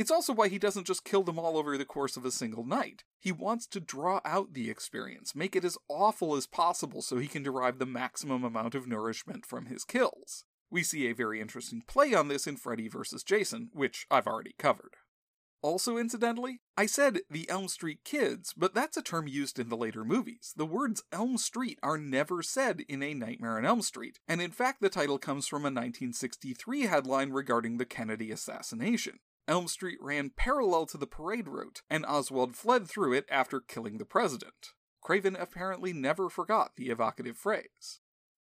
It's 0.00 0.10
also 0.10 0.32
why 0.32 0.48
he 0.48 0.58
doesn't 0.58 0.86
just 0.86 1.04
kill 1.04 1.24
them 1.24 1.38
all 1.38 1.58
over 1.58 1.76
the 1.76 1.84
course 1.84 2.16
of 2.16 2.24
a 2.24 2.30
single 2.30 2.64
night. 2.64 3.04
He 3.18 3.32
wants 3.32 3.66
to 3.66 3.80
draw 3.80 4.22
out 4.24 4.54
the 4.54 4.70
experience, 4.70 5.34
make 5.34 5.54
it 5.54 5.62
as 5.62 5.76
awful 5.90 6.34
as 6.34 6.46
possible 6.46 7.02
so 7.02 7.18
he 7.18 7.26
can 7.26 7.42
derive 7.42 7.78
the 7.78 7.84
maximum 7.84 8.42
amount 8.42 8.74
of 8.74 8.88
nourishment 8.88 9.44
from 9.44 9.66
his 9.66 9.84
kills. 9.84 10.46
We 10.70 10.84
see 10.84 11.06
a 11.06 11.12
very 11.12 11.38
interesting 11.38 11.82
play 11.86 12.14
on 12.14 12.28
this 12.28 12.46
in 12.46 12.56
Freddy 12.56 12.88
vs. 12.88 13.22
Jason, 13.22 13.68
which 13.74 14.06
I've 14.10 14.26
already 14.26 14.54
covered. 14.58 14.94
Also, 15.60 15.98
incidentally, 15.98 16.62
I 16.78 16.86
said 16.86 17.18
the 17.28 17.46
Elm 17.50 17.68
Street 17.68 17.98
Kids, 18.02 18.54
but 18.56 18.72
that's 18.72 18.96
a 18.96 19.02
term 19.02 19.28
used 19.28 19.58
in 19.58 19.68
the 19.68 19.76
later 19.76 20.02
movies. 20.02 20.54
The 20.56 20.64
words 20.64 21.02
Elm 21.12 21.36
Street 21.36 21.78
are 21.82 21.98
never 21.98 22.42
said 22.42 22.86
in 22.88 23.02
A 23.02 23.12
Nightmare 23.12 23.58
on 23.58 23.66
Elm 23.66 23.82
Street, 23.82 24.18
and 24.26 24.40
in 24.40 24.50
fact, 24.50 24.80
the 24.80 24.88
title 24.88 25.18
comes 25.18 25.46
from 25.46 25.64
a 25.64 25.68
1963 25.68 26.86
headline 26.86 27.32
regarding 27.32 27.76
the 27.76 27.84
Kennedy 27.84 28.30
assassination. 28.30 29.18
Elm 29.50 29.66
Street 29.66 29.98
ran 30.00 30.30
parallel 30.30 30.86
to 30.86 30.96
the 30.96 31.08
parade 31.08 31.48
route, 31.48 31.82
and 31.90 32.06
Oswald 32.06 32.54
fled 32.54 32.86
through 32.86 33.14
it 33.14 33.26
after 33.28 33.58
killing 33.58 33.98
the 33.98 34.04
president. 34.04 34.68
Craven 35.02 35.34
apparently 35.34 35.92
never 35.92 36.28
forgot 36.28 36.76
the 36.76 36.88
evocative 36.88 37.36
phrase. 37.36 37.98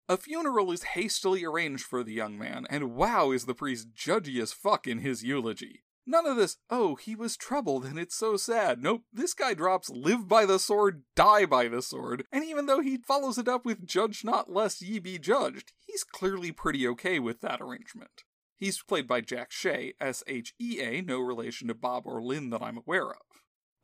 A 0.09 0.17
funeral 0.17 0.73
is 0.73 0.83
hastily 0.83 1.45
arranged 1.45 1.85
for 1.85 2.03
the 2.03 2.13
young 2.13 2.37
man, 2.37 2.67
and 2.69 2.97
wow 2.97 3.31
is 3.31 3.47
the 3.47 3.55
priest 3.55 3.95
judgy 3.95 4.43
as 4.43 4.53
fuck 4.53 4.89
in 4.89 4.99
his 4.99 5.23
eulogy. 5.23 5.85
None 6.09 6.27
of 6.27 6.37
this, 6.37 6.57
oh, 6.71 6.97
he 6.97 7.15
was 7.15 7.37
troubled 7.37 7.85
and 7.85 8.01
it's 8.01 8.17
so 8.17 8.37
sad. 8.37 8.83
Nope, 8.83 9.03
this 9.13 9.33
guy 9.33 9.55
drops 9.55 9.89
live 9.89 10.27
by 10.27 10.45
the 10.45 10.59
sword, 10.59 11.05
die 11.15 11.47
by 11.47 11.69
the 11.69 11.83
sword, 11.83 12.25
and 12.33 12.45
even 12.45 12.67
though 12.67 12.81
he 12.81 12.97
follows 12.97 13.39
it 13.39 13.47
up 13.47 13.65
with 13.65 13.87
judge 13.87 14.25
not 14.25 14.53
lest 14.53 14.83
ye 14.83 14.99
be 14.99 15.21
judged, 15.21 15.73
he's 15.87 16.03
clearly 16.03 16.51
pretty 16.51 16.87
okay 16.89 17.21
with 17.21 17.43
that 17.43 17.61
arrangement. 17.61 18.25
He's 18.57 18.83
played 18.83 19.07
by 19.07 19.21
Jack 19.21 19.53
Shea, 19.53 19.93
S 20.01 20.25
H 20.27 20.55
E 20.61 20.81
A, 20.81 21.03
no 21.03 21.21
relation 21.21 21.69
to 21.69 21.75
Bob 21.75 22.07
or 22.07 22.23
Lin 22.23 22.51
that 22.51 22.63
I'm 22.63 22.79
aware 22.79 23.11
of. 23.11 23.21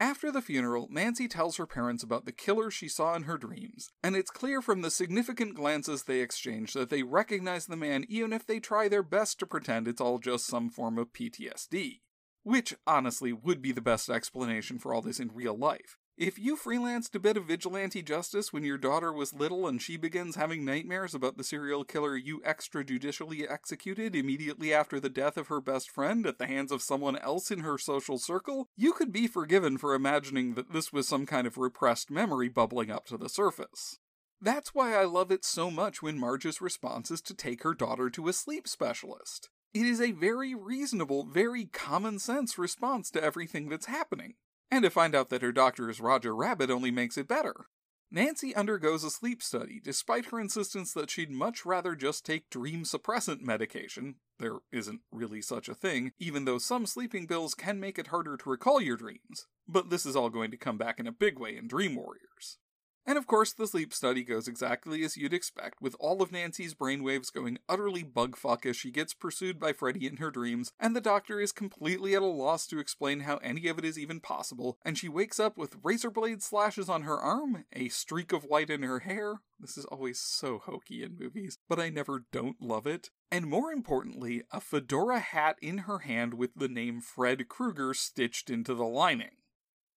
After 0.00 0.32
the 0.32 0.42
funeral, 0.42 0.88
Nancy 0.90 1.28
tells 1.28 1.58
her 1.58 1.66
parents 1.66 2.02
about 2.02 2.24
the 2.24 2.32
killer 2.32 2.72
she 2.72 2.88
saw 2.88 3.14
in 3.14 3.22
her 3.22 3.38
dreams, 3.38 3.90
and 4.02 4.16
it's 4.16 4.32
clear 4.32 4.60
from 4.60 4.82
the 4.82 4.90
significant 4.90 5.54
glances 5.54 6.02
they 6.02 6.20
exchange 6.20 6.72
that 6.72 6.90
they 6.90 7.04
recognize 7.04 7.66
the 7.66 7.76
man 7.76 8.04
even 8.08 8.32
if 8.32 8.44
they 8.44 8.58
try 8.58 8.88
their 8.88 9.04
best 9.04 9.38
to 9.38 9.46
pretend 9.46 9.86
it's 9.86 10.00
all 10.00 10.18
just 10.18 10.46
some 10.46 10.70
form 10.70 10.98
of 10.98 11.12
PTSD. 11.12 12.00
Which, 12.42 12.74
honestly, 12.84 13.32
would 13.32 13.62
be 13.62 13.70
the 13.70 13.80
best 13.80 14.10
explanation 14.10 14.80
for 14.80 14.92
all 14.92 15.02
this 15.02 15.20
in 15.20 15.30
real 15.32 15.56
life. 15.56 15.98
If 16.18 16.38
you 16.38 16.58
freelanced 16.58 17.14
a 17.14 17.18
bit 17.18 17.38
of 17.38 17.46
vigilante 17.46 18.02
justice 18.02 18.52
when 18.52 18.64
your 18.64 18.76
daughter 18.76 19.10
was 19.10 19.32
little 19.32 19.66
and 19.66 19.80
she 19.80 19.96
begins 19.96 20.36
having 20.36 20.62
nightmares 20.62 21.14
about 21.14 21.38
the 21.38 21.44
serial 21.44 21.84
killer 21.84 22.14
you 22.16 22.40
extrajudicially 22.40 23.50
executed 23.50 24.14
immediately 24.14 24.74
after 24.74 25.00
the 25.00 25.08
death 25.08 25.38
of 25.38 25.48
her 25.48 25.60
best 25.60 25.90
friend 25.90 26.26
at 26.26 26.38
the 26.38 26.46
hands 26.46 26.70
of 26.70 26.82
someone 26.82 27.16
else 27.16 27.50
in 27.50 27.60
her 27.60 27.78
social 27.78 28.18
circle, 28.18 28.68
you 28.76 28.92
could 28.92 29.10
be 29.10 29.26
forgiven 29.26 29.78
for 29.78 29.94
imagining 29.94 30.52
that 30.52 30.72
this 30.72 30.92
was 30.92 31.08
some 31.08 31.24
kind 31.24 31.46
of 31.46 31.56
repressed 31.56 32.10
memory 32.10 32.50
bubbling 32.50 32.90
up 32.90 33.06
to 33.06 33.16
the 33.16 33.30
surface. 33.30 33.98
That's 34.38 34.74
why 34.74 34.94
I 34.94 35.04
love 35.04 35.30
it 35.30 35.46
so 35.46 35.70
much 35.70 36.02
when 36.02 36.18
Marge's 36.18 36.60
response 36.60 37.10
is 37.10 37.22
to 37.22 37.34
take 37.34 37.62
her 37.62 37.74
daughter 37.74 38.10
to 38.10 38.28
a 38.28 38.34
sleep 38.34 38.68
specialist. 38.68 39.48
It 39.72 39.86
is 39.86 40.00
a 40.00 40.12
very 40.12 40.54
reasonable, 40.54 41.24
very 41.24 41.64
common 41.64 42.18
sense 42.18 42.58
response 42.58 43.10
to 43.12 43.24
everything 43.24 43.70
that's 43.70 43.86
happening. 43.86 44.34
And 44.72 44.84
to 44.84 44.90
find 44.90 45.14
out 45.14 45.28
that 45.28 45.42
her 45.42 45.52
doctor 45.52 45.90
is 45.90 46.00
Roger 46.00 46.34
Rabbit 46.34 46.70
only 46.70 46.90
makes 46.90 47.18
it 47.18 47.28
better. 47.28 47.66
Nancy 48.10 48.54
undergoes 48.54 49.04
a 49.04 49.10
sleep 49.10 49.42
study, 49.42 49.78
despite 49.84 50.30
her 50.30 50.40
insistence 50.40 50.94
that 50.94 51.10
she'd 51.10 51.30
much 51.30 51.66
rather 51.66 51.94
just 51.94 52.24
take 52.24 52.48
dream 52.48 52.84
suppressant 52.84 53.42
medication. 53.42 54.14
There 54.38 54.60
isn't 54.72 55.02
really 55.10 55.42
such 55.42 55.68
a 55.68 55.74
thing, 55.74 56.12
even 56.18 56.46
though 56.46 56.56
some 56.56 56.86
sleeping 56.86 57.26
pills 57.26 57.54
can 57.54 57.80
make 57.80 57.98
it 57.98 58.06
harder 58.06 58.38
to 58.38 58.48
recall 58.48 58.80
your 58.80 58.96
dreams. 58.96 59.46
But 59.68 59.90
this 59.90 60.06
is 60.06 60.16
all 60.16 60.30
going 60.30 60.50
to 60.52 60.56
come 60.56 60.78
back 60.78 60.98
in 60.98 61.06
a 61.06 61.12
big 61.12 61.38
way 61.38 61.54
in 61.54 61.68
Dream 61.68 61.94
Warriors. 61.94 62.56
And 63.04 63.18
of 63.18 63.26
course, 63.26 63.52
the 63.52 63.66
sleep 63.66 63.92
study 63.92 64.22
goes 64.22 64.46
exactly 64.46 65.02
as 65.02 65.16
you'd 65.16 65.34
expect, 65.34 65.82
with 65.82 65.96
all 65.98 66.22
of 66.22 66.30
Nancy's 66.30 66.74
brainwaves 66.74 67.32
going 67.32 67.58
utterly 67.68 68.04
bugfuck 68.04 68.64
as 68.64 68.76
she 68.76 68.92
gets 68.92 69.12
pursued 69.12 69.58
by 69.58 69.72
Freddy 69.72 70.06
in 70.06 70.18
her 70.18 70.30
dreams, 70.30 70.72
and 70.78 70.94
the 70.94 71.00
doctor 71.00 71.40
is 71.40 71.50
completely 71.50 72.14
at 72.14 72.22
a 72.22 72.26
loss 72.26 72.66
to 72.68 72.78
explain 72.78 73.20
how 73.20 73.38
any 73.38 73.66
of 73.66 73.78
it 73.78 73.84
is 73.84 73.98
even 73.98 74.20
possible, 74.20 74.78
and 74.84 74.96
she 74.96 75.08
wakes 75.08 75.40
up 75.40 75.58
with 75.58 75.78
razor 75.82 76.10
blade 76.10 76.42
slashes 76.42 76.88
on 76.88 77.02
her 77.02 77.18
arm, 77.18 77.64
a 77.72 77.88
streak 77.88 78.32
of 78.32 78.44
white 78.44 78.70
in 78.70 78.82
her 78.82 79.00
hair. 79.00 79.40
This 79.58 79.76
is 79.76 79.84
always 79.86 80.20
so 80.20 80.58
hokey 80.58 81.02
in 81.02 81.16
movies, 81.18 81.58
but 81.68 81.80
I 81.80 81.88
never 81.88 82.24
don't 82.30 82.60
love 82.60 82.86
it. 82.86 83.10
And 83.30 83.46
more 83.46 83.72
importantly, 83.72 84.42
a 84.52 84.60
fedora 84.60 85.20
hat 85.20 85.56
in 85.60 85.78
her 85.78 86.00
hand 86.00 86.34
with 86.34 86.50
the 86.54 86.68
name 86.68 87.00
Fred 87.00 87.48
Krueger 87.48 87.94
stitched 87.94 88.50
into 88.50 88.74
the 88.74 88.84
lining. 88.84 89.36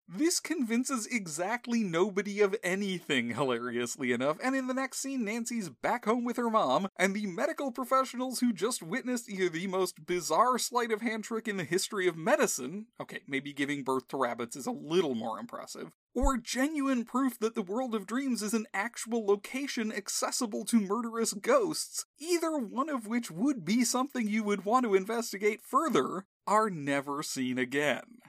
This 0.07 0.39
convinces 0.39 1.07
exactly 1.07 1.83
nobody 1.83 2.41
of 2.41 2.55
anything, 2.63 3.31
hilariously 3.31 4.11
enough, 4.11 4.37
and 4.43 4.55
in 4.55 4.67
the 4.67 4.73
next 4.73 4.99
scene, 4.99 5.23
Nancy's 5.23 5.69
back 5.69 6.05
home 6.05 6.25
with 6.25 6.37
her 6.37 6.49
mom, 6.49 6.89
and 6.97 7.15
the 7.15 7.25
medical 7.25 7.71
professionals 7.71 8.39
who 8.39 8.53
just 8.53 8.83
witnessed 8.83 9.29
either 9.29 9.49
the 9.49 9.67
most 9.67 10.05
bizarre 10.05 10.57
sleight 10.57 10.91
of 10.91 11.01
hand 11.01 11.23
trick 11.23 11.47
in 11.47 11.57
the 11.57 11.63
history 11.63 12.07
of 12.07 12.17
medicine 12.17 12.87
okay, 12.99 13.21
maybe 13.27 13.53
giving 13.53 13.83
birth 13.83 14.07
to 14.09 14.17
rabbits 14.17 14.55
is 14.55 14.65
a 14.65 14.71
little 14.71 15.15
more 15.15 15.39
impressive 15.39 15.91
or 16.15 16.37
genuine 16.37 17.03
proof 17.03 17.39
that 17.39 17.55
the 17.55 17.61
world 17.61 17.95
of 17.95 18.05
dreams 18.05 18.41
is 18.41 18.53
an 18.53 18.67
actual 18.73 19.25
location 19.25 19.91
accessible 19.91 20.63
to 20.65 20.79
murderous 20.79 21.33
ghosts, 21.33 22.05
either 22.19 22.57
one 22.57 22.89
of 22.89 23.07
which 23.07 23.31
would 23.31 23.65
be 23.65 23.83
something 23.83 24.27
you 24.27 24.43
would 24.43 24.65
want 24.65 24.85
to 24.85 24.95
investigate 24.95 25.61
further, 25.63 26.25
are 26.45 26.69
never 26.69 27.23
seen 27.23 27.57
again. 27.57 28.19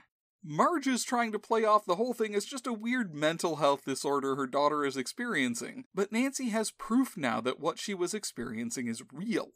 Marge 0.47 0.85
is 0.85 1.03
trying 1.03 1.31
to 1.31 1.39
play 1.39 1.65
off 1.65 1.85
the 1.85 1.95
whole 1.95 2.13
thing 2.13 2.35
as 2.35 2.45
just 2.45 2.67
a 2.67 2.73
weird 2.73 3.15
mental 3.15 3.55
health 3.55 3.83
disorder 3.83 4.35
her 4.35 4.45
daughter 4.45 4.85
is 4.85 4.95
experiencing, 4.95 5.85
but 5.91 6.11
Nancy 6.11 6.49
has 6.49 6.69
proof 6.69 7.17
now 7.17 7.41
that 7.41 7.59
what 7.59 7.79
she 7.79 7.95
was 7.95 8.13
experiencing 8.13 8.85
is 8.85 9.01
real. 9.11 9.49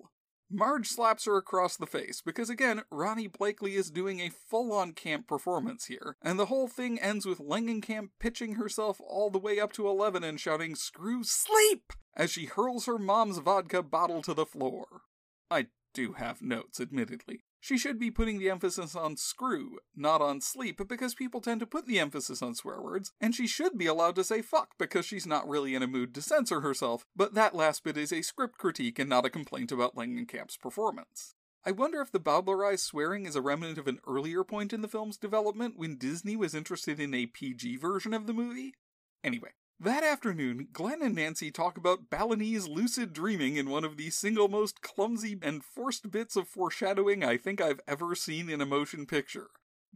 Marge 0.49 0.87
slaps 0.87 1.25
her 1.25 1.37
across 1.37 1.77
the 1.77 1.85
face 1.85 2.23
because, 2.25 2.49
again, 2.49 2.81
Ronee 2.91 3.31
Blakley 3.31 3.75
is 3.75 3.91
doing 3.91 4.19
a 4.19 4.31
full 4.31 4.73
on 4.73 4.93
camp 4.93 5.27
performance 5.27 5.85
here, 5.85 6.15
and 6.23 6.39
the 6.39 6.47
whole 6.47 6.67
thing 6.67 6.99
ends 6.99 7.23
with 7.23 7.37
Langenkamp 7.37 8.09
pitching 8.19 8.55
herself 8.55 8.99
all 8.99 9.29
the 9.29 9.37
way 9.37 9.59
up 9.59 9.71
to 9.73 9.87
11 9.87 10.23
and 10.23 10.39
shouting, 10.39 10.73
Screw 10.73 11.23
sleep! 11.23 11.93
as 12.15 12.31
she 12.31 12.45
hurls 12.45 12.87
her 12.87 12.97
mom's 12.97 13.37
vodka 13.37 13.83
bottle 13.83 14.23
to 14.23 14.33
the 14.33 14.45
floor. 14.45 15.03
I 15.51 15.67
do 15.93 16.13
have 16.13 16.41
notes, 16.41 16.81
admittedly. 16.81 17.43
She 17.59 17.77
should 17.77 17.99
be 17.99 18.09
putting 18.09 18.39
the 18.39 18.49
emphasis 18.49 18.95
on 18.95 19.17
screw, 19.17 19.79
not 19.95 20.21
on 20.21 20.39
sleep, 20.39 20.81
because 20.87 21.13
people 21.13 21.41
tend 21.41 21.59
to 21.59 21.67
put 21.67 21.85
the 21.85 21.99
emphasis 21.99 22.41
on 22.41 22.55
swear 22.55 22.81
words, 22.81 23.11
and 23.19 23.35
she 23.35 23.47
should 23.47 23.77
be 23.77 23.85
allowed 23.85 24.15
to 24.15 24.23
say 24.23 24.41
fuck 24.41 24.77
because 24.77 25.05
she's 25.05 25.27
not 25.27 25.47
really 25.47 25.75
in 25.75 25.83
a 25.83 25.87
mood 25.87 26.15
to 26.15 26.21
censor 26.21 26.61
herself, 26.61 27.05
but 27.15 27.33
that 27.33 27.53
last 27.53 27.83
bit 27.83 27.97
is 27.97 28.13
a 28.13 28.21
script 28.21 28.57
critique 28.57 28.97
and 28.97 29.09
not 29.09 29.25
a 29.25 29.29
complaint 29.29 29.71
about 29.71 29.95
Langenkamp's 29.95 30.57
performance. 30.57 31.35
I 31.65 31.71
wonder 31.71 32.01
if 32.01 32.11
the 32.11 32.21
bowdlerized 32.21 32.79
swearing 32.79 33.25
is 33.25 33.35
a 33.35 33.41
remnant 33.41 33.77
of 33.77 33.87
an 33.87 33.99
earlier 34.07 34.45
point 34.45 34.71
in 34.71 34.81
the 34.81 34.87
film's 34.87 35.17
development 35.17 35.77
when 35.77 35.97
Disney 35.97 36.37
was 36.37 36.55
interested 36.55 36.99
in 36.99 37.13
a 37.13 37.25
PG 37.25 37.77
version 37.77 38.13
of 38.13 38.25
the 38.25 38.33
movie? 38.33 38.75
Anyway, 39.21 39.49
that 39.79 40.03
afternoon, 40.03 40.67
Glenn 40.73 41.01
and 41.01 41.15
Nancy 41.15 41.51
talk 41.51 41.77
about 41.77 42.09
Balinese 42.09 42.67
lucid 42.67 43.13
dreaming 43.13 43.55
in 43.55 43.69
one 43.69 43.83
of 43.83 43.97
the 43.97 44.09
single 44.09 44.47
most 44.47 44.81
clumsy 44.81 45.37
and 45.41 45.63
forced 45.63 46.11
bits 46.11 46.35
of 46.35 46.47
foreshadowing 46.47 47.23
I 47.23 47.37
think 47.37 47.61
I've 47.61 47.81
ever 47.87 48.15
seen 48.15 48.49
in 48.49 48.61
a 48.61 48.65
motion 48.65 49.05
picture. 49.05 49.47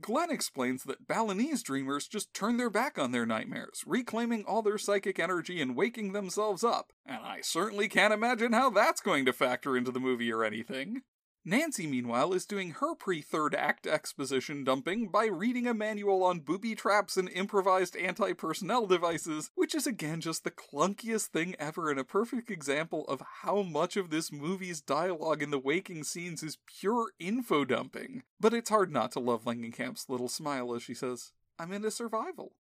Glenn 0.01 0.31
explains 0.31 0.83
that 0.85 1.07
Balinese 1.07 1.61
dreamers 1.61 2.07
just 2.07 2.33
turn 2.33 2.57
their 2.57 2.69
back 2.69 2.97
on 2.97 3.11
their 3.11 3.25
nightmares, 3.25 3.83
reclaiming 3.85 4.43
all 4.45 4.61
their 4.61 4.77
psychic 4.77 5.19
energy 5.19 5.61
and 5.61 5.75
waking 5.75 6.13
themselves 6.13 6.63
up, 6.63 6.91
and 7.05 7.23
I 7.23 7.41
certainly 7.41 7.87
can't 7.87 8.13
imagine 8.13 8.53
how 8.53 8.69
that's 8.69 9.01
going 9.01 9.25
to 9.25 9.33
factor 9.33 9.77
into 9.77 9.91
the 9.91 9.99
movie 9.99 10.31
or 10.31 10.43
anything. 10.43 11.03
Nancy, 11.45 11.87
meanwhile, 11.87 12.31
is 12.31 12.45
doing 12.45 12.71
her 12.71 12.95
pre 12.95 13.21
third 13.21 13.53
act 13.53 13.85
exposition 13.85 14.63
dumping 14.63 15.09
by 15.09 15.25
reading 15.25 15.67
a 15.67 15.73
manual 15.73 16.23
on 16.23 16.39
booby 16.39 16.73
traps 16.73 17.17
and 17.17 17.27
improvised 17.27 17.97
anti 17.97 18.31
personnel 18.31 18.87
devices, 18.87 19.51
which 19.53 19.75
is 19.75 19.85
again 19.85 20.21
just 20.21 20.45
the 20.45 20.51
clunkiest 20.51 21.27
thing 21.27 21.55
ever 21.59 21.91
and 21.91 21.99
a 21.99 22.05
perfect 22.05 22.49
example 22.49 23.03
of 23.09 23.21
how 23.41 23.61
much 23.61 23.97
of 23.97 24.09
this 24.09 24.31
movie's 24.31 24.79
dialogue 24.79 25.43
in 25.43 25.51
the 25.51 25.59
waking 25.59 26.05
scenes 26.05 26.43
is 26.43 26.59
pure 26.65 27.11
info 27.19 27.65
dumping. 27.65 28.23
But 28.39 28.53
it's 28.53 28.69
hard 28.69 28.91
not 28.91 29.11
to 29.11 29.19
love 29.19 29.43
Langenkamp's 29.43 30.07
little 30.07 30.29
smile 30.29 30.73
as 30.73 30.81
she 30.81 30.93
says, 30.93 31.33
I'm 31.59 31.73
into 31.73 31.91
survival. 31.91 32.53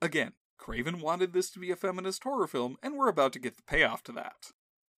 Again, 0.00 0.34
Craven 0.58 1.00
wanted 1.00 1.32
this 1.32 1.50
to 1.50 1.58
be 1.58 1.72
a 1.72 1.76
feminist 1.76 2.22
horror 2.22 2.46
film, 2.46 2.76
and 2.84 2.94
we're 2.94 3.08
about 3.08 3.32
to 3.32 3.40
get 3.40 3.56
the 3.56 3.62
payoff 3.64 4.04
to 4.04 4.12
that. 4.12 4.52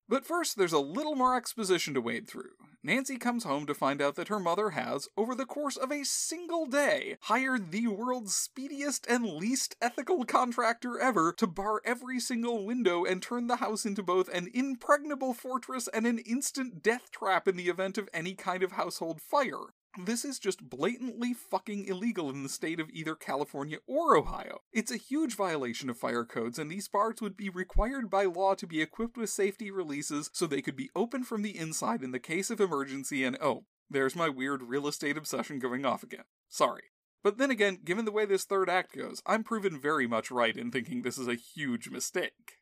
But 0.08 0.24
first, 0.24 0.56
there's 0.56 0.72
a 0.72 0.78
little 0.78 1.14
more 1.14 1.36
exposition 1.36 1.92
to 1.92 2.00
wade 2.00 2.26
through. 2.26 2.52
Nancy 2.82 3.18
comes 3.18 3.44
home 3.44 3.66
to 3.66 3.74
find 3.74 4.00
out 4.00 4.14
that 4.14 4.28
her 4.28 4.38
mother 4.38 4.70
has, 4.70 5.08
over 5.16 5.34
the 5.34 5.44
course 5.44 5.76
of 5.76 5.92
a 5.92 6.04
single 6.04 6.64
day, 6.64 7.18
hired 7.22 7.70
the 7.70 7.88
world's 7.88 8.34
speediest 8.34 9.06
and 9.06 9.26
least 9.26 9.76
ethical 9.82 10.24
contractor 10.24 10.98
ever 10.98 11.32
to 11.32 11.46
bar 11.46 11.82
every 11.84 12.20
single 12.20 12.64
window 12.64 13.04
and 13.04 13.22
turn 13.22 13.48
the 13.48 13.56
house 13.56 13.84
into 13.84 14.02
both 14.02 14.28
an 14.28 14.48
impregnable 14.54 15.34
fortress 15.34 15.88
and 15.88 16.06
an 16.06 16.18
instant 16.20 16.82
death 16.82 17.10
trap 17.10 17.46
in 17.46 17.56
the 17.56 17.68
event 17.68 17.98
of 17.98 18.08
any 18.14 18.34
kind 18.34 18.62
of 18.62 18.72
household 18.72 19.20
fire. 19.20 19.74
This 20.00 20.24
is 20.24 20.38
just 20.38 20.70
blatantly 20.70 21.34
fucking 21.34 21.86
illegal 21.86 22.30
in 22.30 22.44
the 22.44 22.48
state 22.48 22.78
of 22.78 22.88
either 22.90 23.16
California 23.16 23.78
or 23.84 24.16
Ohio. 24.16 24.60
It's 24.72 24.92
a 24.92 24.96
huge 24.96 25.34
violation 25.34 25.90
of 25.90 25.98
fire 25.98 26.24
codes, 26.24 26.56
and 26.56 26.70
these 26.70 26.86
bars 26.86 27.20
would 27.20 27.36
be 27.36 27.48
required 27.48 28.08
by 28.08 28.26
law 28.26 28.54
to 28.54 28.66
be 28.66 28.80
equipped 28.80 29.16
with 29.16 29.28
safety 29.28 29.72
releases 29.72 30.30
so 30.32 30.46
they 30.46 30.62
could 30.62 30.76
be 30.76 30.90
opened 30.94 31.26
from 31.26 31.42
the 31.42 31.58
inside 31.58 32.04
in 32.04 32.12
the 32.12 32.20
case 32.20 32.48
of 32.48 32.60
emergency. 32.60 33.24
And 33.24 33.36
oh, 33.40 33.64
there's 33.90 34.14
my 34.14 34.28
weird 34.28 34.62
real 34.62 34.86
estate 34.86 35.16
obsession 35.16 35.58
going 35.58 35.84
off 35.84 36.04
again. 36.04 36.26
Sorry. 36.48 36.92
But 37.24 37.38
then 37.38 37.50
again, 37.50 37.80
given 37.84 38.04
the 38.04 38.12
way 38.12 38.24
this 38.24 38.44
third 38.44 38.70
act 38.70 38.96
goes, 38.96 39.20
I'm 39.26 39.42
proven 39.42 39.80
very 39.80 40.06
much 40.06 40.30
right 40.30 40.56
in 40.56 40.70
thinking 40.70 41.02
this 41.02 41.18
is 41.18 41.26
a 41.26 41.34
huge 41.34 41.90
mistake. 41.90 42.58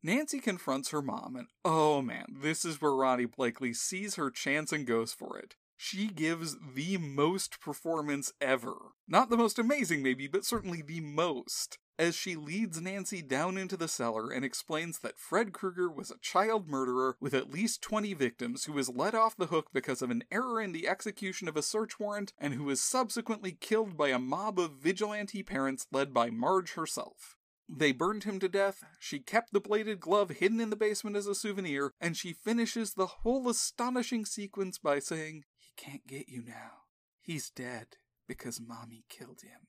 Nancy 0.00 0.38
confronts 0.38 0.90
her 0.90 1.02
mom, 1.02 1.34
and 1.34 1.48
oh 1.64 2.02
man, 2.02 2.36
this 2.40 2.64
is 2.64 2.80
where 2.80 2.92
Ronee 2.92 3.26
Blakley 3.26 3.74
sees 3.74 4.14
her 4.14 4.30
chance 4.30 4.72
and 4.72 4.86
goes 4.86 5.12
for 5.12 5.36
it 5.36 5.56
she 5.80 6.08
gives 6.08 6.56
the 6.74 6.98
most 6.98 7.60
performance 7.60 8.32
ever. 8.40 8.76
Not 9.06 9.30
the 9.30 9.36
most 9.36 9.60
amazing, 9.60 10.02
maybe, 10.02 10.26
but 10.26 10.44
certainly 10.44 10.82
the 10.82 11.00
most. 11.00 11.78
As 11.96 12.16
she 12.16 12.34
leads 12.34 12.80
Nancy 12.80 13.22
down 13.22 13.56
into 13.56 13.76
the 13.76 13.86
cellar 13.86 14.30
and 14.30 14.44
explains 14.44 14.98
that 14.98 15.18
Fred 15.18 15.52
Krueger 15.52 15.88
was 15.88 16.10
a 16.10 16.18
child 16.18 16.68
murderer 16.68 17.16
with 17.20 17.32
at 17.32 17.50
least 17.50 17.80
20 17.80 18.12
victims 18.14 18.64
who 18.64 18.72
was 18.72 18.88
let 18.88 19.14
off 19.14 19.36
the 19.36 19.46
hook 19.46 19.68
because 19.72 20.02
of 20.02 20.10
an 20.10 20.24
error 20.32 20.60
in 20.60 20.72
the 20.72 20.88
execution 20.88 21.48
of 21.48 21.56
a 21.56 21.62
search 21.62 22.00
warrant 22.00 22.32
and 22.38 22.54
who 22.54 22.64
was 22.64 22.80
subsequently 22.80 23.52
killed 23.52 23.96
by 23.96 24.08
a 24.08 24.18
mob 24.18 24.58
of 24.58 24.72
vigilante 24.72 25.44
parents 25.44 25.86
led 25.92 26.12
by 26.12 26.28
Marge 26.28 26.74
herself. 26.74 27.36
They 27.68 27.92
burned 27.92 28.24
him 28.24 28.40
to 28.40 28.48
death, 28.48 28.82
she 28.98 29.20
kept 29.20 29.52
the 29.52 29.60
bladed 29.60 30.00
glove 30.00 30.30
hidden 30.30 30.58
in 30.58 30.70
the 30.70 30.76
basement 30.76 31.16
as 31.16 31.26
a 31.26 31.34
souvenir, 31.34 31.92
and 32.00 32.16
she 32.16 32.32
finishes 32.32 32.94
the 32.94 33.06
whole 33.06 33.48
astonishing 33.48 34.24
sequence 34.24 34.78
by 34.78 35.00
saying, 35.00 35.44
can't 35.78 36.06
get 36.06 36.28
you 36.28 36.42
now. 36.42 36.82
He's 37.22 37.50
dead 37.50 37.96
because 38.26 38.60
mommy 38.60 39.04
killed 39.08 39.40
him. 39.42 39.68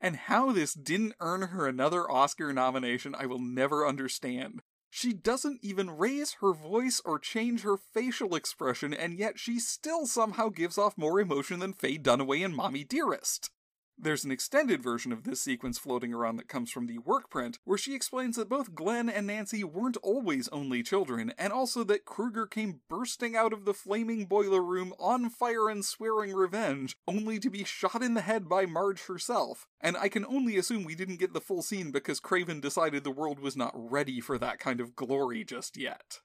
And 0.00 0.16
how 0.16 0.52
this 0.52 0.74
didn't 0.74 1.14
earn 1.20 1.42
her 1.42 1.66
another 1.66 2.10
Oscar 2.10 2.52
nomination, 2.52 3.14
I 3.14 3.26
will 3.26 3.38
never 3.38 3.86
understand. 3.86 4.62
She 4.90 5.12
doesn't 5.12 5.60
even 5.62 5.96
raise 5.96 6.36
her 6.40 6.52
voice 6.52 7.00
or 7.04 7.18
change 7.18 7.62
her 7.62 7.76
facial 7.76 8.34
expression, 8.34 8.94
and 8.94 9.18
yet 9.18 9.38
she 9.38 9.58
still 9.58 10.06
somehow 10.06 10.48
gives 10.48 10.78
off 10.78 10.96
more 10.96 11.20
emotion 11.20 11.58
than 11.58 11.72
Faye 11.72 11.98
Dunaway 11.98 12.44
in 12.44 12.54
Mommy 12.54 12.84
Dearest. 12.84 13.50
There's 13.96 14.24
an 14.24 14.32
extended 14.32 14.82
version 14.82 15.12
of 15.12 15.22
this 15.22 15.40
sequence 15.40 15.78
floating 15.78 16.12
around 16.12 16.36
that 16.36 16.48
comes 16.48 16.70
from 16.70 16.86
the 16.86 16.98
work 16.98 17.30
print, 17.30 17.58
where 17.64 17.78
she 17.78 17.94
explains 17.94 18.36
that 18.36 18.48
both 18.48 18.74
Glenn 18.74 19.08
and 19.08 19.26
Nancy 19.26 19.62
weren't 19.64 19.96
always 19.98 20.48
only 20.48 20.82
children, 20.82 21.32
and 21.38 21.52
also 21.52 21.84
that 21.84 22.04
Krueger 22.04 22.46
came 22.46 22.80
bursting 22.88 23.36
out 23.36 23.52
of 23.52 23.64
the 23.64 23.72
flaming 23.72 24.26
boiler 24.26 24.62
room 24.62 24.92
on 24.98 25.30
fire 25.30 25.68
and 25.68 25.84
swearing 25.84 26.34
revenge, 26.34 26.96
only 27.06 27.38
to 27.38 27.48
be 27.48 27.64
shot 27.64 28.02
in 28.02 28.14
the 28.14 28.20
head 28.20 28.48
by 28.48 28.66
Marge 28.66 29.06
herself. 29.06 29.68
And 29.80 29.96
I 29.96 30.08
can 30.08 30.26
only 30.26 30.56
assume 30.58 30.84
we 30.84 30.94
didn't 30.94 31.20
get 31.20 31.32
the 31.32 31.40
full 31.40 31.62
scene 31.62 31.90
because 31.90 32.20
Craven 32.20 32.60
decided 32.60 33.04
the 33.04 33.10
world 33.10 33.38
was 33.38 33.56
not 33.56 33.72
ready 33.74 34.20
for 34.20 34.38
that 34.38 34.58
kind 34.58 34.80
of 34.80 34.96
glory 34.96 35.44
just 35.44 35.76
yet. 35.76 36.20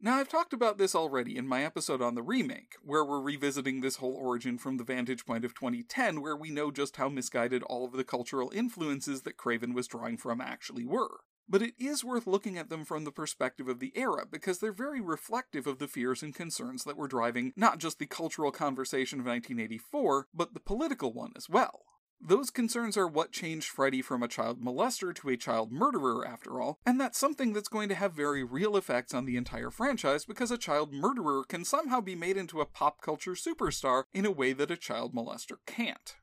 Now, 0.00 0.16
I've 0.16 0.28
talked 0.28 0.52
about 0.52 0.76
this 0.76 0.94
already 0.94 1.36
in 1.36 1.46
my 1.46 1.64
episode 1.64 2.02
on 2.02 2.14
the 2.14 2.22
remake, 2.22 2.74
where 2.82 3.04
we're 3.04 3.20
revisiting 3.20 3.80
this 3.80 3.96
whole 3.96 4.14
origin 4.14 4.58
from 4.58 4.76
the 4.76 4.84
vantage 4.84 5.24
point 5.24 5.44
of 5.44 5.54
2010, 5.54 6.20
where 6.20 6.36
we 6.36 6.50
know 6.50 6.70
just 6.70 6.96
how 6.96 7.08
misguided 7.08 7.62
all 7.62 7.86
of 7.86 7.92
the 7.92 8.04
cultural 8.04 8.52
influences 8.54 9.22
that 9.22 9.38
Craven 9.38 9.72
was 9.72 9.86
drawing 9.86 10.18
from 10.18 10.42
actually 10.42 10.84
were. 10.84 11.20
But 11.48 11.62
it 11.62 11.74
is 11.78 12.04
worth 12.04 12.26
looking 12.26 12.58
at 12.58 12.68
them 12.68 12.84
from 12.84 13.04
the 13.04 13.12
perspective 13.12 13.68
of 13.68 13.78
the 13.78 13.92
era, 13.96 14.26
because 14.30 14.58
they're 14.58 14.72
very 14.72 15.00
reflective 15.00 15.66
of 15.66 15.78
the 15.78 15.88
fears 15.88 16.22
and 16.22 16.34
concerns 16.34 16.84
that 16.84 16.96
were 16.96 17.08
driving 17.08 17.52
not 17.56 17.78
just 17.78 17.98
the 17.98 18.06
cultural 18.06 18.50
conversation 18.50 19.20
of 19.20 19.26
1984, 19.26 20.26
but 20.34 20.52
the 20.52 20.60
political 20.60 21.12
one 21.12 21.32
as 21.36 21.48
well. 21.48 21.82
Those 22.26 22.48
concerns 22.48 22.96
are 22.96 23.06
what 23.06 23.32
changed 23.32 23.68
Freddy 23.68 24.00
from 24.00 24.22
a 24.22 24.28
child 24.28 24.58
molester 24.58 25.14
to 25.16 25.28
a 25.28 25.36
child 25.36 25.70
murderer, 25.70 26.26
after 26.26 26.58
all, 26.58 26.78
and 26.86 26.98
that's 26.98 27.18
something 27.18 27.52
that's 27.52 27.68
going 27.68 27.90
to 27.90 27.94
have 27.94 28.14
very 28.14 28.42
real 28.42 28.78
effects 28.78 29.12
on 29.12 29.26
the 29.26 29.36
entire 29.36 29.70
franchise 29.70 30.24
because 30.24 30.50
a 30.50 30.56
child 30.56 30.90
murderer 30.90 31.44
can 31.46 31.66
somehow 31.66 32.00
be 32.00 32.14
made 32.14 32.38
into 32.38 32.62
a 32.62 32.66
pop 32.66 33.02
culture 33.02 33.32
superstar 33.32 34.04
in 34.14 34.24
a 34.24 34.30
way 34.30 34.54
that 34.54 34.70
a 34.70 34.76
child 34.78 35.14
molester 35.14 35.58
can't. 35.66 36.16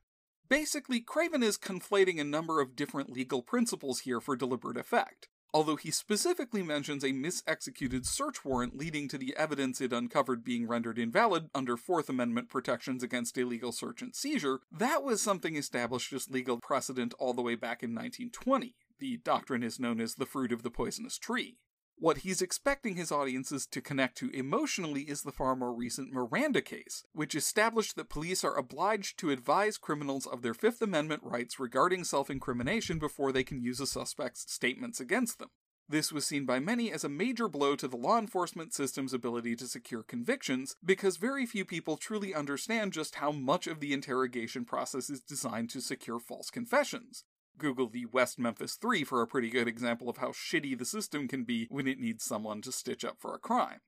Basically, 0.48 1.00
Craven 1.00 1.44
is 1.44 1.56
conflating 1.56 2.20
a 2.20 2.24
number 2.24 2.60
of 2.60 2.74
different 2.74 3.12
legal 3.12 3.40
principles 3.40 4.00
here 4.00 4.20
for 4.20 4.34
deliberate 4.34 4.76
effect 4.76 5.28
although 5.54 5.76
he 5.76 5.90
specifically 5.90 6.62
mentions 6.62 7.04
a 7.04 7.08
misexecuted 7.08 8.06
search 8.06 8.44
warrant 8.44 8.76
leading 8.76 9.08
to 9.08 9.18
the 9.18 9.36
evidence 9.36 9.80
it 9.80 9.92
uncovered 9.92 10.44
being 10.44 10.66
rendered 10.66 10.98
invalid 10.98 11.48
under 11.54 11.76
Fourth 11.76 12.08
Amendment 12.08 12.48
protections 12.48 13.02
against 13.02 13.36
illegal 13.36 13.72
search 13.72 14.02
and 14.02 14.14
seizure, 14.14 14.60
that 14.70 15.02
was 15.02 15.20
something 15.20 15.56
established 15.56 16.12
as 16.12 16.30
legal 16.30 16.58
precedent 16.58 17.14
all 17.18 17.34
the 17.34 17.42
way 17.42 17.54
back 17.54 17.82
in 17.82 17.90
1920. 17.90 18.74
The 18.98 19.18
doctrine 19.18 19.62
is 19.62 19.80
known 19.80 20.00
as 20.00 20.14
the 20.14 20.26
fruit 20.26 20.52
of 20.52 20.62
the 20.62 20.70
poisonous 20.70 21.18
tree. 21.18 21.56
What 22.02 22.18
he's 22.18 22.42
expecting 22.42 22.96
his 22.96 23.12
audiences 23.12 23.64
to 23.66 23.80
connect 23.80 24.18
to 24.18 24.30
emotionally 24.30 25.02
is 25.02 25.22
the 25.22 25.30
far 25.30 25.54
more 25.54 25.72
recent 25.72 26.12
Miranda 26.12 26.60
case, 26.60 27.04
which 27.12 27.36
established 27.36 27.94
that 27.94 28.08
police 28.08 28.42
are 28.42 28.58
obliged 28.58 29.20
to 29.20 29.30
advise 29.30 29.78
criminals 29.78 30.26
of 30.26 30.42
their 30.42 30.52
Fifth 30.52 30.82
Amendment 30.82 31.22
rights 31.22 31.60
regarding 31.60 32.02
self 32.02 32.28
incrimination 32.28 32.98
before 32.98 33.30
they 33.30 33.44
can 33.44 33.62
use 33.62 33.78
a 33.78 33.86
suspect's 33.86 34.52
statements 34.52 34.98
against 34.98 35.38
them. 35.38 35.50
This 35.88 36.10
was 36.10 36.26
seen 36.26 36.44
by 36.44 36.58
many 36.58 36.90
as 36.90 37.04
a 37.04 37.08
major 37.08 37.48
blow 37.48 37.76
to 37.76 37.86
the 37.86 37.96
law 37.96 38.18
enforcement 38.18 38.74
system's 38.74 39.14
ability 39.14 39.54
to 39.54 39.68
secure 39.68 40.02
convictions, 40.02 40.74
because 40.84 41.18
very 41.18 41.46
few 41.46 41.64
people 41.64 41.96
truly 41.96 42.34
understand 42.34 42.92
just 42.92 43.14
how 43.14 43.30
much 43.30 43.68
of 43.68 43.78
the 43.78 43.92
interrogation 43.92 44.64
process 44.64 45.08
is 45.08 45.20
designed 45.20 45.70
to 45.70 45.80
secure 45.80 46.18
false 46.18 46.50
confessions. 46.50 47.22
Google 47.62 47.88
the 47.88 48.06
West 48.06 48.40
Memphis 48.40 48.74
3 48.74 49.04
for 49.04 49.22
a 49.22 49.26
pretty 49.28 49.48
good 49.48 49.68
example 49.68 50.08
of 50.08 50.16
how 50.16 50.30
shitty 50.30 50.76
the 50.76 50.84
system 50.84 51.28
can 51.28 51.44
be 51.44 51.68
when 51.70 51.86
it 51.86 52.00
needs 52.00 52.24
someone 52.24 52.60
to 52.62 52.72
stitch 52.72 53.04
up 53.04 53.18
for 53.20 53.36
a 53.36 53.38
crime. 53.38 53.78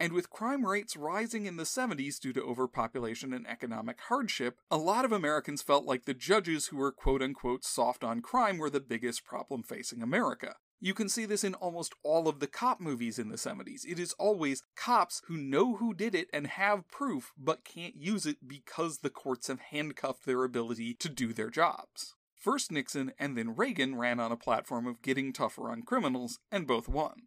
And 0.00 0.12
with 0.12 0.30
crime 0.30 0.66
rates 0.66 0.96
rising 0.96 1.46
in 1.46 1.56
the 1.56 1.62
70s 1.62 2.18
due 2.18 2.32
to 2.32 2.42
overpopulation 2.42 3.32
and 3.32 3.46
economic 3.46 4.00
hardship, 4.08 4.56
a 4.68 4.76
lot 4.76 5.04
of 5.04 5.12
Americans 5.12 5.62
felt 5.62 5.84
like 5.84 6.06
the 6.06 6.12
judges 6.12 6.66
who 6.66 6.78
were 6.78 6.90
quote 6.90 7.22
unquote 7.22 7.64
soft 7.64 8.02
on 8.02 8.20
crime 8.20 8.58
were 8.58 8.68
the 8.68 8.80
biggest 8.80 9.24
problem 9.24 9.62
facing 9.62 10.02
America. 10.02 10.56
You 10.80 10.92
can 10.92 11.08
see 11.08 11.24
this 11.24 11.44
in 11.44 11.54
almost 11.54 11.94
all 12.02 12.26
of 12.26 12.40
the 12.40 12.48
cop 12.48 12.80
movies 12.80 13.20
in 13.20 13.28
the 13.28 13.36
70s. 13.36 13.84
It 13.86 14.00
is 14.00 14.14
always 14.14 14.64
cops 14.74 15.22
who 15.26 15.36
know 15.36 15.76
who 15.76 15.94
did 15.94 16.16
it 16.16 16.28
and 16.32 16.48
have 16.48 16.88
proof, 16.88 17.32
but 17.38 17.64
can't 17.64 17.94
use 17.94 18.26
it 18.26 18.48
because 18.48 18.98
the 18.98 19.10
courts 19.10 19.46
have 19.46 19.60
handcuffed 19.60 20.26
their 20.26 20.42
ability 20.42 20.94
to 20.94 21.08
do 21.08 21.32
their 21.32 21.50
jobs. 21.50 22.16
First 22.40 22.72
Nixon 22.72 23.12
and 23.18 23.36
then 23.36 23.54
Reagan 23.54 23.96
ran 23.96 24.18
on 24.18 24.32
a 24.32 24.36
platform 24.36 24.86
of 24.86 25.02
getting 25.02 25.30
tougher 25.30 25.70
on 25.70 25.82
criminals, 25.82 26.38
and 26.50 26.66
both 26.66 26.88
won. 26.88 27.24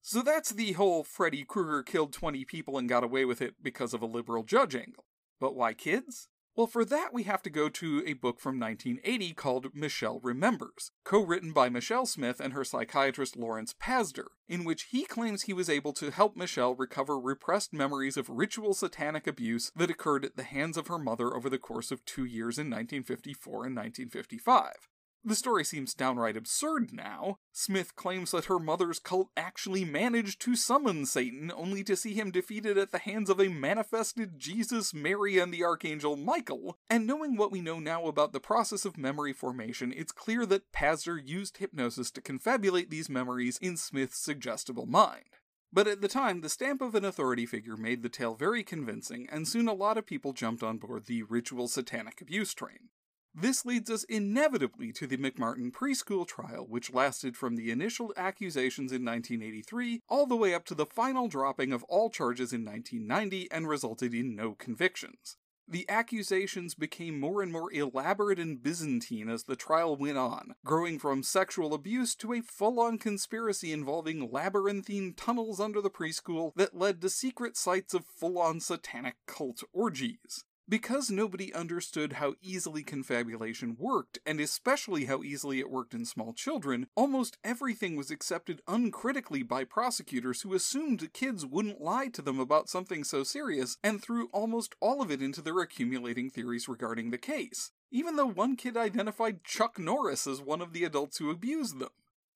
So 0.00 0.22
that's 0.22 0.50
the 0.50 0.72
whole 0.72 1.02
Freddy 1.02 1.44
Krueger 1.44 1.82
killed 1.82 2.12
20 2.12 2.44
people 2.44 2.78
and 2.78 2.88
got 2.88 3.02
away 3.02 3.24
with 3.24 3.42
it 3.42 3.56
because 3.60 3.92
of 3.92 4.02
a 4.02 4.06
liberal 4.06 4.44
judge 4.44 4.76
angle. 4.76 5.04
But 5.40 5.56
why 5.56 5.74
kids? 5.74 6.28
Well, 6.54 6.66
for 6.66 6.84
that, 6.84 7.14
we 7.14 7.22
have 7.22 7.40
to 7.42 7.50
go 7.50 7.70
to 7.70 8.02
a 8.06 8.12
book 8.12 8.38
from 8.38 8.60
1980 8.60 9.32
called 9.32 9.74
Michelle 9.74 10.20
Remembers, 10.22 10.90
co 11.02 11.24
written 11.24 11.52
by 11.52 11.70
Michelle 11.70 12.04
Smith 12.04 12.40
and 12.40 12.52
her 12.52 12.62
psychiatrist 12.62 13.36
Lawrence 13.38 13.72
Pazder, 13.72 14.26
in 14.48 14.64
which 14.64 14.88
he 14.90 15.04
claims 15.04 15.42
he 15.42 15.54
was 15.54 15.70
able 15.70 15.94
to 15.94 16.10
help 16.10 16.36
Michelle 16.36 16.74
recover 16.74 17.18
repressed 17.18 17.72
memories 17.72 18.18
of 18.18 18.28
ritual 18.28 18.74
satanic 18.74 19.26
abuse 19.26 19.72
that 19.74 19.90
occurred 19.90 20.26
at 20.26 20.36
the 20.36 20.42
hands 20.42 20.76
of 20.76 20.88
her 20.88 20.98
mother 20.98 21.34
over 21.34 21.48
the 21.48 21.58
course 21.58 21.90
of 21.90 22.04
two 22.04 22.26
years 22.26 22.58
in 22.58 22.66
1954 22.66 23.52
and 23.64 23.74
1955. 23.74 24.88
The 25.24 25.36
story 25.36 25.64
seems 25.64 25.94
downright 25.94 26.36
absurd 26.36 26.92
now. 26.92 27.38
Smith 27.52 27.94
claims 27.94 28.32
that 28.32 28.46
her 28.46 28.58
mother's 28.58 28.98
cult 28.98 29.28
actually 29.36 29.84
managed 29.84 30.40
to 30.40 30.56
summon 30.56 31.06
Satan, 31.06 31.52
only 31.54 31.84
to 31.84 31.94
see 31.94 32.14
him 32.14 32.32
defeated 32.32 32.76
at 32.76 32.90
the 32.90 32.98
hands 32.98 33.30
of 33.30 33.38
a 33.38 33.46
manifested 33.46 34.40
Jesus, 34.40 34.92
Mary, 34.92 35.38
and 35.38 35.54
the 35.54 35.62
Archangel 35.62 36.16
Michael. 36.16 36.76
And 36.90 37.06
knowing 37.06 37.36
what 37.36 37.52
we 37.52 37.60
know 37.60 37.78
now 37.78 38.06
about 38.06 38.32
the 38.32 38.40
process 38.40 38.84
of 38.84 38.98
memory 38.98 39.32
formation, 39.32 39.94
it's 39.96 40.10
clear 40.10 40.44
that 40.46 40.72
Pazder 40.72 41.20
used 41.24 41.58
hypnosis 41.58 42.10
to 42.10 42.20
confabulate 42.20 42.90
these 42.90 43.08
memories 43.08 43.58
in 43.58 43.76
Smith's 43.76 44.18
suggestible 44.18 44.86
mind. 44.86 45.36
But 45.72 45.86
at 45.86 46.00
the 46.00 46.08
time, 46.08 46.40
the 46.40 46.48
stamp 46.48 46.82
of 46.82 46.96
an 46.96 47.04
authority 47.04 47.46
figure 47.46 47.76
made 47.76 48.02
the 48.02 48.08
tale 48.08 48.34
very 48.34 48.64
convincing, 48.64 49.28
and 49.30 49.46
soon 49.46 49.68
a 49.68 49.72
lot 49.72 49.96
of 49.96 50.04
people 50.04 50.32
jumped 50.32 50.64
on 50.64 50.78
board 50.78 51.06
the 51.06 51.22
ritual 51.22 51.68
satanic 51.68 52.20
abuse 52.20 52.52
train. 52.54 52.88
This 53.34 53.64
leads 53.64 53.90
us 53.90 54.04
inevitably 54.04 54.92
to 54.92 55.06
the 55.06 55.16
McMartin 55.16 55.72
preschool 55.72 56.26
trial, 56.26 56.66
which 56.68 56.92
lasted 56.92 57.34
from 57.34 57.56
the 57.56 57.70
initial 57.70 58.12
accusations 58.14 58.92
in 58.92 59.04
1983 59.04 60.02
all 60.06 60.26
the 60.26 60.36
way 60.36 60.52
up 60.52 60.66
to 60.66 60.74
the 60.74 60.84
final 60.84 61.28
dropping 61.28 61.72
of 61.72 61.82
all 61.84 62.10
charges 62.10 62.52
in 62.52 62.62
1990 62.64 63.50
and 63.50 63.68
resulted 63.68 64.12
in 64.12 64.36
no 64.36 64.52
convictions. 64.52 65.38
The 65.66 65.88
accusations 65.88 66.74
became 66.74 67.18
more 67.18 67.40
and 67.40 67.50
more 67.50 67.72
elaborate 67.72 68.38
and 68.38 68.62
Byzantine 68.62 69.30
as 69.30 69.44
the 69.44 69.56
trial 69.56 69.96
went 69.96 70.18
on, 70.18 70.54
growing 70.66 70.98
from 70.98 71.22
sexual 71.22 71.72
abuse 71.72 72.14
to 72.16 72.34
a 72.34 72.42
full 72.42 72.78
on 72.80 72.98
conspiracy 72.98 73.72
involving 73.72 74.30
labyrinthine 74.30 75.14
tunnels 75.14 75.58
under 75.58 75.80
the 75.80 75.88
preschool 75.88 76.52
that 76.56 76.76
led 76.76 77.00
to 77.00 77.08
secret 77.08 77.56
sites 77.56 77.94
of 77.94 78.04
full 78.04 78.38
on 78.38 78.60
satanic 78.60 79.14
cult 79.26 79.62
orgies. 79.72 80.44
Because 80.72 81.10
nobody 81.10 81.52
understood 81.52 82.14
how 82.14 82.32
easily 82.40 82.82
confabulation 82.82 83.76
worked, 83.78 84.20
and 84.24 84.40
especially 84.40 85.04
how 85.04 85.22
easily 85.22 85.58
it 85.58 85.68
worked 85.68 85.92
in 85.92 86.06
small 86.06 86.32
children, 86.32 86.86
almost 86.94 87.36
everything 87.44 87.94
was 87.94 88.10
accepted 88.10 88.62
uncritically 88.66 89.42
by 89.42 89.64
prosecutors 89.64 90.40
who 90.40 90.54
assumed 90.54 91.12
kids 91.12 91.44
wouldn't 91.44 91.82
lie 91.82 92.08
to 92.08 92.22
them 92.22 92.40
about 92.40 92.70
something 92.70 93.04
so 93.04 93.22
serious 93.22 93.76
and 93.84 94.00
threw 94.00 94.30
almost 94.32 94.74
all 94.80 95.02
of 95.02 95.10
it 95.10 95.20
into 95.20 95.42
their 95.42 95.60
accumulating 95.60 96.30
theories 96.30 96.66
regarding 96.66 97.10
the 97.10 97.18
case, 97.18 97.72
even 97.90 98.16
though 98.16 98.24
one 98.24 98.56
kid 98.56 98.74
identified 98.74 99.44
Chuck 99.44 99.78
Norris 99.78 100.26
as 100.26 100.40
one 100.40 100.62
of 100.62 100.72
the 100.72 100.84
adults 100.84 101.18
who 101.18 101.28
abused 101.28 101.80
them. 101.80 101.90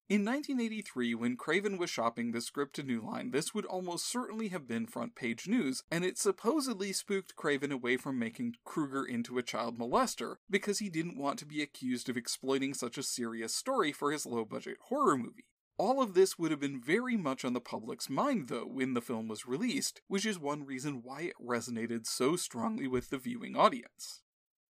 In 0.08 0.24
1983, 0.24 1.16
when 1.16 1.36
Craven 1.36 1.78
was 1.78 1.90
shopping 1.90 2.30
the 2.30 2.40
script 2.40 2.76
to 2.76 2.84
New 2.84 3.00
Line, 3.00 3.32
this 3.32 3.52
would 3.52 3.64
almost 3.64 4.06
certainly 4.06 4.48
have 4.48 4.68
been 4.68 4.86
front 4.86 5.16
page 5.16 5.48
news, 5.48 5.82
and 5.90 6.04
it 6.04 6.16
supposedly 6.16 6.92
spooked 6.92 7.34
Craven 7.34 7.72
away 7.72 7.96
from 7.96 8.16
making 8.16 8.54
Krueger 8.64 9.04
into 9.04 9.36
a 9.36 9.42
child 9.42 9.80
molester 9.80 10.36
because 10.48 10.78
he 10.78 10.88
didn't 10.88 11.18
want 11.18 11.40
to 11.40 11.44
be 11.44 11.60
accused 11.60 12.08
of 12.08 12.16
exploiting 12.16 12.72
such 12.72 12.96
a 12.96 13.02
serious 13.02 13.52
story 13.52 13.90
for 13.90 14.12
his 14.12 14.24
low 14.24 14.44
budget 14.44 14.76
horror 14.90 15.16
movie. 15.18 15.46
All 15.76 16.00
of 16.00 16.14
this 16.14 16.38
would 16.38 16.52
have 16.52 16.60
been 16.60 16.80
very 16.80 17.16
much 17.16 17.44
on 17.44 17.52
the 17.52 17.60
public's 17.60 18.08
mind, 18.08 18.46
though, 18.46 18.64
when 18.64 18.94
the 18.94 19.02
film 19.02 19.26
was 19.26 19.48
released, 19.48 20.02
which 20.06 20.24
is 20.24 20.38
one 20.38 20.64
reason 20.64 21.02
why 21.02 21.22
it 21.22 21.34
resonated 21.44 22.06
so 22.06 22.36
strongly 22.36 22.86
with 22.86 23.10
the 23.10 23.18
viewing 23.18 23.56
audience. 23.56 24.22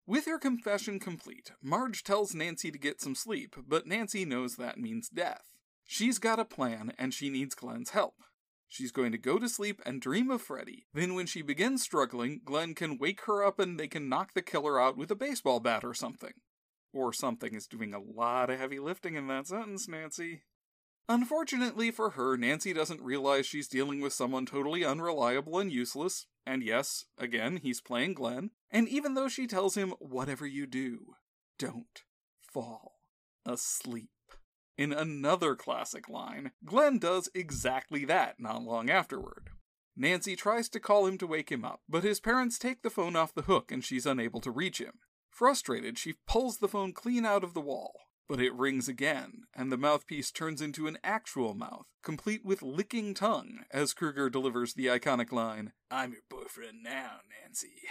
With 0.09 0.27
her 0.27 0.39
confession 0.39 1.01
complete, 1.01 1.51
Marge 1.61 2.05
tells 2.05 2.33
Nancy 2.33 2.71
to 2.71 2.79
get 2.79 3.01
some 3.01 3.17
sleep, 3.17 3.57
but 3.67 3.89
Nancy 3.89 4.25
knows 4.25 4.55
that 4.55 4.79
means 4.79 5.09
death. 5.09 5.57
She's 5.85 6.21
got 6.21 6.39
a 6.39 6.45
plan, 6.45 6.93
and 6.97 7.13
she 7.13 7.29
needs 7.29 7.57
Glenn's 7.57 7.91
help. 7.91 8.15
She's 8.69 8.93
going 8.93 9.11
to 9.11 9.19
go 9.19 9.39
to 9.39 9.49
sleep 9.49 9.83
and 9.85 10.01
dream 10.01 10.31
of 10.31 10.43
Freddy. 10.43 10.87
Then, 10.95 11.15
when 11.15 11.27
she 11.27 11.43
begins 11.43 11.83
struggling, 11.83 12.41
Glenn 12.45 12.75
can 12.75 12.99
wake 12.99 13.23
her 13.23 13.45
up 13.45 13.59
and 13.59 13.81
they 13.81 13.89
can 13.89 14.09
knock 14.09 14.35
the 14.35 14.43
killer 14.43 14.81
out 14.81 14.97
with 14.97 15.11
a 15.11 15.17
baseball 15.17 15.59
bat 15.59 15.83
or 15.85 15.95
something. 15.95 16.35
Or 16.93 17.13
something 17.13 17.55
is 17.55 17.67
doing 17.67 17.93
a 17.93 18.01
lot 18.01 18.49
of 18.49 18.61
heavy 18.61 18.79
lifting 18.79 19.17
in 19.17 19.27
that 19.27 19.49
sentence, 19.49 19.89
Nancy. 19.89 20.43
Unfortunately 21.09 21.91
for 21.91 22.11
her, 22.11 22.37
Nancy 22.37 22.73
doesn't 22.73 23.03
realize 23.03 23.47
she's 23.47 23.69
dealing 23.69 24.01
with 24.01 24.13
someone 24.13 24.47
totally 24.47 24.85
unreliable 24.85 25.59
and 25.59 25.73
useless. 25.73 26.27
And 26.47 26.63
yes, 26.63 27.07
again, 27.19 27.59
he's 27.63 27.81
playing 27.81 28.15
Glenn. 28.15 28.51
And 28.71 28.89
even 28.89 29.15
though 29.15 29.29
she 29.29 29.47
tells 29.47 29.75
him, 29.75 29.95
whatever 29.99 30.47
you 30.47 30.67
do, 30.67 31.17
don't 31.59 32.03
fall 32.41 32.93
asleep. 33.45 34.11
In 34.79 34.93
another 34.93 35.57
classic 35.57 36.09
line, 36.09 36.53
Glenn 36.65 36.99
does 36.99 37.29
exactly 37.35 38.05
that 38.05 38.39
not 38.39 38.63
long 38.63 38.91
afterward. 38.91 39.51
Nancy 39.97 40.37
tries 40.37 40.69
to 40.69 40.81
call 40.81 41.07
him 41.07 41.17
to 41.19 41.27
wake 41.27 41.51
him 41.51 41.65
up, 41.65 41.81
but 41.89 42.05
his 42.05 42.21
parents 42.21 42.59
take 42.59 42.83
the 42.83 42.91
phone 42.91 43.17
off 43.17 43.35
the 43.35 43.43
hook 43.43 43.73
and 43.73 43.83
she's 43.83 44.05
unable 44.05 44.41
to 44.43 44.51
reach 44.51 44.79
him. 44.79 44.99
Frustrated, 45.31 45.99
she 45.99 46.15
pulls 46.27 46.59
the 46.59 46.69
phone 46.69 46.93
clean 46.93 47.25
out 47.25 47.43
of 47.43 47.55
the 47.55 47.61
wall. 47.61 47.93
But 48.29 48.41
it 48.41 48.55
rings 48.55 48.89
again, 48.89 49.45
and 49.55 49.71
the 49.71 49.77
mouthpiece 49.77 50.33
turns 50.33 50.61
into 50.61 50.89
an 50.89 50.99
actual 51.05 51.55
mouth, 51.55 51.87
complete 52.03 52.45
with 52.45 52.61
licking 52.61 53.15
tongue, 53.15 53.61
as 53.71 53.95
Krueger 53.95 54.29
delivers 54.29 54.75
the 54.75 54.87
iconic 54.87 55.31
line, 55.31 55.73
I'm 55.91 56.13
your 56.13 56.23
boyfriend 56.29 56.83
now, 56.83 57.21
Nancy. 57.43 57.83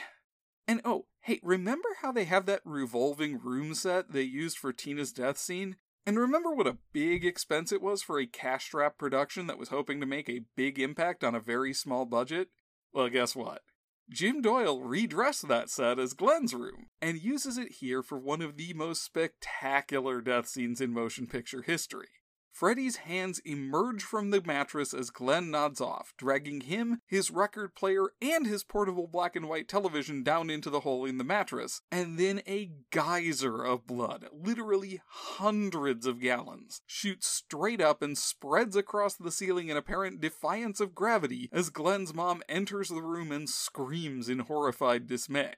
And 0.67 0.81
oh, 0.83 1.05
hey, 1.21 1.39
remember 1.41 1.89
how 2.01 2.11
they 2.11 2.25
have 2.25 2.45
that 2.47 2.61
revolving 2.65 3.39
room 3.39 3.73
set 3.75 4.11
they 4.11 4.23
used 4.23 4.57
for 4.57 4.73
Tina's 4.73 5.13
death 5.13 5.37
scene? 5.37 5.77
And 6.05 6.19
remember 6.19 6.51
what 6.51 6.67
a 6.67 6.77
big 6.91 7.25
expense 7.25 7.71
it 7.71 7.81
was 7.81 8.03
for 8.03 8.19
a 8.19 8.27
cash 8.27 8.65
strap 8.65 8.97
production 8.97 9.47
that 9.47 9.57
was 9.57 9.69
hoping 9.69 9.99
to 10.01 10.05
make 10.05 10.29
a 10.29 10.43
big 10.55 10.79
impact 10.79 11.23
on 11.23 11.33
a 11.33 11.39
very 11.39 11.73
small 11.73 12.05
budget? 12.05 12.49
Well, 12.93 13.09
guess 13.09 13.35
what? 13.35 13.61
Jim 14.09 14.41
Doyle 14.41 14.81
redressed 14.81 15.47
that 15.47 15.69
set 15.69 15.97
as 15.97 16.13
Glenn's 16.13 16.53
room 16.53 16.87
and 17.01 17.21
uses 17.21 17.57
it 17.57 17.73
here 17.79 18.03
for 18.03 18.19
one 18.19 18.41
of 18.41 18.55
the 18.55 18.73
most 18.73 19.03
spectacular 19.03 20.21
death 20.21 20.47
scenes 20.47 20.79
in 20.79 20.93
motion 20.93 21.25
picture 21.25 21.63
history. 21.63 22.09
Freddy's 22.55 22.95
hands 22.95 23.39
emerge 23.39 24.01
from 24.01 24.29
the 24.29 24.41
mattress 24.41 24.93
as 24.93 25.09
Glenn 25.09 25.51
nods 25.51 25.81
off, 25.81 26.13
dragging 26.17 26.61
him, 26.61 27.01
his 27.05 27.29
record 27.29 27.75
player, 27.75 28.13
and 28.21 28.47
his 28.47 28.63
portable 28.63 29.07
black 29.07 29.35
and 29.35 29.49
white 29.49 29.67
television 29.67 30.23
down 30.23 30.49
into 30.49 30.69
the 30.69 30.79
hole 30.79 31.03
in 31.03 31.17
the 31.17 31.25
mattress, 31.25 31.81
and 31.91 32.17
then 32.17 32.41
a 32.47 32.71
geyser 32.91 33.61
of 33.61 33.85
blood, 33.85 34.29
literally 34.31 35.01
hundreds 35.05 36.05
of 36.05 36.21
gallons, 36.21 36.81
shoots 36.85 37.27
straight 37.27 37.81
up 37.81 38.01
and 38.01 38.17
spreads 38.17 38.77
across 38.77 39.15
the 39.15 39.33
ceiling 39.33 39.67
in 39.67 39.75
apparent 39.75 40.21
defiance 40.21 40.79
of 40.79 40.95
gravity 40.95 41.49
as 41.51 41.69
Glenn's 41.69 42.13
mom 42.13 42.41
enters 42.47 42.87
the 42.87 43.03
room 43.03 43.33
and 43.33 43.49
screams 43.49 44.29
in 44.29 44.39
horrified 44.39 45.07
dismay. 45.07 45.55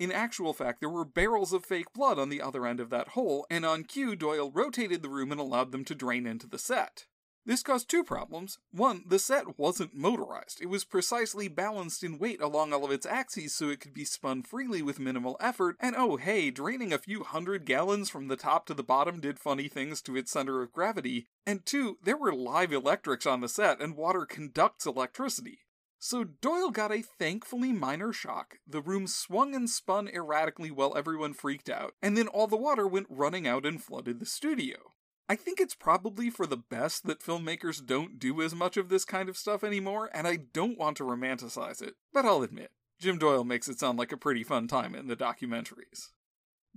In 0.00 0.10
actual 0.10 0.54
fact, 0.54 0.80
there 0.80 0.88
were 0.88 1.04
barrels 1.04 1.52
of 1.52 1.66
fake 1.66 1.92
blood 1.92 2.18
on 2.18 2.30
the 2.30 2.40
other 2.40 2.66
end 2.66 2.80
of 2.80 2.88
that 2.88 3.08
hole, 3.08 3.46
and 3.50 3.66
on 3.66 3.84
cue, 3.84 4.16
Doyle 4.16 4.50
rotated 4.50 5.02
the 5.02 5.10
room 5.10 5.30
and 5.30 5.38
allowed 5.38 5.72
them 5.72 5.84
to 5.84 5.94
drain 5.94 6.26
into 6.26 6.46
the 6.46 6.58
set. 6.58 7.04
This 7.44 7.62
caused 7.62 7.90
two 7.90 8.02
problems. 8.02 8.58
One, 8.70 9.04
the 9.06 9.18
set 9.18 9.58
wasn't 9.58 9.94
motorized. 9.94 10.62
It 10.62 10.70
was 10.70 10.84
precisely 10.84 11.48
balanced 11.48 12.02
in 12.02 12.18
weight 12.18 12.40
along 12.40 12.72
all 12.72 12.86
of 12.86 12.90
its 12.90 13.04
axes 13.04 13.54
so 13.54 13.68
it 13.68 13.80
could 13.80 13.92
be 13.92 14.06
spun 14.06 14.42
freely 14.42 14.80
with 14.80 14.98
minimal 14.98 15.36
effort, 15.38 15.76
and 15.80 15.94
oh 15.94 16.16
hey, 16.16 16.50
draining 16.50 16.94
a 16.94 16.98
few 16.98 17.22
hundred 17.22 17.66
gallons 17.66 18.08
from 18.08 18.28
the 18.28 18.36
top 18.36 18.64
to 18.66 18.74
the 18.74 18.82
bottom 18.82 19.20
did 19.20 19.38
funny 19.38 19.68
things 19.68 20.00
to 20.02 20.16
its 20.16 20.32
center 20.32 20.62
of 20.62 20.72
gravity. 20.72 21.28
And 21.46 21.66
two, 21.66 21.98
there 22.02 22.16
were 22.16 22.32
live 22.32 22.72
electrics 22.72 23.26
on 23.26 23.42
the 23.42 23.50
set, 23.50 23.82
and 23.82 23.98
water 23.98 24.24
conducts 24.24 24.86
electricity. 24.86 25.58
So 26.02 26.24
Doyle 26.24 26.70
got 26.70 26.90
a 26.90 27.02
thankfully 27.02 27.72
minor 27.72 28.10
shock. 28.10 28.56
The 28.66 28.80
room 28.80 29.06
swung 29.06 29.54
and 29.54 29.68
spun 29.68 30.08
erratically 30.08 30.70
while 30.70 30.96
everyone 30.96 31.34
freaked 31.34 31.68
out, 31.68 31.92
and 32.00 32.16
then 32.16 32.26
all 32.26 32.46
the 32.46 32.56
water 32.56 32.86
went 32.86 33.06
running 33.10 33.46
out 33.46 33.66
and 33.66 33.82
flooded 33.82 34.18
the 34.18 34.24
studio. 34.24 34.94
I 35.28 35.36
think 35.36 35.60
it's 35.60 35.74
probably 35.74 36.30
for 36.30 36.46
the 36.46 36.56
best 36.56 37.06
that 37.06 37.20
filmmakers 37.20 37.84
don't 37.84 38.18
do 38.18 38.40
as 38.40 38.54
much 38.54 38.78
of 38.78 38.88
this 38.88 39.04
kind 39.04 39.28
of 39.28 39.36
stuff 39.36 39.62
anymore, 39.62 40.08
and 40.14 40.26
I 40.26 40.36
don't 40.36 40.78
want 40.78 40.96
to 40.96 41.04
romanticize 41.04 41.82
it, 41.82 41.96
but 42.14 42.24
I'll 42.24 42.42
admit, 42.42 42.70
Jim 42.98 43.18
Doyle 43.18 43.44
makes 43.44 43.68
it 43.68 43.78
sound 43.78 43.98
like 43.98 44.10
a 44.10 44.16
pretty 44.16 44.42
fun 44.42 44.68
time 44.68 44.94
in 44.94 45.06
the 45.06 45.16
documentaries. 45.16 46.12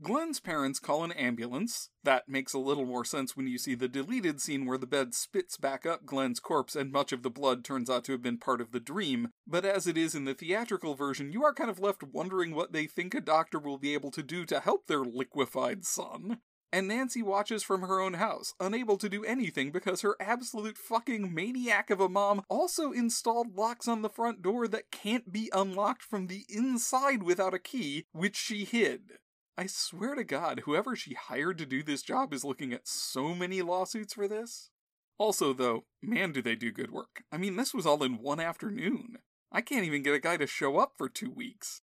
Glenn's 0.02 0.40
parents 0.40 0.80
call 0.80 1.04
an 1.04 1.12
ambulance. 1.12 1.90
That 2.04 2.28
makes 2.28 2.54
a 2.54 2.60
little 2.60 2.86
more 2.86 3.06
sense 3.06 3.38
when 3.38 3.48
you 3.48 3.58
see 3.58 3.76
the 3.76 3.88
deleted 3.88 4.42
scene 4.42 4.66
where 4.66 4.78
the 4.78 4.88
bed 4.88 5.14
spits 5.14 5.56
back 5.56 5.86
up 5.86 6.06
Glenn's 6.06 6.40
corpse 6.40 6.76
and 6.76 6.92
much 6.92 7.14
of 7.14 7.24
the 7.24 7.30
blood 7.30 7.64
turns 7.64 7.90
out 7.90 8.04
to 8.06 8.12
have 8.12 8.22
been 8.22 8.38
part 8.38 8.60
of 8.60 8.72
the 8.72 8.80
dream. 8.80 9.30
But 9.48 9.66
as 9.66 9.88
it 9.88 9.98
is 9.98 10.16
in 10.16 10.26
the 10.26 10.34
theatrical 10.34 10.96
version, 10.96 11.32
you 11.32 11.44
are 11.46 11.54
kind 11.54 11.70
of 11.70 11.80
left 11.80 12.04
wondering 12.04 12.54
what 12.54 12.74
they 12.74 12.86
think 12.86 13.14
a 13.14 13.22
doctor 13.22 13.60
will 13.60 13.78
be 13.78 13.94
able 13.94 14.12
to 14.12 14.24
do 14.24 14.46
to 14.46 14.60
help 14.60 14.88
their 14.88 15.06
liquefied 15.06 15.86
son. 15.86 16.40
And 16.74 16.88
Nancy 16.88 17.22
watches 17.22 17.62
from 17.62 17.82
her 17.82 18.00
own 18.00 18.16
house, 18.16 18.56
unable 18.60 18.98
to 18.98 19.08
do 19.08 19.24
anything 19.24 19.72
because 19.72 20.02
her 20.02 20.16
absolute 20.20 20.76
fucking 20.76 21.32
maniac 21.32 21.92
of 21.92 22.00
a 22.00 22.10
mom 22.10 22.42
also 22.50 22.92
installed 22.92 23.56
locks 23.56 23.88
on 23.88 24.02
the 24.02 24.10
front 24.10 24.42
door 24.42 24.68
that 24.68 24.90
can't 24.90 25.32
be 25.32 25.52
unlocked 25.54 26.02
from 26.02 26.26
the 26.26 26.46
inside 26.50 27.22
without 27.22 27.54
a 27.54 27.60
key, 27.60 28.06
which 28.12 28.36
she 28.36 28.66
hid. 28.66 29.20
I 29.58 29.68
swear 29.68 30.16
to 30.16 30.24
God, 30.24 30.62
whoever 30.66 30.96
she 30.96 31.14
hired 31.14 31.60
to 31.60 31.66
do 31.66 31.84
this 31.84 32.02
job 32.02 32.34
is 32.34 32.44
looking 32.44 32.74
at 32.74 32.88
so 32.88 33.36
many 33.36 33.62
lawsuits 33.62 34.14
for 34.16 34.28
this. 34.28 34.72
Also, 35.20 35.54
though, 35.54 35.86
man, 36.02 36.32
do 36.32 36.42
they 36.42 36.56
do 36.56 36.72
good 36.72 36.92
work. 36.92 37.24
I 37.32 37.38
mean, 37.38 37.56
this 37.56 37.74
was 37.74 37.86
all 37.86 38.04
in 38.04 38.18
one 38.18 38.40
afternoon. 38.40 39.20
I 39.52 39.62
can't 39.62 39.86
even 39.86 40.02
get 40.02 40.16
a 40.16 40.20
guy 40.20 40.38
to 40.38 40.48
show 40.48 40.80
up 40.80 40.94
for 40.98 41.08
two 41.08 41.30
weeks. 41.30 41.82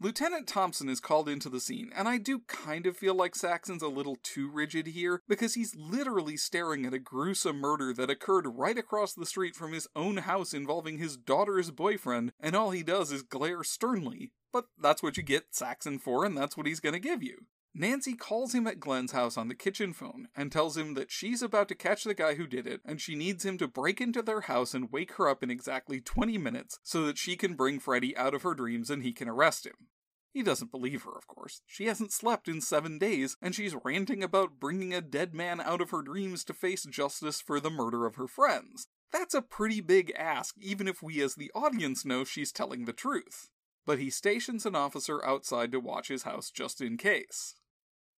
Lieutenant 0.00 0.48
Thompson 0.48 0.88
is 0.88 0.98
called 0.98 1.28
into 1.28 1.48
the 1.48 1.60
scene, 1.60 1.92
and 1.94 2.08
I 2.08 2.18
do 2.18 2.40
kind 2.48 2.86
of 2.86 2.96
feel 2.96 3.14
like 3.14 3.36
Saxon's 3.36 3.82
a 3.82 3.88
little 3.88 4.16
too 4.20 4.50
rigid 4.50 4.88
here 4.88 5.22
because 5.28 5.54
he's 5.54 5.76
literally 5.76 6.36
staring 6.36 6.84
at 6.84 6.92
a 6.92 6.98
gruesome 6.98 7.60
murder 7.60 7.94
that 7.94 8.10
occurred 8.10 8.48
right 8.48 8.76
across 8.76 9.14
the 9.14 9.26
street 9.26 9.54
from 9.54 9.72
his 9.72 9.86
own 9.94 10.16
house 10.16 10.52
involving 10.52 10.98
his 10.98 11.16
daughter's 11.16 11.70
boyfriend, 11.70 12.32
and 12.40 12.56
all 12.56 12.72
he 12.72 12.82
does 12.82 13.12
is 13.12 13.22
glare 13.22 13.62
sternly. 13.62 14.32
But 14.52 14.66
that's 14.80 15.02
what 15.02 15.16
you 15.16 15.22
get 15.22 15.54
Saxon 15.54 15.98
for, 15.98 16.24
and 16.24 16.36
that's 16.36 16.56
what 16.56 16.66
he's 16.66 16.80
gonna 16.80 16.98
give 16.98 17.22
you. 17.22 17.46
Nancy 17.74 18.14
calls 18.14 18.54
him 18.54 18.66
at 18.66 18.80
Glenn's 18.80 19.12
house 19.12 19.38
on 19.38 19.48
the 19.48 19.54
kitchen 19.54 19.94
phone 19.94 20.28
and 20.36 20.52
tells 20.52 20.76
him 20.76 20.92
that 20.92 21.10
she's 21.10 21.40
about 21.40 21.68
to 21.68 21.74
catch 21.74 22.04
the 22.04 22.12
guy 22.12 22.34
who 22.34 22.46
did 22.46 22.66
it 22.66 22.82
and 22.84 23.00
she 23.00 23.14
needs 23.14 23.46
him 23.46 23.56
to 23.56 23.66
break 23.66 23.98
into 23.98 24.20
their 24.20 24.42
house 24.42 24.74
and 24.74 24.92
wake 24.92 25.12
her 25.12 25.26
up 25.26 25.42
in 25.42 25.50
exactly 25.50 25.98
20 25.98 26.36
minutes 26.36 26.78
so 26.82 27.06
that 27.06 27.16
she 27.16 27.34
can 27.34 27.54
bring 27.54 27.80
Freddy 27.80 28.14
out 28.14 28.34
of 28.34 28.42
her 28.42 28.52
dreams 28.52 28.90
and 28.90 29.02
he 29.02 29.12
can 29.14 29.26
arrest 29.26 29.66
him. 29.66 29.88
He 30.34 30.42
doesn't 30.42 30.70
believe 30.70 31.02
her, 31.02 31.16
of 31.16 31.26
course. 31.26 31.62
She 31.66 31.86
hasn't 31.86 32.12
slept 32.12 32.48
in 32.48 32.62
seven 32.62 32.98
days, 32.98 33.36
and 33.42 33.54
she's 33.54 33.76
ranting 33.84 34.22
about 34.22 34.58
bringing 34.58 34.94
a 34.94 35.02
dead 35.02 35.34
man 35.34 35.60
out 35.60 35.82
of 35.82 35.90
her 35.90 36.00
dreams 36.00 36.42
to 36.44 36.54
face 36.54 36.84
justice 36.84 37.42
for 37.42 37.60
the 37.60 37.70
murder 37.70 38.06
of 38.06 38.14
her 38.16 38.26
friends. 38.26 38.86
That's 39.12 39.34
a 39.34 39.42
pretty 39.42 39.82
big 39.82 40.10
ask, 40.16 40.54
even 40.58 40.88
if 40.88 41.02
we 41.02 41.20
as 41.20 41.34
the 41.34 41.50
audience 41.54 42.06
know 42.06 42.24
she's 42.24 42.50
telling 42.50 42.86
the 42.86 42.94
truth. 42.94 43.50
But 43.84 43.98
he 43.98 44.10
stations 44.10 44.64
an 44.64 44.76
officer 44.76 45.24
outside 45.24 45.72
to 45.72 45.80
watch 45.80 46.08
his 46.08 46.22
house 46.22 46.50
just 46.50 46.80
in 46.80 46.96
case. 46.96 47.54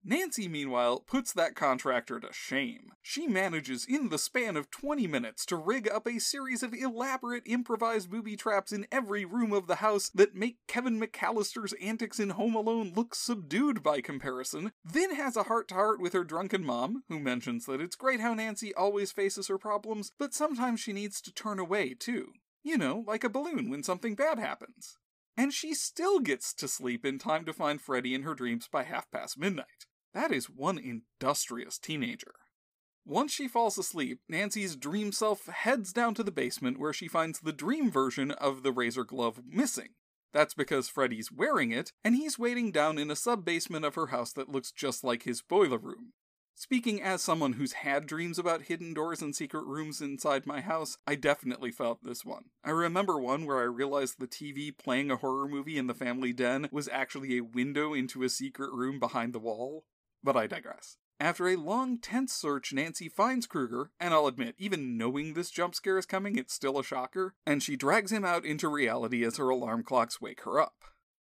Nancy, 0.04 0.48
meanwhile, 0.48 0.98
puts 0.98 1.32
that 1.32 1.54
contractor 1.54 2.18
to 2.18 2.32
shame. 2.32 2.90
She 3.02 3.28
manages, 3.28 3.86
in 3.86 4.08
the 4.08 4.18
span 4.18 4.56
of 4.56 4.68
20 4.68 5.06
minutes, 5.06 5.46
to 5.46 5.56
rig 5.56 5.88
up 5.88 6.08
a 6.08 6.18
series 6.18 6.64
of 6.64 6.74
elaborate 6.74 7.44
improvised 7.46 8.10
booby 8.10 8.34
traps 8.34 8.72
in 8.72 8.88
every 8.90 9.24
room 9.24 9.52
of 9.52 9.68
the 9.68 9.76
house 9.76 10.10
that 10.12 10.34
make 10.34 10.56
Kevin 10.66 11.00
McAllister's 11.00 11.72
antics 11.74 12.18
in 12.18 12.30
Home 12.30 12.56
Alone 12.56 12.92
look 12.96 13.14
subdued 13.14 13.84
by 13.84 14.00
comparison, 14.00 14.72
then 14.84 15.14
has 15.14 15.36
a 15.36 15.44
heart 15.44 15.68
to 15.68 15.74
heart 15.74 16.00
with 16.00 16.14
her 16.14 16.24
drunken 16.24 16.64
mom, 16.64 17.04
who 17.08 17.20
mentions 17.20 17.66
that 17.66 17.80
it's 17.80 17.94
great 17.94 18.18
how 18.18 18.34
Nancy 18.34 18.74
always 18.74 19.12
faces 19.12 19.46
her 19.46 19.58
problems, 19.58 20.10
but 20.18 20.34
sometimes 20.34 20.80
she 20.80 20.92
needs 20.92 21.20
to 21.20 21.32
turn 21.32 21.60
away, 21.60 21.94
too. 21.94 22.32
You 22.64 22.76
know, 22.76 23.04
like 23.06 23.22
a 23.22 23.28
balloon 23.28 23.70
when 23.70 23.84
something 23.84 24.16
bad 24.16 24.40
happens. 24.40 24.98
And 25.36 25.52
she 25.52 25.74
still 25.74 26.20
gets 26.20 26.52
to 26.54 26.68
sleep 26.68 27.06
in 27.06 27.18
time 27.18 27.44
to 27.46 27.52
find 27.52 27.80
Freddy 27.80 28.14
in 28.14 28.22
her 28.22 28.34
dreams 28.34 28.68
by 28.70 28.82
half 28.82 29.10
past 29.10 29.38
midnight. 29.38 29.86
That 30.14 30.30
is 30.30 30.50
one 30.50 30.78
industrious 30.78 31.78
teenager. 31.78 32.34
Once 33.04 33.32
she 33.32 33.48
falls 33.48 33.78
asleep, 33.78 34.20
Nancy's 34.28 34.76
dream 34.76 35.10
self 35.10 35.46
heads 35.46 35.92
down 35.92 36.14
to 36.14 36.22
the 36.22 36.30
basement 36.30 36.78
where 36.78 36.92
she 36.92 37.08
finds 37.08 37.40
the 37.40 37.52
dream 37.52 37.90
version 37.90 38.30
of 38.30 38.62
the 38.62 38.72
razor 38.72 39.04
glove 39.04 39.40
missing. 39.44 39.88
That's 40.32 40.54
because 40.54 40.88
Freddy's 40.88 41.32
wearing 41.32 41.72
it, 41.72 41.92
and 42.04 42.14
he's 42.14 42.38
waiting 42.38 42.70
down 42.70 42.98
in 42.98 43.10
a 43.10 43.16
sub 43.16 43.44
basement 43.44 43.84
of 43.84 43.96
her 43.96 44.06
house 44.06 44.32
that 44.34 44.48
looks 44.48 44.70
just 44.70 45.02
like 45.02 45.24
his 45.24 45.42
boiler 45.42 45.78
room. 45.78 46.12
Speaking 46.62 47.02
as 47.02 47.20
someone 47.20 47.54
who's 47.54 47.72
had 47.72 48.06
dreams 48.06 48.38
about 48.38 48.62
hidden 48.62 48.94
doors 48.94 49.20
and 49.20 49.34
secret 49.34 49.64
rooms 49.64 50.00
inside 50.00 50.46
my 50.46 50.60
house, 50.60 50.96
I 51.08 51.16
definitely 51.16 51.72
felt 51.72 52.04
this 52.04 52.24
one. 52.24 52.50
I 52.62 52.70
remember 52.70 53.18
one 53.18 53.46
where 53.46 53.58
I 53.58 53.64
realized 53.64 54.20
the 54.20 54.28
TV 54.28 54.70
playing 54.70 55.10
a 55.10 55.16
horror 55.16 55.48
movie 55.48 55.76
in 55.76 55.88
the 55.88 55.92
family 55.92 56.32
den 56.32 56.68
was 56.70 56.86
actually 56.86 57.36
a 57.36 57.42
window 57.42 57.94
into 57.94 58.22
a 58.22 58.28
secret 58.28 58.70
room 58.72 59.00
behind 59.00 59.32
the 59.32 59.40
wall. 59.40 59.86
But 60.22 60.36
I 60.36 60.46
digress. 60.46 60.98
After 61.18 61.48
a 61.48 61.56
long, 61.56 61.98
tense 61.98 62.32
search, 62.32 62.72
Nancy 62.72 63.08
finds 63.08 63.48
Krueger, 63.48 63.90
and 63.98 64.14
I'll 64.14 64.28
admit, 64.28 64.54
even 64.56 64.96
knowing 64.96 65.34
this 65.34 65.50
jump 65.50 65.74
scare 65.74 65.98
is 65.98 66.06
coming, 66.06 66.38
it's 66.38 66.54
still 66.54 66.78
a 66.78 66.84
shocker, 66.84 67.34
and 67.44 67.60
she 67.60 67.74
drags 67.74 68.12
him 68.12 68.24
out 68.24 68.44
into 68.44 68.68
reality 68.68 69.24
as 69.24 69.36
her 69.36 69.48
alarm 69.48 69.82
clocks 69.82 70.20
wake 70.20 70.42
her 70.42 70.60
up. 70.60 70.84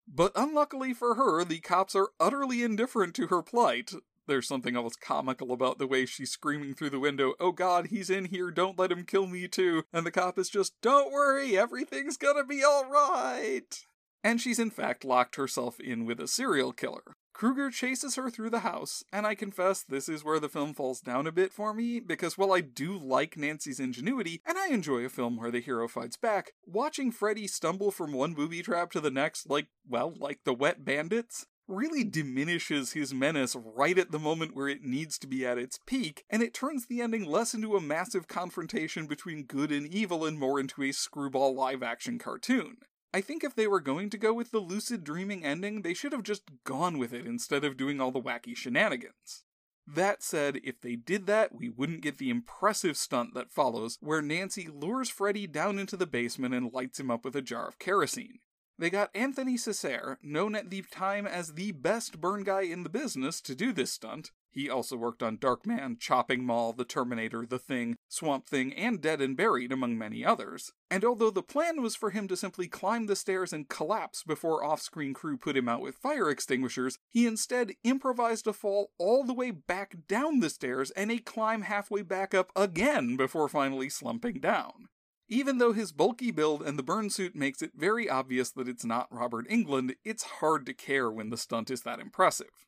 But 0.08 0.34
unluckily 0.36 0.94
for 0.94 1.16
her, 1.16 1.44
the 1.44 1.60
cops 1.60 1.96
are 1.96 2.10
utterly 2.20 2.62
indifferent 2.62 3.16
to 3.16 3.28
her 3.28 3.42
plight. 3.42 3.94
There's 4.28 4.48
something 4.48 4.76
almost 4.76 5.02
comical 5.02 5.52
about 5.52 5.80
the 5.80 5.88
way 5.88 6.06
she's 6.06 6.32
screaming 6.32 6.74
through 6.74 6.92
the 6.92 7.00
window, 7.00 7.34
Oh 7.40 7.52
god, 7.52 7.88
he's 7.88 8.10
in 8.10 8.26
here, 8.26 8.52
don't 8.52 8.80
let 8.80 8.92
him 8.92 9.04
kill 9.04 9.28
me 9.28 9.48
too. 9.48 9.84
And 9.92 10.06
the 10.06 10.12
cop 10.12 10.38
is 10.40 10.50
just, 10.50 10.74
Don't 10.82 11.12
worry, 11.12 11.58
everything's 11.58 12.18
gonna 12.18 12.46
be 12.46 12.64
alright. 12.64 13.80
And 14.24 14.40
she's 14.40 14.60
in 14.60 14.70
fact 14.70 15.04
locked 15.04 15.36
herself 15.36 15.80
in 15.80 16.06
with 16.06 16.20
a 16.20 16.28
serial 16.28 16.72
killer. 16.72 17.18
Krueger 17.34 17.72
chases 17.72 18.16
her 18.16 18.30
through 18.30 18.52
the 18.52 18.60
house, 18.60 19.04
and 19.12 19.26
I 19.26 19.34
confess 19.34 19.84
this 19.84 20.08
is 20.08 20.24
where 20.24 20.40
the 20.40 20.48
film 20.48 20.76
falls 20.76 21.02
down 21.02 21.26
a 21.26 21.32
bit 21.32 21.52
for 21.52 21.74
me, 21.74 22.00
because 22.00 22.38
while 22.38 22.54
I 22.54 22.62
do 22.62 22.96
like 22.98 23.36
Nancy's 23.36 23.80
ingenuity, 23.80 24.40
and 24.46 24.58
I 24.58 24.68
enjoy 24.68 25.00
a 25.00 25.10
film 25.10 25.36
where 25.36 25.50
the 25.50 25.60
hero 25.60 25.88
fights 25.88 26.16
back, 26.16 26.54
watching 26.66 27.12
Freddy 27.12 27.48
stumble 27.48 27.90
from 27.90 28.14
one 28.14 28.34
booby 28.36 28.62
trap 28.62 28.92
to 28.92 29.02
the 29.02 29.10
next, 29.10 29.50
like, 29.50 29.68
well, 29.90 30.14
like 30.18 30.42
the 30.46 30.54
wet 30.54 30.86
bandits, 30.86 31.48
really 31.68 32.04
diminishes 32.04 32.94
his 32.94 33.14
menace 33.14 33.56
right 33.56 33.98
at 33.98 34.12
the 34.12 34.20
moment 34.20 34.56
where 34.56 34.68
it 34.68 34.84
needs 34.84 35.18
to 35.20 35.28
be 35.28 35.46
at 35.46 35.58
its 35.58 35.80
peak, 35.86 36.24
and 36.30 36.44
it 36.44 36.54
turns 36.54 36.86
the 36.86 37.02
ending 37.02 37.26
less 37.26 37.54
into 37.54 37.76
a 37.76 37.82
massive 37.82 38.28
confrontation 38.28 39.08
between 39.08 39.44
good 39.44 39.72
and 39.72 39.88
evil 39.88 40.26
and 40.26 40.40
more 40.40 40.60
into 40.60 40.84
a 40.84 40.92
screwball 40.92 41.56
live 41.56 41.82
action 41.82 42.20
cartoon. 42.20 42.78
I 43.14 43.22
think 43.22 43.44
if 43.44 43.56
they 43.56 43.68
were 43.68 43.80
going 43.80 44.10
to 44.10 44.18
go 44.18 44.34
with 44.34 44.52
the 44.52 44.60
lucid 44.60 45.04
dreaming 45.04 45.46
ending, 45.46 45.84
they 45.84 45.94
should 45.94 46.14
have 46.14 46.24
just 46.24 46.44
gone 46.64 46.98
with 46.98 47.14
it 47.14 47.28
instead 47.28 47.64
of 47.64 47.78
doing 47.78 48.02
all 48.02 48.12
the 48.12 48.22
wacky 48.22 48.56
shenanigans. 48.56 49.44
That 49.86 50.24
said, 50.24 50.60
if 50.64 50.80
they 50.82 50.96
did 50.96 51.28
that, 51.28 51.54
we 51.54 51.70
wouldn't 51.70 52.02
get 52.02 52.18
the 52.18 52.30
impressive 52.30 52.98
stunt 52.98 53.34
that 53.36 53.52
follows, 53.52 53.98
where 54.02 54.22
Nancy 54.22 54.68
lures 54.68 55.10
Freddy 55.10 55.46
down 55.46 55.78
into 55.78 55.98
the 55.98 56.08
basement 56.08 56.54
and 56.54 56.74
lights 56.74 57.00
him 57.00 57.12
up 57.12 57.26
with 57.26 57.36
a 57.36 57.42
jar 57.42 57.68
of 57.68 57.80
kerosene. 57.80 58.40
They 58.80 58.90
got 58.90 59.12
Anthony 59.14 59.56
Cecere, 59.56 60.18
known 60.24 60.56
at 60.56 60.70
the 60.70 60.82
time 60.82 61.28
as 61.28 61.54
the 61.54 61.72
best 61.72 62.20
burn 62.20 62.44
guy 62.44 62.62
in 62.62 62.84
the 62.84 62.90
business, 62.90 63.40
to 63.42 63.54
do 63.54 63.72
this 63.72 63.92
stunt. 63.92 64.32
He 64.54 64.70
also 64.70 64.96
worked 64.96 65.24
on 65.24 65.38
Darkman, 65.38 66.00
Chopping 66.00 66.44
Mall, 66.44 66.74
The 66.74 66.86
Terminator, 66.86 67.46
The 67.46 67.58
Thing, 67.58 67.98
Swamp 68.08 68.48
Thing, 68.48 68.72
and 68.74 69.02
Dead 69.02 69.20
and 69.20 69.36
Buried, 69.36 69.72
among 69.72 69.98
many 69.98 70.24
others. 70.24 70.74
And 70.92 71.04
although 71.04 71.32
the 71.32 71.42
plan 71.42 71.82
was 71.82 71.96
for 71.96 72.12
him 72.12 72.28
to 72.28 72.38
simply 72.38 72.68
climb 72.68 73.08
the 73.08 73.16
stairs 73.16 73.52
and 73.52 73.68
collapse 73.68 74.24
before 74.24 74.64
off 74.64 74.82
screen 74.82 75.14
crew 75.14 75.38
put 75.38 75.58
him 75.58 75.68
out 75.68 75.82
with 75.82 75.96
fire 75.96 76.30
extinguishers, 76.30 77.00
he 77.10 77.26
instead 77.26 77.74
improvised 77.84 78.46
a 78.46 78.54
fall 78.54 78.92
all 79.00 79.24
the 79.24 79.34
way 79.34 79.50
back 79.50 79.96
down 80.08 80.40
the 80.40 80.52
stairs 80.52 80.92
and 80.92 81.12
a 81.12 81.18
climb 81.18 81.64
halfway 81.64 82.04
back 82.04 82.36
up 82.36 82.52
again 82.56 83.18
before 83.18 83.50
finally 83.50 83.90
slumping 83.90 84.40
down. 84.40 84.88
Even 85.30 85.58
though 85.58 85.74
his 85.74 85.92
bulky 85.92 86.32
build 86.32 86.62
and 86.62 86.78
the 86.78 86.84
burn 86.84 87.10
suit 87.10 87.36
makes 87.36 87.62
it 87.62 87.72
very 87.76 88.10
obvious 88.10 88.52
that 88.52 88.68
it's 88.68 88.86
not 88.86 89.08
Robert 89.10 89.48
Englund, 89.48 89.96
it's 90.04 90.24
hard 90.24 90.66
to 90.66 90.74
care 90.74 91.10
when 91.10 91.30
the 91.30 91.38
stunt 91.38 91.72
is 91.72 91.82
that 91.84 92.00
impressive. 92.00 92.68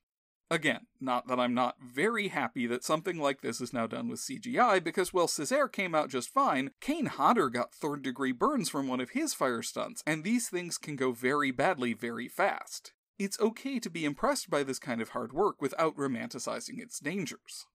Again, 0.50 0.86
not 1.02 1.28
that 1.28 1.40
I'm 1.40 1.56
not 1.56 1.78
very 1.82 2.28
happy 2.28 2.68
that 2.68 2.84
something 2.84 3.18
like 3.18 3.42
this 3.42 3.60
is 3.60 3.74
now 3.74 3.88
done 3.88 4.08
with 4.08 4.20
CGI, 4.20 4.84
because 4.84 5.12
while 5.12 5.28
Cecere 5.28 5.68
came 5.68 5.96
out 5.96 6.10
just 6.10 6.30
fine, 6.30 6.72
Kane 6.80 7.08
Hodder 7.08 7.50
got 7.50 7.74
third 7.74 8.04
degree 8.04 8.32
burns 8.32 8.70
from 8.70 8.88
one 8.88 9.00
of 9.00 9.12
his 9.12 9.34
fire 9.34 9.64
stunts, 9.64 10.04
and 10.06 10.24
these 10.24 10.48
things 10.48 10.78
can 10.78 10.96
go 10.96 11.12
very 11.12 11.50
badly 11.50 11.94
very 11.94 12.28
fast. 12.28 12.94
It's 13.18 13.40
okay 13.40 13.80
to 13.80 13.90
be 13.90 14.06
impressed 14.06 14.50
by 14.50 14.62
this 14.64 14.78
kind 14.78 15.02
of 15.02 15.10
hard 15.10 15.34
work 15.34 15.62
without 15.62 15.98
romanticizing 15.98 16.80
its 16.80 17.00
dangers. 17.00 17.66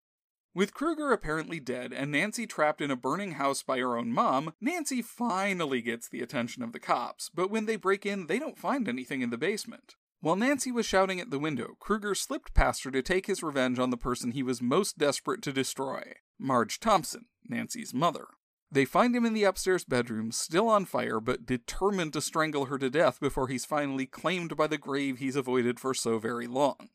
With 0.52 0.74
Krueger 0.74 1.12
apparently 1.12 1.60
dead 1.60 1.92
and 1.92 2.10
Nancy 2.10 2.44
trapped 2.44 2.80
in 2.80 2.90
a 2.90 2.96
burning 2.96 3.32
house 3.32 3.62
by 3.62 3.78
her 3.78 3.96
own 3.96 4.12
mom, 4.12 4.52
Nancy 4.60 5.00
finally 5.00 5.80
gets 5.80 6.08
the 6.08 6.22
attention 6.22 6.64
of 6.64 6.72
the 6.72 6.80
cops, 6.80 7.30
but 7.32 7.50
when 7.50 7.66
they 7.66 7.76
break 7.76 8.04
in, 8.04 8.26
they 8.26 8.40
don't 8.40 8.58
find 8.58 8.88
anything 8.88 9.22
in 9.22 9.30
the 9.30 9.38
basement. 9.38 9.94
While 10.20 10.36
Nancy 10.36 10.72
was 10.72 10.86
shouting 10.86 11.20
at 11.20 11.30
the 11.30 11.38
window, 11.38 11.76
Krueger 11.78 12.16
slipped 12.16 12.52
past 12.52 12.82
her 12.82 12.90
to 12.90 13.00
take 13.00 13.26
his 13.26 13.44
revenge 13.44 13.78
on 13.78 13.90
the 13.90 13.96
person 13.96 14.32
he 14.32 14.42
was 14.42 14.60
most 14.60 14.98
desperate 14.98 15.40
to 15.42 15.52
destroy 15.52 16.14
Marge 16.36 16.80
Thompson, 16.80 17.26
Nancy's 17.48 17.94
mother. 17.94 18.26
They 18.72 18.84
find 18.84 19.14
him 19.14 19.24
in 19.24 19.34
the 19.34 19.44
upstairs 19.44 19.84
bedroom, 19.84 20.32
still 20.32 20.68
on 20.68 20.84
fire, 20.84 21.20
but 21.20 21.46
determined 21.46 22.12
to 22.14 22.20
strangle 22.20 22.66
her 22.66 22.78
to 22.78 22.90
death 22.90 23.20
before 23.20 23.48
he's 23.48 23.64
finally 23.64 24.06
claimed 24.06 24.56
by 24.56 24.66
the 24.66 24.78
grave 24.78 25.18
he's 25.18 25.36
avoided 25.36 25.78
for 25.78 25.94
so 25.94 26.18
very 26.18 26.46
long. 26.46 26.90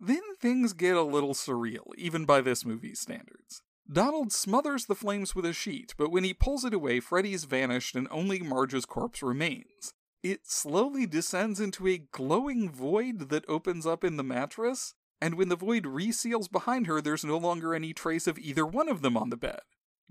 Then 0.00 0.22
things 0.40 0.72
get 0.72 0.96
a 0.96 1.02
little 1.02 1.34
surreal, 1.34 1.94
even 1.96 2.24
by 2.24 2.40
this 2.40 2.64
movie's 2.64 3.00
standards. 3.00 3.62
Donald 3.90 4.32
smothers 4.32 4.86
the 4.86 4.94
flames 4.94 5.34
with 5.34 5.44
a 5.44 5.52
sheet, 5.52 5.94
but 5.96 6.10
when 6.10 6.24
he 6.24 6.32
pulls 6.32 6.64
it 6.64 6.74
away, 6.74 7.00
Freddy's 7.00 7.44
vanished 7.44 7.94
and 7.94 8.08
only 8.10 8.40
Marge's 8.40 8.86
corpse 8.86 9.22
remains 9.22 9.92
it 10.24 10.46
slowly 10.46 11.04
descends 11.04 11.60
into 11.60 11.86
a 11.86 11.98
glowing 11.98 12.70
void 12.70 13.28
that 13.28 13.44
opens 13.46 13.86
up 13.86 14.02
in 14.02 14.16
the 14.16 14.24
mattress, 14.24 14.94
and 15.20 15.34
when 15.34 15.50
the 15.50 15.56
void 15.56 15.84
reseals 15.84 16.50
behind 16.50 16.86
her, 16.86 17.02
there's 17.02 17.26
no 17.26 17.36
longer 17.36 17.74
any 17.74 17.92
trace 17.92 18.26
of 18.26 18.38
either 18.38 18.64
one 18.64 18.88
of 18.88 19.02
them 19.02 19.18
on 19.18 19.28
the 19.28 19.36
bed. 19.36 19.60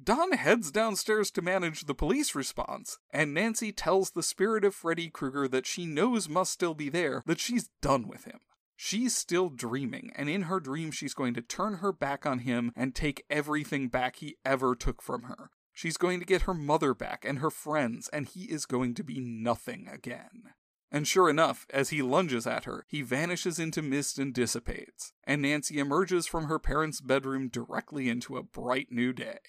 Don 0.01 0.33
heads 0.33 0.71
downstairs 0.71 1.31
to 1.31 1.41
manage 1.41 1.85
the 1.85 1.95
police 1.95 2.35
response, 2.35 2.99
and 3.11 3.33
Nancy 3.33 3.71
tells 3.71 4.11
the 4.11 4.21
spirit 4.21 4.63
of 4.63 4.75
Freddy 4.75 5.09
Krueger 5.09 5.47
that 5.47 5.65
she 5.65 5.87
knows 5.87 6.29
must 6.29 6.51
still 6.51 6.75
be 6.75 6.89
there, 6.89 7.23
that 7.25 7.39
she's 7.39 7.71
done 7.81 8.07
with 8.07 8.25
him. 8.25 8.39
She's 8.75 9.15
still 9.15 9.49
dreaming, 9.49 10.11
and 10.15 10.29
in 10.29 10.43
her 10.43 10.59
dream, 10.59 10.91
she's 10.91 11.13
going 11.13 11.33
to 11.35 11.41
turn 11.41 11.75
her 11.75 11.91
back 11.91 12.25
on 12.25 12.39
him 12.39 12.71
and 12.75 12.93
take 12.93 13.25
everything 13.29 13.87
back 13.87 14.17
he 14.17 14.37
ever 14.43 14.75
took 14.75 15.01
from 15.01 15.23
her. 15.23 15.51
She's 15.71 15.97
going 15.97 16.19
to 16.19 16.25
get 16.25 16.43
her 16.43 16.53
mother 16.53 16.93
back 16.93 17.25
and 17.25 17.39
her 17.39 17.49
friends, 17.49 18.09
and 18.13 18.27
he 18.27 18.43
is 18.43 18.65
going 18.65 18.93
to 18.95 19.03
be 19.03 19.19
nothing 19.19 19.87
again. 19.91 20.53
And 20.91 21.07
sure 21.07 21.27
enough, 21.27 21.65
as 21.71 21.89
he 21.89 22.03
lunges 22.03 22.45
at 22.45 22.65
her, 22.65 22.85
he 22.87 23.01
vanishes 23.01 23.57
into 23.57 23.81
mist 23.81 24.19
and 24.19 24.31
dissipates, 24.31 25.13
and 25.23 25.41
Nancy 25.41 25.79
emerges 25.79 26.27
from 26.27 26.45
her 26.45 26.59
parents' 26.59 27.01
bedroom 27.01 27.49
directly 27.49 28.09
into 28.09 28.37
a 28.37 28.43
bright 28.43 28.91
new 28.91 29.11
day. 29.11 29.39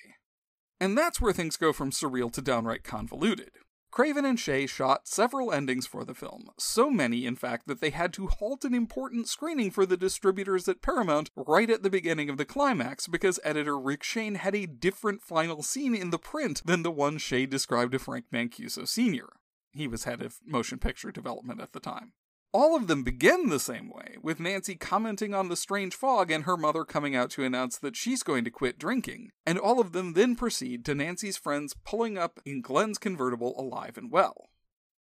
And 0.81 0.97
that's 0.97 1.21
where 1.21 1.35
things 1.35 1.59
go 1.59 1.73
from 1.75 1.91
surreal 1.91 2.33
to 2.33 2.41
downright 2.41 2.83
convoluted. 2.83 3.51
Craven 3.95 4.25
and 4.25 4.37
Shaye 4.37 4.69
shot 4.69 5.07
several 5.07 5.53
endings 5.53 5.87
for 5.87 6.05
the 6.05 6.17
film, 6.17 6.51
so 6.59 6.91
many, 6.91 7.27
in 7.27 7.37
fact, 7.37 7.69
that 7.69 7.81
they 7.81 7.91
had 7.91 8.13
to 8.15 8.27
halt 8.27 8.65
an 8.65 8.75
important 8.75 9.29
screening 9.29 9.71
for 9.71 9.87
the 9.87 9.97
distributors 9.97 10.67
at 10.67 10.83
Paramount 10.83 11.31
right 11.37 11.71
at 11.71 11.85
the 11.85 11.91
beginning 11.91 12.29
of 12.29 12.37
the 12.37 12.45
climax 12.45 13.07
because 13.07 13.39
editor 13.45 13.79
Rick 13.79 14.03
Shaine 14.03 14.35
had 14.35 14.57
a 14.57 14.67
different 14.67 15.23
final 15.23 15.63
scene 15.63 15.95
in 15.95 16.11
the 16.11 16.19
print 16.19 16.63
than 16.65 16.83
the 16.83 16.91
one 16.91 17.19
Shaye 17.19 17.49
described 17.49 17.93
to 17.93 18.01
Frank 18.01 18.25
Mancuso 18.33 18.85
Sr. 18.85 19.29
He 19.71 19.87
was 19.87 20.03
head 20.03 20.23
of 20.23 20.39
motion 20.45 20.81
picture 20.81 21.13
development 21.13 21.61
at 21.61 21.73
the 21.73 21.79
time. 21.79 22.15
All 22.55 22.77
of 22.77 22.87
them 22.87 23.03
begin 23.03 23.49
the 23.49 23.59
same 23.59 23.91
way, 23.91 24.17
with 24.23 24.39
Nancy 24.39 24.77
commenting 24.77 25.35
on 25.35 25.49
the 25.49 25.57
strange 25.57 25.93
fog 25.93 26.31
and 26.31 26.45
her 26.45 26.57
mother 26.57 26.85
coming 26.85 27.17
out 27.17 27.31
to 27.31 27.43
announce 27.43 27.79
that 27.79 27.97
she's 27.97 28.23
going 28.23 28.45
to 28.45 28.51
quit 28.51 28.79
drinking, 28.79 29.33
and 29.45 29.59
all 29.59 29.81
of 29.81 29.91
them 29.91 30.13
then 30.13 30.37
proceed 30.37 30.85
to 30.85 30.95
Nancy's 30.95 31.37
friends 31.37 31.75
pulling 31.85 32.17
up 32.17 32.39
in 32.45 32.63
Glenn's 32.63 32.97
convertible 32.97 33.59
alive 33.59 33.99
and 33.99 34.09
well. 34.09 34.51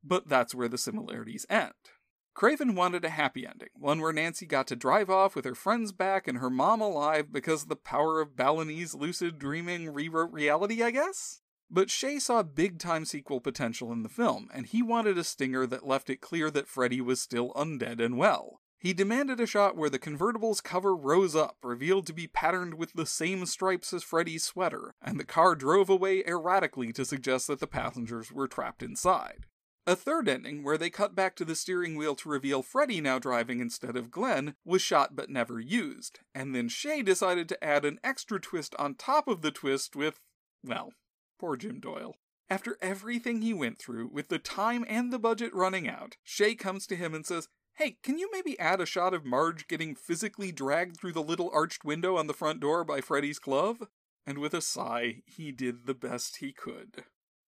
But 0.02 0.30
that's 0.30 0.56
where 0.56 0.70
the 0.70 0.78
similarities 0.78 1.46
end. 1.50 1.74
Craven 2.34 2.74
wanted 2.74 3.04
a 3.04 3.10
happy 3.10 3.46
ending, 3.46 3.68
one 3.74 4.00
where 4.00 4.14
Nancy 4.14 4.46
got 4.46 4.66
to 4.68 4.78
drive 4.78 5.10
off 5.10 5.36
with 5.36 5.44
her 5.44 5.54
friends 5.54 5.92
back 5.92 6.30
and 6.30 6.38
her 6.38 6.50
mom 6.50 6.80
alive 6.80 7.34
because 7.34 7.66
the 7.66 7.76
power 7.76 8.22
of 8.22 8.38
Balinese 8.38 8.96
lucid 8.96 9.38
dreaming 9.38 9.94
rewrote 9.94 10.32
reality, 10.32 10.82
I 10.82 10.92
guess? 10.92 11.41
But 11.74 11.88
Shaye 11.88 12.20
saw 12.20 12.44
big 12.44 12.80
time 12.80 13.06
sequel 13.06 13.40
potential 13.40 13.94
in 13.94 14.04
the 14.04 14.10
film, 14.10 14.50
and 14.54 14.66
he 14.66 14.82
wanted 14.82 15.18
a 15.18 15.24
stinger 15.24 15.66
that 15.68 15.88
left 15.88 16.10
it 16.10 16.20
clear 16.20 16.52
that 16.52 16.68
Freddy 16.68 17.00
was 17.00 17.22
still 17.22 17.54
undead 17.54 18.02
and 18.02 18.18
well. 18.18 18.60
He 18.78 18.94
demanded 18.94 19.40
a 19.40 19.46
shot 19.46 19.78
where 19.78 19.90
the 19.90 19.98
convertible's 19.98 20.60
cover 20.60 20.94
rose 20.94 21.34
up, 21.34 21.56
revealed 21.64 22.08
to 22.08 22.14
be 22.14 22.28
patterned 22.28 22.74
with 22.74 22.92
the 22.92 23.06
same 23.06 23.46
stripes 23.46 23.94
as 23.94 24.04
Freddy's 24.04 24.44
sweater, 24.44 24.96
and 25.02 25.18
the 25.18 25.24
car 25.24 25.56
drove 25.56 25.90
away 25.90 26.26
erratically 26.26 26.92
to 26.92 27.06
suggest 27.06 27.48
that 27.48 27.62
the 27.62 27.68
passengers 27.68 28.34
were 28.34 28.50
trapped 28.50 28.84
inside. 28.84 29.46
A 29.88 29.96
third 29.96 30.28
ending, 30.28 30.64
where 30.64 30.78
they 30.78 30.90
cut 30.90 31.16
back 31.16 31.38
to 31.38 31.46
the 31.46 31.56
steering 31.56 31.96
wheel 31.96 32.16
to 32.16 32.30
reveal 32.30 32.62
Freddy 32.62 33.00
now 33.00 33.18
driving 33.18 33.62
instead 33.62 33.96
of 33.96 34.12
Glenn, 34.12 34.56
was 34.66 34.82
shot 34.82 35.16
but 35.16 35.30
never 35.30 35.60
used, 35.60 36.20
and 36.36 36.54
then 36.54 36.68
Shaye 36.68 37.06
decided 37.06 37.48
to 37.50 37.64
add 37.64 37.86
an 37.86 38.00
extra 38.04 38.42
twist 38.42 38.76
on 38.78 38.96
top 38.96 39.30
of 39.30 39.42
the 39.42 39.52
twist 39.52 39.96
with, 39.96 40.20
well, 40.64 40.92
Poor 41.42 41.58
Jim 41.58 41.80
Doyle. 41.80 42.18
After 42.52 42.78
everything 42.84 43.42
he 43.42 43.52
went 43.52 43.80
through, 43.80 44.10
with 44.14 44.28
the 44.28 44.38
time 44.38 44.86
and 44.88 45.12
the 45.12 45.18
budget 45.18 45.52
running 45.56 45.90
out, 45.90 46.18
Shaye 46.24 46.56
comes 46.56 46.86
to 46.86 46.96
him 46.96 47.16
and 47.16 47.26
says, 47.26 47.48
Hey, 47.78 47.98
can 48.04 48.20
you 48.20 48.30
maybe 48.32 48.60
add 48.60 48.80
a 48.80 48.86
shot 48.86 49.16
of 49.16 49.26
Marge 49.26 49.68
getting 49.68 49.96
physically 49.96 50.52
dragged 50.52 50.98
through 51.00 51.14
the 51.14 51.24
little 51.24 51.50
arched 51.52 51.84
window 51.84 52.16
on 52.16 52.28
the 52.28 52.36
front 52.36 52.60
door 52.60 52.84
by 52.84 53.02
Freddy's 53.02 53.40
glove? 53.40 53.88
And 54.24 54.38
with 54.38 54.54
a 54.54 54.62
sigh, 54.62 55.24
he 55.26 55.52
did 55.52 55.88
the 55.88 55.96
best 55.96 56.38
he 56.38 56.54
could. 56.54 57.06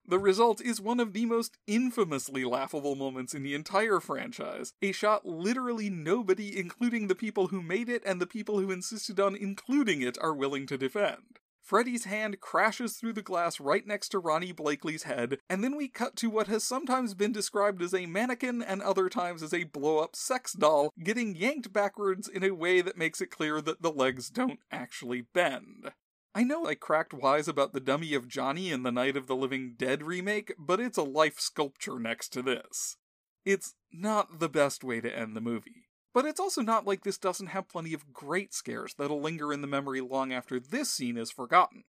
The 0.06 0.20
result 0.20 0.60
is 0.60 0.82
one 0.82 1.00
of 1.00 1.14
the 1.14 1.26
most 1.26 1.58
infamously 1.66 2.44
laughable 2.44 2.98
moments 2.98 3.34
in 3.34 3.42
the 3.42 3.56
entire 3.56 4.02
franchise. 4.02 4.74
A 4.82 4.92
shot 4.92 5.26
literally 5.26 5.90
nobody, 5.90 6.60
including 6.60 7.08
the 7.08 7.16
people 7.16 7.48
who 7.48 7.62
made 7.62 7.88
it 7.88 8.04
and 8.06 8.20
the 8.20 8.28
people 8.28 8.60
who 8.60 8.70
insisted 8.70 9.18
on 9.18 9.34
including 9.34 10.02
it, 10.02 10.18
are 10.20 10.34
willing 10.34 10.66
to 10.66 10.78
defend. 10.78 11.40
Freddy's 11.68 12.06
hand 12.06 12.40
crashes 12.40 12.96
through 12.96 13.12
the 13.12 13.22
glass 13.22 13.60
right 13.60 13.86
next 13.86 14.08
to 14.10 14.22
Ronee 14.22 14.56
Blakley's 14.56 15.04
head, 15.04 15.38
and 15.50 15.62
then 15.62 15.76
we 15.76 15.90
cut 15.90 16.16
to 16.16 16.30
what 16.30 16.48
has 16.48 16.64
sometimes 16.64 17.14
been 17.14 17.34
described 17.34 17.82
as 17.82 17.94
a 17.94 18.06
mannequin 18.06 18.62
and 18.62 18.82
other 18.82 19.10
times 19.10 19.44
as 19.44 19.54
a 19.54 19.66
blow 19.66 20.00
up 20.00 20.16
sex 20.16 20.54
doll 20.54 20.94
getting 21.04 21.36
yanked 21.36 21.74
backwards 21.74 22.30
in 22.30 22.42
a 22.42 22.52
way 22.52 22.80
that 22.80 22.98
makes 22.98 23.20
it 23.20 23.32
clear 23.32 23.60
that 23.60 23.82
the 23.82 23.92
legs 23.92 24.30
don't 24.30 24.62
actually 24.72 25.24
bend. 25.34 25.92
I 26.34 26.44
know 26.44 26.66
I 26.66 26.76
cracked 26.76 27.14
wise 27.14 27.50
about 27.50 27.74
the 27.74 27.82
dummy 27.82 28.14
of 28.14 28.30
Johnny 28.30 28.72
in 28.72 28.84
the 28.84 28.92
Night 28.92 29.18
of 29.18 29.28
the 29.28 29.36
Living 29.36 29.74
Dead 29.78 30.04
remake, 30.04 30.54
but 30.58 30.80
it's 30.80 30.98
a 30.98 31.04
life 31.04 31.38
sculpture 31.38 32.00
next 32.00 32.30
to 32.30 32.42
this. 32.42 32.96
It's 33.44 33.76
not 33.92 34.40
the 34.40 34.48
best 34.48 34.86
way 34.86 35.02
to 35.02 35.14
end 35.14 35.36
the 35.36 35.42
movie. 35.42 35.87
But 36.18 36.26
it's 36.26 36.40
also 36.40 36.64
not 36.64 36.88
like 36.88 37.04
this 37.04 37.20
doesn't 37.20 37.50
have 37.50 37.70
plenty 37.70 37.94
of 37.94 38.12
great 38.12 38.52
scares 38.52 38.96
that'll 38.96 39.22
linger 39.22 39.54
in 39.54 39.62
the 39.62 39.68
memory 39.68 40.02
long 40.02 40.34
after 40.34 40.60
this 40.60 40.90
scene 40.90 41.16
is 41.16 41.30
forgotten. 41.30 41.84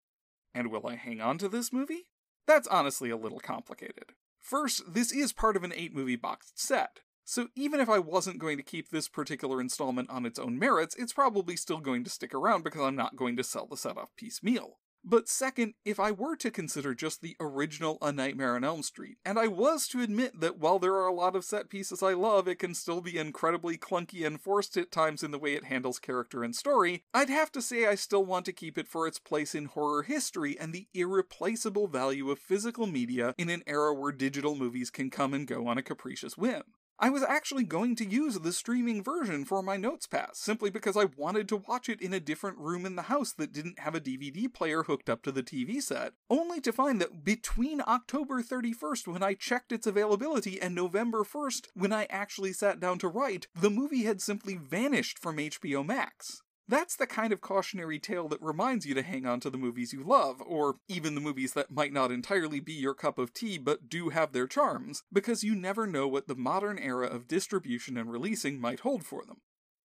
And 0.51 0.71
will 0.71 0.87
I 0.87 0.95
hang 0.95 1.21
on 1.21 1.37
to 1.37 1.47
this 1.47 1.71
movie? 1.71 2.07
That's 2.47 2.67
honestly 2.69 3.11
a 3.11 3.17
little 3.17 3.39
complicated. 3.39 4.13
First, 4.41 4.91
this 4.91 5.11
is 5.11 5.31
part 5.31 5.55
of 5.55 5.63
an 5.63 5.73
8 5.75 5.93
movie 5.93 6.15
boxed 6.15 6.59
set, 6.59 7.01
so 7.23 7.49
even 7.53 7.79
if 7.79 7.87
I 7.87 7.99
wasn't 7.99 8.39
going 8.39 8.57
to 8.57 8.63
keep 8.63 8.89
this 8.89 9.07
particular 9.07 9.61
installment 9.61 10.09
on 10.09 10.25
its 10.25 10.39
own 10.39 10.57
merits, 10.57 10.95
it's 10.95 11.13
probably 11.13 11.55
still 11.55 11.79
going 11.79 12.03
to 12.03 12.09
stick 12.09 12.33
around 12.33 12.63
because 12.63 12.81
I'm 12.81 12.95
not 12.95 13.15
going 13.15 13.37
to 13.37 13.43
sell 13.43 13.67
the 13.67 13.77
set 13.77 13.95
off 13.95 14.15
piecemeal. 14.17 14.79
But 15.07 15.29
second, 15.29 15.75
if 15.85 15.99
I 15.99 16.09
were 16.09 16.35
to 16.37 16.49
consider 16.49 16.95
just 16.95 17.21
the 17.21 17.35
original 17.39 17.99
A 18.01 18.11
Nightmare 18.11 18.55
on 18.55 18.63
Elm 18.63 18.81
Street, 18.81 19.17
and 19.23 19.37
I 19.37 19.45
was 19.45 19.87
to 19.89 20.01
admit 20.01 20.39
that 20.39 20.57
while 20.57 20.79
there 20.79 20.95
are 20.95 21.05
a 21.05 21.13
lot 21.13 21.35
of 21.35 21.45
set 21.45 21.69
pieces 21.69 22.01
I 22.01 22.13
love, 22.13 22.47
it 22.47 22.57
can 22.57 22.73
still 22.73 23.01
be 23.01 23.19
incredibly 23.19 23.77
clunky 23.77 24.25
and 24.25 24.41
forced 24.41 24.75
at 24.77 24.91
times 24.91 25.21
in 25.21 25.29
the 25.29 25.37
way 25.37 25.53
it 25.53 25.65
handles 25.65 25.99
character 25.99 26.43
and 26.43 26.55
story, 26.55 27.03
I'd 27.13 27.29
have 27.29 27.51
to 27.51 27.61
say 27.61 27.85
I 27.85 27.93
still 27.93 28.25
want 28.25 28.45
to 28.45 28.51
keep 28.51 28.79
it 28.79 28.87
for 28.87 29.05
its 29.05 29.19
place 29.19 29.53
in 29.53 29.65
horror 29.65 30.01
history 30.01 30.59
and 30.59 30.73
the 30.73 30.87
irreplaceable 30.95 31.87
value 31.87 32.31
of 32.31 32.39
physical 32.39 32.87
media 32.87 33.35
in 33.37 33.51
an 33.51 33.61
era 33.67 33.93
where 33.93 34.11
digital 34.11 34.55
movies 34.55 34.89
can 34.89 35.11
come 35.11 35.35
and 35.35 35.45
go 35.45 35.67
on 35.67 35.77
a 35.77 35.83
capricious 35.83 36.35
whim. 36.35 36.63
I 36.97 37.09
was 37.09 37.23
actually 37.23 37.65
going 37.65 37.97
to 37.97 38.05
use 38.05 38.39
the 38.39 38.53
streaming 38.53 39.03
version 39.03 39.43
for 39.43 39.61
my 39.61 39.75
Notes 39.75 40.07
Pass 40.07 40.39
simply 40.39 40.69
because 40.69 40.95
I 40.95 41.07
wanted 41.17 41.49
to 41.49 41.61
watch 41.67 41.89
it 41.89 41.99
in 41.99 42.13
a 42.13 42.21
different 42.21 42.57
room 42.57 42.85
in 42.85 42.95
the 42.95 43.03
house 43.03 43.33
that 43.33 43.51
didn't 43.51 43.79
have 43.79 43.95
a 43.95 43.99
DVD 43.99 44.51
player 44.51 44.83
hooked 44.83 45.09
up 45.09 45.21
to 45.23 45.31
the 45.33 45.43
TV 45.43 45.81
set, 45.83 46.13
only 46.29 46.61
to 46.61 46.71
find 46.71 47.01
that 47.01 47.25
between 47.25 47.81
October 47.85 48.41
31st 48.41 49.07
when 49.07 49.23
I 49.23 49.33
checked 49.33 49.73
its 49.73 49.85
availability 49.85 50.61
and 50.61 50.73
November 50.73 51.25
1st 51.25 51.67
when 51.73 51.91
I 51.91 52.07
actually 52.09 52.53
sat 52.53 52.79
down 52.79 52.97
to 52.99 53.09
write, 53.09 53.47
the 53.53 53.69
movie 53.69 54.03
had 54.03 54.21
simply 54.21 54.55
vanished 54.55 55.19
from 55.19 55.35
HBO 55.35 55.85
Max. 55.85 56.43
That's 56.67 56.95
the 56.95 57.05
kind 57.05 57.31
of 57.31 57.41
cautionary 57.41 57.99
tale 57.99 58.27
that 58.29 58.41
reminds 58.41 58.87
you 58.87 58.95
to 58.95 59.03
hang 59.03 59.27
on 59.27 59.39
to 59.41 59.51
the 59.51 59.57
movies 59.57 59.93
you 59.93 60.03
love, 60.03 60.41
or 60.41 60.77
even 60.87 61.13
the 61.13 61.21
movies 61.21 61.53
that 61.53 61.69
might 61.69 61.93
not 61.93 62.11
entirely 62.11 62.59
be 62.59 62.73
your 62.73 62.95
cup 62.95 63.19
of 63.19 63.33
tea 63.33 63.59
but 63.59 63.87
do 63.87 64.09
have 64.09 64.31
their 64.31 64.47
charms, 64.47 65.03
because 65.13 65.43
you 65.43 65.53
never 65.53 65.85
know 65.85 66.07
what 66.07 66.27
the 66.27 66.35
modern 66.35 66.79
era 66.79 67.05
of 67.05 67.27
distribution 67.27 67.97
and 67.97 68.11
releasing 68.11 68.59
might 68.59 68.79
hold 68.79 69.05
for 69.05 69.23
them. 69.25 69.41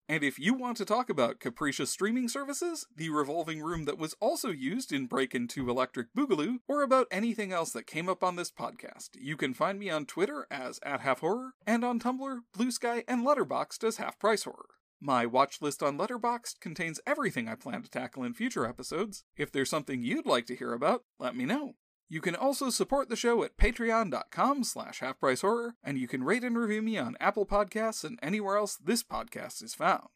And 0.08 0.22
if 0.22 0.38
you 0.38 0.52
want 0.52 0.76
to 0.78 0.84
talk 0.84 1.08
about 1.08 1.40
capricious 1.40 1.90
streaming 1.90 2.28
services, 2.28 2.86
the 2.94 3.08
revolving 3.08 3.62
room 3.62 3.84
that 3.86 3.96
was 3.96 4.14
also 4.20 4.50
used 4.50 4.92
in 4.92 5.06
Breakin' 5.06 5.48
2 5.48 5.70
Electric 5.70 6.08
Boogaloo, 6.12 6.58
or 6.68 6.82
about 6.82 7.06
anything 7.10 7.52
else 7.52 7.70
that 7.70 7.86
came 7.86 8.08
up 8.08 8.22
on 8.22 8.36
this 8.36 8.50
podcast, 8.50 9.10
you 9.14 9.36
can 9.36 9.54
find 9.54 9.78
me 9.78 9.88
on 9.88 10.04
Twitter 10.04 10.46
as 10.50 10.78
at 10.82 11.00
Half 11.00 11.20
Horror, 11.20 11.54
and 11.66 11.84
on 11.84 12.00
Tumblr, 12.00 12.40
Blue 12.52 12.70
Sky, 12.70 13.04
and 13.08 13.24
Letterboxd 13.24 13.84
as 13.84 13.96
Half 13.96 14.18
Price 14.18 14.42
Horror. 14.42 14.66
My 15.06 15.26
watch 15.26 15.60
list 15.60 15.82
on 15.82 15.98
Letterboxd 15.98 16.60
contains 16.60 16.98
everything 17.06 17.46
I 17.46 17.56
plan 17.56 17.82
to 17.82 17.90
tackle 17.90 18.24
in 18.24 18.32
future 18.32 18.64
episodes. 18.64 19.22
If 19.36 19.52
there's 19.52 19.68
something 19.68 20.02
you'd 20.02 20.24
like 20.24 20.46
to 20.46 20.56
hear 20.56 20.72
about, 20.72 21.02
let 21.18 21.36
me 21.36 21.44
know. 21.44 21.74
You 22.08 22.22
can 22.22 22.34
also 22.34 22.70
support 22.70 23.10
the 23.10 23.14
show 23.14 23.44
at 23.44 23.58
patreon.com 23.58 24.64
slash 24.64 25.00
halfpricehorror, 25.00 25.72
and 25.82 25.98
you 25.98 26.08
can 26.08 26.24
rate 26.24 26.42
and 26.42 26.56
review 26.56 26.80
me 26.80 26.96
on 26.96 27.18
Apple 27.20 27.44
Podcasts 27.44 28.02
and 28.02 28.18
anywhere 28.22 28.56
else 28.56 28.76
this 28.76 29.02
podcast 29.02 29.62
is 29.62 29.74
found. 29.74 30.08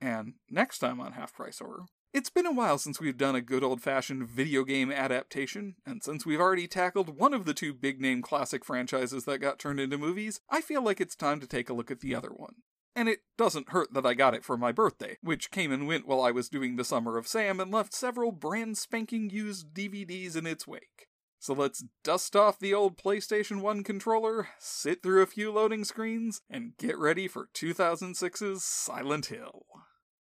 And 0.00 0.36
next 0.48 0.78
time 0.78 0.98
on 0.98 1.12
Half 1.12 1.34
Price 1.34 1.58
Horror, 1.58 1.84
it's 2.14 2.30
been 2.30 2.46
a 2.46 2.52
while 2.52 2.78
since 2.78 2.98
we've 2.98 3.18
done 3.18 3.36
a 3.36 3.42
good 3.42 3.62
old 3.62 3.82
fashioned 3.82 4.26
video 4.26 4.64
game 4.64 4.90
adaptation, 4.90 5.74
and 5.84 6.02
since 6.02 6.24
we've 6.24 6.40
already 6.40 6.66
tackled 6.66 7.18
one 7.18 7.34
of 7.34 7.44
the 7.44 7.52
two 7.52 7.74
big 7.74 8.00
name 8.00 8.22
classic 8.22 8.64
franchises 8.64 9.26
that 9.26 9.42
got 9.42 9.58
turned 9.58 9.78
into 9.78 9.98
movies, 9.98 10.40
I 10.48 10.62
feel 10.62 10.80
like 10.80 11.02
it's 11.02 11.16
time 11.16 11.38
to 11.40 11.46
take 11.46 11.68
a 11.68 11.74
look 11.74 11.90
at 11.90 12.00
the 12.00 12.14
other 12.14 12.30
one. 12.30 12.54
And 12.96 13.10
it 13.10 13.20
doesn't 13.36 13.68
hurt 13.68 13.92
that 13.92 14.06
I 14.06 14.14
got 14.14 14.32
it 14.32 14.42
for 14.42 14.56
my 14.56 14.72
birthday, 14.72 15.18
which 15.20 15.50
came 15.50 15.70
and 15.70 15.86
went 15.86 16.08
while 16.08 16.22
I 16.22 16.30
was 16.30 16.48
doing 16.48 16.76
the 16.76 16.84
Summer 16.84 17.18
of 17.18 17.28
Sam 17.28 17.60
and 17.60 17.70
left 17.70 17.92
several 17.92 18.32
brand 18.32 18.78
spanking 18.78 19.28
used 19.28 19.74
DVDs 19.74 20.34
in 20.34 20.46
its 20.46 20.66
wake. 20.66 21.08
So 21.38 21.52
let's 21.52 21.84
dust 22.02 22.34
off 22.34 22.58
the 22.58 22.72
old 22.72 22.96
PlayStation 22.96 23.60
1 23.60 23.84
controller, 23.84 24.48
sit 24.58 25.02
through 25.02 25.20
a 25.20 25.26
few 25.26 25.52
loading 25.52 25.84
screens, 25.84 26.40
and 26.48 26.74
get 26.78 26.96
ready 26.96 27.28
for 27.28 27.50
2006's 27.52 28.64
Silent 28.64 29.26
Hill. 29.26 29.66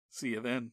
See 0.08 0.30
you 0.30 0.40
then. 0.40 0.72